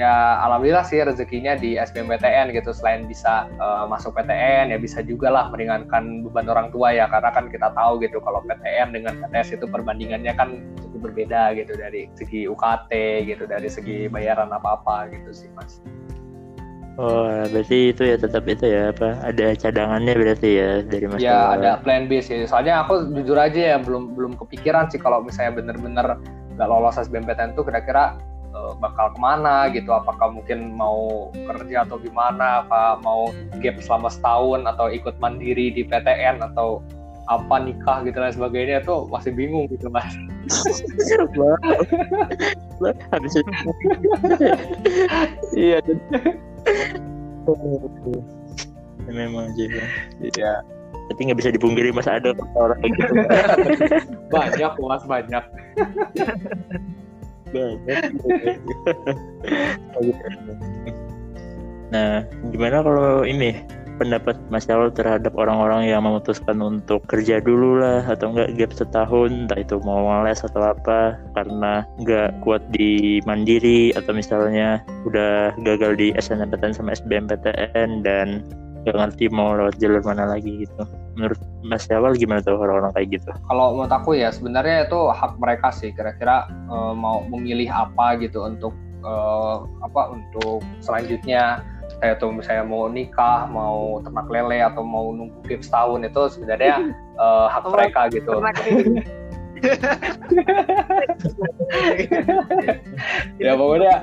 ya 0.00 0.40
alhamdulillah 0.48 0.88
sih 0.88 1.04
rezekinya 1.04 1.52
di 1.60 1.76
SBMPTN 1.76 2.56
gitu. 2.56 2.72
Selain 2.72 3.04
bisa 3.04 3.44
eh, 3.52 3.84
masuk 3.84 4.16
PTN 4.16 4.72
ya 4.72 4.78
bisa 4.80 5.04
juga 5.04 5.28
lah 5.28 5.52
meringankan 5.52 6.24
beban 6.24 6.48
orang 6.48 6.72
tua 6.72 6.96
ya. 6.96 7.04
Karena 7.12 7.28
kan 7.28 7.52
kita 7.52 7.76
tahu 7.76 8.00
gitu 8.00 8.16
kalau 8.24 8.40
PTN 8.48 8.96
dengan 8.96 9.20
PTS 9.20 9.60
itu 9.60 9.68
perbandingannya 9.68 10.32
kan 10.32 10.64
cukup 10.80 11.12
berbeda 11.12 11.52
gitu 11.60 11.76
dari 11.76 12.08
segi 12.16 12.48
UKT 12.48 12.92
gitu 13.28 13.44
dari 13.44 13.68
segi 13.68 14.08
bayaran 14.08 14.48
apa 14.48 14.80
apa 14.80 15.12
gitu 15.12 15.30
sih 15.36 15.52
mas. 15.52 15.84
Oh 17.00 17.30
berarti 17.48 17.96
itu 17.96 18.02
ya 18.04 18.16
tetap 18.20 18.44
itu 18.44 18.66
ya 18.66 18.92
apa 18.92 19.16
ada 19.24 19.56
cadangannya 19.56 20.12
berarti 20.16 20.48
ya 20.58 20.70
dari 20.84 21.06
mas 21.08 21.20
ya 21.20 21.56
ada 21.56 21.80
plan 21.80 22.08
B 22.08 22.20
sih. 22.24 22.44
Soalnya 22.48 22.84
aku 22.84 23.12
jujur 23.12 23.36
aja 23.36 23.76
ya 23.76 23.76
belum 23.80 24.16
belum 24.16 24.32
kepikiran 24.40 24.88
sih 24.88 25.00
kalau 25.00 25.24
misalnya 25.24 25.60
bener-bener 25.60 26.20
nggak 26.60 26.68
lolos 26.68 27.00
SBMPTN 27.00 27.56
tuh 27.56 27.64
kira-kira 27.64 28.20
eh, 28.50 28.72
bakal 28.82 29.14
ke 29.14 29.18
mana 29.22 29.70
gitu 29.70 29.90
apakah 29.94 30.30
mungkin 30.34 30.74
mau 30.74 31.30
kerja 31.34 31.86
atau 31.86 31.96
gimana 32.02 32.66
apa 32.66 32.98
mau 33.02 33.30
gap 33.62 33.78
selama 33.82 34.10
setahun 34.10 34.66
atau 34.66 34.86
ikut 34.90 35.16
mandiri 35.22 35.70
di 35.74 35.82
PTN 35.86 36.42
atau 36.52 36.82
apa 37.30 37.62
nikah 37.62 38.02
gitu 38.02 38.18
dan 38.18 38.34
sebagainya 38.34 38.82
tuh 38.82 39.06
masih 39.06 39.30
bingung 39.30 39.70
gitu 39.70 39.86
mas. 39.86 40.10
Habis 43.14 43.34
itu 43.38 43.50
iya 45.54 45.78
Ya, 49.08 49.12
memang 49.14 49.48
sih 49.54 49.66
Bang. 49.70 49.90
iya. 50.22 50.52
Tapi 51.10 51.20
nggak 51.26 51.38
bisa 51.42 51.50
dipungkiri 51.54 51.90
mas 51.94 52.10
ada 52.10 52.34
orang 52.58 52.78
kayak 52.82 52.92
gitu. 52.98 53.12
Banyak 54.34 54.72
mas 54.82 55.02
banyak 55.06 55.44
banyak 57.52 58.02
nah 61.90 62.22
gimana 62.54 62.76
kalau 62.86 63.26
ini 63.26 63.58
pendapat 64.00 64.40
Mas 64.48 64.64
Syawal 64.64 64.88
terhadap 64.96 65.36
orang-orang 65.36 65.92
yang 65.92 66.08
memutuskan 66.08 66.56
untuk 66.64 67.04
kerja 67.04 67.36
dulu 67.36 67.84
lah 67.84 68.00
atau 68.08 68.32
enggak 68.32 68.56
gap 68.56 68.72
setahun 68.72 69.28
entah 69.28 69.60
itu 69.60 69.76
mau 69.84 70.08
les 70.24 70.40
atau 70.40 70.72
apa 70.72 71.20
karena 71.36 71.84
nggak 72.00 72.40
kuat 72.40 72.64
di 72.72 73.20
mandiri 73.28 73.92
atau 73.92 74.16
misalnya 74.16 74.80
udah 75.04 75.52
gagal 75.60 76.00
di 76.00 76.16
SNMPTN 76.16 76.72
sama 76.72 76.96
SBMPTN 76.96 78.00
dan 78.00 78.40
nggak 78.84 78.96
ngerti 78.96 79.24
mau 79.28 79.52
lewat 79.52 79.76
jalur 79.76 80.00
mana 80.00 80.24
lagi 80.24 80.64
gitu. 80.64 80.82
Menurut 81.16 81.40
Mas 81.60 81.84
Syawal 81.84 82.16
gimana 82.16 82.40
tuh 82.40 82.56
orang-orang 82.56 82.92
kayak 82.96 83.08
gitu? 83.20 83.30
Kalau 83.48 83.76
menurut 83.76 83.92
aku 83.92 84.16
ya 84.16 84.32
sebenarnya 84.32 84.88
itu 84.88 85.00
hak 85.12 85.36
mereka 85.36 85.68
sih. 85.74 85.92
Kira-kira 85.92 86.48
eh, 86.48 86.92
mau 86.96 87.24
memilih 87.28 87.68
apa 87.68 88.16
gitu 88.16 88.44
untuk 88.48 88.72
eh, 89.04 89.56
apa 89.84 90.02
untuk 90.16 90.64
selanjutnya. 90.80 91.60
Kayak 92.00 92.22
tuh 92.22 92.32
misalnya 92.32 92.64
mau 92.64 92.88
nikah 92.88 93.44
mau 93.50 94.00
ternak 94.00 94.30
lele 94.32 94.64
atau 94.64 94.80
mau 94.80 95.12
nunggu 95.12 95.44
gap 95.44 95.60
setahun 95.60 96.00
itu 96.06 96.22
sebenarnya 96.38 96.74
eh, 97.24 97.46
hak 97.52 97.64
mereka 97.68 98.08
gitu. 98.08 98.40
ya 103.44 103.52
pokoknya 103.56 103.94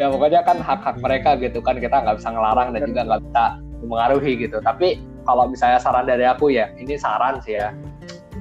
ya 0.00 0.06
pokoknya 0.08 0.40
kan 0.44 0.58
hak-hak 0.60 0.96
mereka 1.00 1.36
gitu 1.38 1.62
kan. 1.62 1.80
Kita 1.80 2.02
nggak 2.02 2.16
bisa 2.20 2.30
ngelarang 2.32 2.72
dan 2.76 2.82
juga 2.88 3.04
nggak 3.06 3.22
bisa 3.28 3.44
mengaruhi 3.84 4.36
gitu. 4.40 4.60
Tapi 4.60 5.00
kalau 5.28 5.48
misalnya 5.48 5.78
saran 5.80 6.06
dari 6.08 6.24
aku 6.24 6.50
ya 6.52 6.68
ini 6.80 6.96
saran 6.96 7.40
sih 7.44 7.54
ya. 7.60 7.72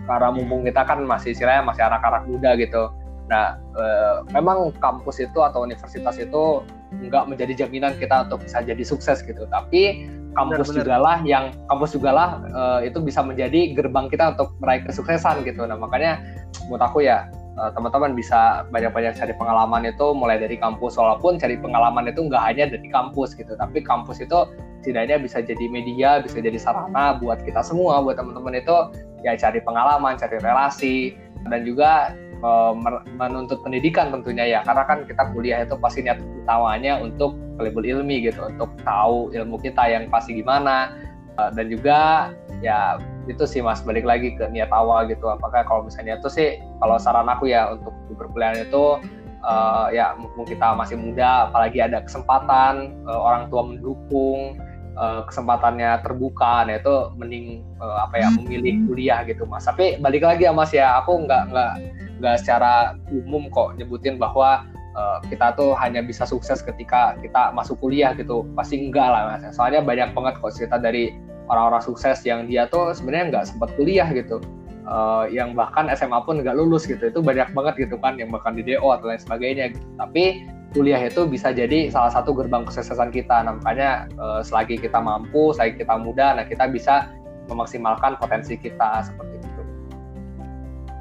Karena 0.09 0.33
mumpung 0.33 0.65
kita 0.65 0.83
kan 0.87 1.05
masih 1.05 1.31
istilahnya 1.37 1.63
masih 1.69 1.83
anak-anak 1.85 2.25
muda 2.25 2.57
gitu 2.57 2.89
nah 3.29 3.61
eh, 3.77 4.25
memang 4.33 4.73
kampus 4.81 5.21
itu 5.21 5.39
atau 5.39 5.61
universitas 5.61 6.17
itu 6.17 6.65
nggak 6.89 7.29
menjadi 7.29 7.65
jaminan 7.65 7.93
kita 8.01 8.25
untuk 8.25 8.41
bisa 8.41 8.65
jadi 8.65 8.81
sukses 8.81 9.21
gitu. 9.21 9.45
Tapi 9.47 10.09
kampus 10.33 10.73
juga 10.73 10.97
lah 10.97 11.21
yang 11.25 11.53
kampus 11.69 11.93
juga 11.93 12.09
lah 12.09 12.29
eh, 12.49 12.89
itu 12.89 12.97
bisa 12.99 13.21
menjadi 13.21 13.77
gerbang 13.77 14.09
kita 14.09 14.33
untuk 14.33 14.57
meraih 14.57 14.81
kesuksesan 14.89 15.45
gitu. 15.45 15.61
Nah 15.69 15.77
makanya 15.77 16.25
menurut 16.65 16.81
aku 16.81 17.05
ya 17.05 17.29
eh, 17.29 17.69
teman-teman 17.77 18.17
bisa 18.17 18.65
banyak-banyak 18.73 19.13
cari 19.13 19.33
pengalaman 19.37 19.85
itu 19.85 20.05
mulai 20.17 20.41
dari 20.41 20.57
kampus. 20.57 20.97
Walaupun 20.97 21.37
cari 21.37 21.61
pengalaman 21.61 22.09
itu 22.09 22.25
nggak 22.25 22.41
hanya 22.41 22.73
dari 22.73 22.89
kampus 22.89 23.37
gitu 23.37 23.53
tapi 23.53 23.85
kampus 23.85 24.25
itu 24.25 24.49
setidaknya 24.81 25.21
bisa 25.21 25.43
jadi 25.43 25.65
media 25.69 26.23
bisa 26.23 26.39
jadi 26.39 26.55
sarana 26.55 27.19
buat 27.21 27.43
kita 27.45 27.61
semua 27.61 28.01
buat 28.01 28.17
teman-teman 28.17 28.57
itu. 28.57 28.77
Ya 29.21 29.37
cari 29.37 29.61
pengalaman 29.61 30.17
cari 30.17 30.41
relasi 30.41 31.13
dan 31.47 31.67
juga 31.67 32.15
eh, 32.39 32.73
menuntut 33.19 33.59
pendidikan 33.61 34.11
tentunya 34.11 34.45
ya. 34.47 34.59
Karena 34.63 34.83
kan 34.87 35.03
kita 35.03 35.31
kuliah 35.35 35.63
itu 35.63 35.75
pasti 35.79 36.03
niat 36.03 36.19
utamanya 36.43 36.99
untuk 36.99 37.35
label 37.59 37.83
ilmi 37.83 38.23
gitu 38.23 38.39
untuk 38.47 38.71
tahu 38.87 39.29
ilmu 39.35 39.59
kita 39.59 39.83
yang 39.91 40.07
pasti 40.07 40.39
gimana. 40.39 40.95
Eh, 41.39 41.49
dan 41.55 41.65
juga 41.67 42.31
ya 42.59 42.99
itu 43.29 43.45
sih 43.45 43.61
mas 43.61 43.79
balik 43.85 44.03
lagi 44.03 44.35
ke 44.35 44.47
niat 44.49 44.71
awal 44.71 45.07
gitu. 45.07 45.27
Apakah 45.29 45.67
kalau 45.67 45.85
misalnya 45.85 46.17
itu 46.17 46.27
sih 46.31 46.59
kalau 46.79 46.97
saran 46.97 47.27
aku 47.27 47.51
ya 47.51 47.75
untuk 47.75 47.93
di 48.07 48.13
perkuliahan 48.15 48.67
itu 48.67 48.99
eh, 49.43 49.85
ya 49.95 50.15
mumpung 50.15 50.47
kita 50.47 50.75
masih 50.75 50.95
muda 50.99 51.51
apalagi 51.51 51.79
ada 51.83 52.03
kesempatan 52.03 53.03
orang 53.07 53.47
tua 53.47 53.63
mendukung 53.67 54.59
kesempatannya 54.99 56.03
terbuka 56.03 56.67
nah 56.67 56.75
itu 56.75 57.15
mending 57.15 57.63
apa 57.79 58.19
ya 58.19 58.27
memilih 58.35 58.83
kuliah 58.83 59.23
gitu 59.23 59.47
mas. 59.47 59.63
Tapi 59.63 59.95
balik 60.03 60.27
lagi 60.27 60.43
ya 60.43 60.51
mas 60.51 60.75
ya 60.75 60.99
aku 60.99 61.23
nggak 61.23 61.55
nggak 61.55 61.73
nggak 62.19 62.43
secara 62.43 62.99
umum 63.09 63.47
kok 63.49 63.79
nyebutin 63.79 64.19
bahwa 64.19 64.67
uh, 64.99 65.17
kita 65.27 65.55
tuh 65.55 65.73
hanya 65.79 66.03
bisa 66.03 66.27
sukses 66.27 66.59
ketika 66.59 67.15
kita 67.23 67.51
masuk 67.55 67.79
kuliah 67.79 68.11
gitu. 68.15 68.45
Pasti 68.53 68.79
enggak 68.79 69.07
lah 69.07 69.21
mas. 69.35 69.43
Soalnya 69.55 69.81
banyak 69.83 70.11
banget 70.13 70.33
kok 70.39 70.53
cerita 70.53 70.77
dari 70.77 71.15
orang-orang 71.49 71.81
sukses 71.81 72.21
yang 72.27 72.45
dia 72.45 72.69
tuh 72.69 72.93
sebenarnya 72.93 73.39
nggak 73.39 73.45
sempat 73.49 73.69
kuliah 73.79 74.07
gitu. 74.11 74.43
Uh, 74.89 75.29
yang 75.29 75.53
bahkan 75.53 75.85
SMA 75.93 76.17
pun 76.25 76.41
nggak 76.41 76.55
lulus 76.57 76.89
gitu. 76.89 77.09
Itu 77.09 77.21
banyak 77.21 77.53
banget 77.53 77.89
gitu 77.89 77.95
kan 78.01 78.17
yang 78.17 78.33
bahkan 78.33 78.57
di 78.57 78.65
DO 78.65 78.85
atau 78.85 79.09
lain 79.09 79.21
sebagainya. 79.21 79.73
Gitu. 79.73 79.85
tapi 79.97 80.45
kuliah 80.69 81.01
itu 81.01 81.25
bisa 81.25 81.49
jadi 81.49 81.89
salah 81.89 82.13
satu 82.13 82.29
gerbang 82.33 82.61
kesuksesan 82.65 83.09
kita. 83.09 83.41
Nah, 83.45 83.57
makanya 83.57 84.05
uh, 84.21 84.41
selagi 84.45 84.77
kita 84.77 85.01
mampu 85.01 85.49
selagi 85.53 85.81
kita 85.81 85.97
muda 85.97 86.37
nah 86.37 86.45
kita 86.45 86.69
bisa 86.69 87.09
memaksimalkan 87.49 88.21
potensi 88.21 88.53
kita 88.53 89.01
seperti 89.01 89.35
itu. 89.41 89.61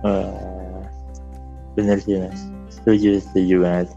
Uh, 0.08 0.57
bener 1.78 2.02
sih 2.02 2.18
mas. 2.18 2.50
Setuju 2.74 3.22
setuju 3.22 3.54
banget. 3.62 3.88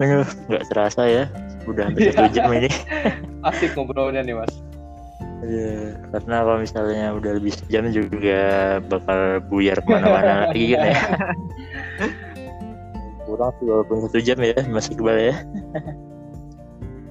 Aduh, 0.00 0.28
nggak 0.48 0.64
terasa 0.72 1.02
ya 1.04 1.24
udah 1.68 1.92
hampir 1.92 2.08
satu 2.16 2.32
jam 2.36 2.48
ini. 2.56 2.72
Asik 3.44 3.76
ngobrolnya 3.76 4.24
nih 4.24 4.32
mas. 4.32 4.52
Ya, 5.44 5.92
karena 6.16 6.36
kalau 6.48 6.58
misalnya 6.64 7.12
udah 7.12 7.36
lebih 7.36 7.52
sejam 7.52 7.92
juga 7.92 8.40
bakal 8.88 9.44
buyar 9.52 9.76
ke 9.84 9.88
mana-mana 9.92 10.32
lagi 10.48 10.72
kan 10.72 10.80
ya. 10.88 11.00
Kurang 13.28 13.52
sih 13.60 13.66
walaupun 13.68 13.96
satu 14.08 14.18
jam 14.24 14.40
ya 14.40 14.56
masih 14.72 14.96
kebal 14.96 15.18
ya. 15.20 15.36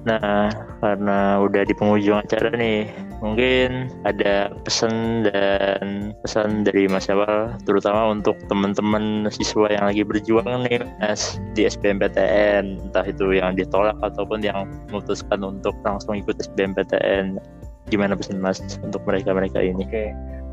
Nah, 0.06 0.54
karena 0.78 1.42
udah 1.42 1.66
di 1.66 1.74
penghujung 1.74 2.22
acara 2.22 2.54
nih, 2.54 2.86
mungkin 3.20 3.90
ada 4.04 4.52
pesan 4.64 5.26
dan 5.28 6.12
pesan 6.22 6.64
dari 6.64 6.86
Mas 6.86 7.08
Awal, 7.08 7.56
terutama 7.64 8.12
untuk 8.12 8.36
teman-teman 8.48 9.26
siswa 9.32 9.72
yang 9.72 9.84
lagi 9.88 10.02
berjuang 10.04 10.68
nih, 10.68 10.84
Mas, 11.00 11.40
di 11.56 11.64
SBMPTN, 11.64 12.90
entah 12.90 13.06
itu 13.06 13.36
yang 13.36 13.56
ditolak 13.56 13.96
ataupun 14.04 14.44
yang 14.44 14.68
memutuskan 14.92 15.40
untuk 15.42 15.74
langsung 15.82 16.16
ikut 16.18 16.36
SBMPTN. 16.40 17.40
Gimana 17.86 18.18
pesan 18.18 18.42
Mas 18.42 18.58
untuk 18.82 19.02
mereka-mereka 19.06 19.62
ini? 19.62 19.86
Oke. 19.86 20.10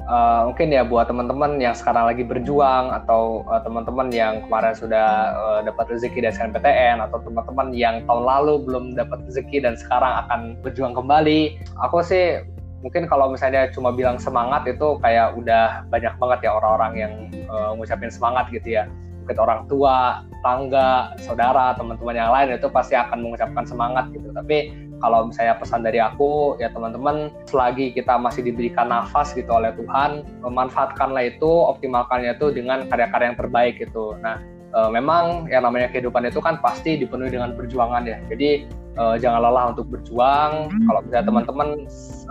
Uh, 0.07 0.51
mungkin 0.51 0.71
ya 0.71 0.83
buat 0.83 1.07
teman-teman 1.07 1.59
yang 1.59 1.75
sekarang 1.75 2.09
lagi 2.09 2.23
berjuang 2.23 2.91
atau 2.91 3.43
uh, 3.47 3.61
teman-teman 3.63 4.09
yang 4.11 4.43
kemarin 4.47 4.73
sudah 4.75 5.35
uh, 5.35 5.59
dapat 5.63 5.95
rezeki 5.95 6.23
dari 6.23 6.33
SNPTN 6.35 7.03
atau 7.03 7.19
teman-teman 7.23 7.75
yang 7.75 8.03
tahun 8.07 8.23
lalu 8.23 8.63
belum 8.63 8.83
dapat 8.95 9.23
rezeki 9.27 9.63
dan 9.63 9.73
sekarang 9.75 10.27
akan 10.27 10.39
berjuang 10.63 10.95
kembali 10.95 11.59
aku 11.83 12.03
sih 12.03 12.43
mungkin 12.83 13.07
kalau 13.07 13.31
misalnya 13.31 13.71
cuma 13.71 13.95
bilang 13.95 14.19
semangat 14.19 14.67
itu 14.67 14.99
kayak 14.99 15.39
udah 15.39 15.87
banyak 15.87 16.13
banget 16.19 16.39
ya 16.47 16.51
orang-orang 16.51 16.93
yang 16.99 17.13
uh, 17.47 17.71
ngucapin 17.75 18.11
semangat 18.11 18.51
gitu 18.51 18.75
ya 18.79 18.85
mungkin 19.23 19.39
orang 19.39 19.63
tua, 19.71 20.27
tangga, 20.43 21.15
saudara, 21.23 21.71
teman-teman 21.79 22.11
yang 22.11 22.27
lain 22.35 22.59
itu 22.59 22.67
pasti 22.67 22.91
akan 22.99 23.23
mengucapkan 23.23 23.63
semangat 23.63 24.11
gitu. 24.11 24.35
Tapi 24.35 24.75
kalau 25.03 25.27
misalnya 25.27 25.59
pesan 25.59 25.83
dari 25.83 25.99
aku 25.99 26.55
ya 26.63 26.71
teman-teman 26.71 27.27
selagi 27.51 27.91
kita 27.91 28.15
masih 28.15 28.47
diberikan 28.47 28.87
nafas 28.87 29.35
gitu 29.35 29.51
oleh 29.51 29.75
Tuhan 29.75 30.23
memanfaatkanlah 30.39 31.35
itu 31.35 31.51
optimalkannya 31.51 32.39
itu 32.39 32.55
dengan 32.55 32.87
karya-karya 32.87 33.35
yang 33.35 33.37
terbaik 33.37 33.75
gitu 33.83 34.15
nah 34.23 34.39
e, 34.71 34.79
memang 34.95 35.51
yang 35.51 35.67
namanya 35.67 35.91
kehidupan 35.91 36.23
itu 36.23 36.39
kan 36.39 36.55
pasti 36.63 36.95
dipenuhi 36.95 37.35
dengan 37.35 37.51
perjuangan 37.51 38.07
ya 38.07 38.17
jadi 38.31 38.63
e, 38.95 39.03
jangan 39.19 39.43
lelah 39.43 39.75
untuk 39.75 39.91
berjuang 39.91 40.71
hmm. 40.71 40.87
kalau 40.87 40.99
misalnya 41.03 41.25
teman-teman 41.27 41.67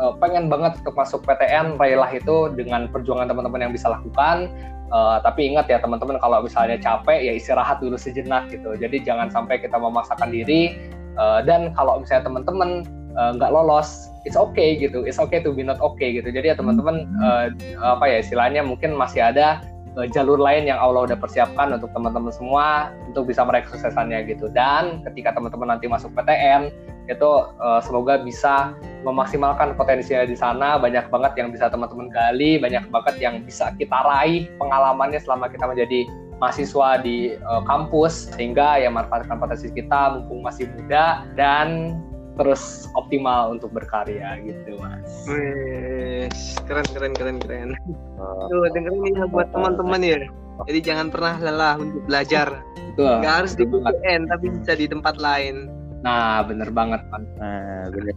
e, 0.01 0.05
pengen 0.25 0.45
banget 0.49 0.73
untuk 0.81 0.97
masuk 0.97 1.21
PTN 1.29 1.77
raihlah 1.77 2.09
itu 2.09 2.49
dengan 2.57 2.89
perjuangan 2.89 3.29
teman-teman 3.29 3.69
yang 3.69 3.73
bisa 3.77 3.93
lakukan 3.93 4.49
Uh, 4.93 5.17
tapi 5.25 5.49
ingat 5.49 5.73
ya 5.73 5.81
teman-teman 5.81 6.21
kalau 6.21 6.45
misalnya 6.45 6.77
capek 6.77 7.25
ya 7.25 7.33
istirahat 7.33 7.81
dulu 7.81 7.97
sejenak 7.97 8.53
gitu. 8.53 8.77
Jadi 8.77 9.01
jangan 9.01 9.33
sampai 9.33 9.57
kita 9.57 9.81
memaksakan 9.81 10.29
diri 10.29 10.77
Uh, 11.17 11.41
dan 11.45 11.77
kalau 11.77 12.01
misalnya 12.01 12.25
teman-teman 12.25 12.89
eh, 13.13 13.31
nggak 13.37 13.51
uh, 13.53 13.55
lolos, 13.55 14.09
it's 14.25 14.39
okay 14.39 14.81
gitu, 14.81 15.05
it's 15.05 15.21
okay 15.21 15.45
to 15.45 15.53
be 15.53 15.61
not 15.61 15.77
okay 15.85 16.17
gitu. 16.17 16.33
Jadi 16.33 16.53
ya 16.53 16.57
teman-teman 16.57 17.05
uh, 17.21 17.53
apa 17.85 18.09
ya 18.09 18.17
istilahnya 18.25 18.65
mungkin 18.65 18.97
masih 18.97 19.21
ada 19.21 19.61
uh, 19.97 20.07
jalur 20.09 20.41
lain 20.41 20.65
yang 20.65 20.81
Allah 20.81 21.05
udah 21.11 21.19
persiapkan 21.21 21.77
untuk 21.77 21.93
teman-teman 21.93 22.33
semua 22.33 22.97
untuk 23.05 23.29
bisa 23.29 23.45
meraih 23.45 23.65
kesuksesannya 23.69 24.25
gitu. 24.29 24.49
Dan 24.53 25.05
ketika 25.05 25.37
teman-teman 25.37 25.77
nanti 25.77 25.87
masuk 25.89 26.13
PTN 26.17 26.73
itu 27.11 27.31
uh, 27.59 27.83
semoga 27.83 28.23
bisa 28.23 28.79
memaksimalkan 29.03 29.75
potensinya 29.75 30.23
di 30.23 30.39
sana 30.39 30.79
banyak 30.79 31.11
banget 31.11 31.33
yang 31.35 31.49
bisa 31.51 31.67
teman-teman 31.67 32.07
gali 32.15 32.63
banyak 32.63 32.87
banget 32.95 33.19
yang 33.19 33.43
bisa 33.43 33.75
kita 33.75 33.99
raih 34.07 34.47
pengalamannya 34.63 35.19
selama 35.19 35.51
kita 35.51 35.67
menjadi 35.67 36.07
mahasiswa 36.43 36.99
di 36.99 37.39
uh, 37.39 37.63
kampus 37.63 38.35
sehingga 38.35 38.83
ya 38.83 38.91
manfaatkan 38.91 39.39
potensi 39.39 39.71
kita 39.71 40.19
mumpung 40.19 40.43
masih 40.43 40.67
muda 40.75 41.23
dan 41.39 41.95
terus 42.35 42.91
optimal 42.99 43.55
untuk 43.55 43.71
berkarya 43.71 44.43
gitu 44.43 44.75
mas. 44.83 45.07
Wih, 45.31 46.27
keren 46.67 46.87
keren 46.91 47.13
keren 47.15 47.39
keren. 47.39 47.71
Uh, 48.19 48.51
Tuh 48.51 48.67
dengerin 48.75 49.07
ini 49.07 49.23
ya 49.23 49.31
buat 49.31 49.55
teman-teman 49.55 50.03
ya. 50.03 50.19
Jadi 50.67 50.79
jangan 50.83 51.07
pernah 51.15 51.39
lelah 51.39 51.75
untuk 51.79 52.03
belajar. 52.11 52.59
Betul. 52.93 53.23
Gak 53.23 53.35
harus 53.45 53.53
di 53.55 53.65
PTN 53.69 54.23
tapi 54.27 54.47
bisa 54.51 54.73
di 54.75 54.87
tempat 54.91 55.15
lain. 55.23 55.71
Nah 56.03 56.43
bener 56.43 56.69
banget 56.75 57.01
kan. 57.15 57.23
Nah 57.39 57.87
bener. 57.95 58.15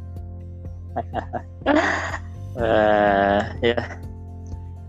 uh, 2.57 3.41
ya 3.69 3.79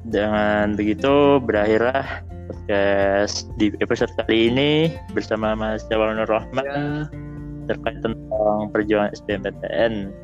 dengan 0.07 0.79
begitu 0.79 1.43
berakhirlah 1.43 2.23
podcast 2.47 3.51
di 3.59 3.75
episode 3.83 4.11
kali 4.23 4.51
ini 4.51 4.71
bersama 5.13 5.59
Mas 5.59 5.83
Jawal 5.91 6.15
Nur 6.15 6.31
Rahman 6.31 6.65
ya. 6.65 6.79
terkait 7.67 7.99
tentang 8.01 8.71
perjuangan 8.71 9.11
SBMPTN. 9.15 10.15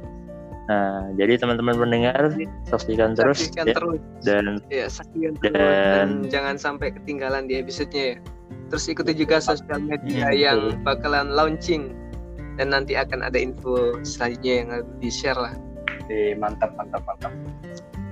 Nah, 0.70 1.11
jadi 1.18 1.43
teman-teman 1.43 1.75
mendengar 1.75 2.31
saksikan 2.70 3.18
terus, 3.18 3.51
saksikan 3.51 3.66
ya, 3.66 3.75
terus. 3.75 4.01
dan 4.23 4.62
ya, 4.70 4.87
saksikan 4.87 5.35
terus 5.43 5.59
dan, 5.59 6.23
dan 6.23 6.31
jangan 6.31 6.55
sampai 6.55 6.95
ketinggalan 6.95 7.51
di 7.51 7.59
episodenya 7.59 8.16
ya. 8.16 8.16
Terus 8.70 8.85
ikuti 8.89 9.12
juga 9.12 9.43
sosial 9.43 9.85
media 9.85 10.33
hmm, 10.33 10.39
yang 10.39 10.61
betul. 10.73 10.87
bakalan 10.87 11.29
launching 11.35 11.93
dan 12.57 12.73
nanti 12.73 12.97
akan 12.97 13.27
ada 13.27 13.37
info 13.37 14.01
selanjutnya 14.07 14.55
yang 14.64 14.68
di 15.03 15.11
share 15.11 15.37
lah. 15.37 15.53
Oke, 16.03 16.39
mantap 16.39 16.73
mantap 16.79 17.03
mantap. 17.05 17.33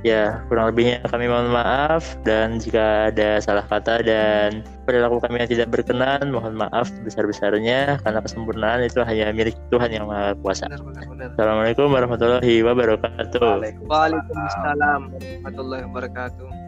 Ya, 0.00 0.40
kurang 0.48 0.72
lebihnya 0.72 1.04
kami 1.12 1.28
mohon 1.28 1.52
maaf 1.52 2.16
dan 2.24 2.56
jika 2.56 3.12
ada 3.12 3.36
salah 3.44 3.60
kata 3.68 4.00
dan 4.00 4.64
perilaku 4.88 5.20
kami 5.20 5.44
yang 5.44 5.50
tidak 5.52 5.68
berkenan, 5.68 6.32
mohon 6.32 6.56
maaf 6.56 6.88
besar-besarnya 7.04 8.00
karena 8.00 8.20
kesempurnaan 8.24 8.80
itu 8.80 9.04
hanya 9.04 9.28
milik 9.28 9.52
Tuhan 9.68 9.92
yang 9.92 10.08
Maha 10.08 10.32
Kuasa. 10.40 10.72
Benar, 10.72 10.80
benar, 10.88 11.04
benar. 11.04 11.28
Assalamualaikum 11.36 11.86
warahmatullahi 11.92 12.54
wabarakatuh. 12.64 13.52
Waalaikumsalam 13.92 15.00
warahmatullahi 15.12 15.82
wabarakatuh. 15.84 16.59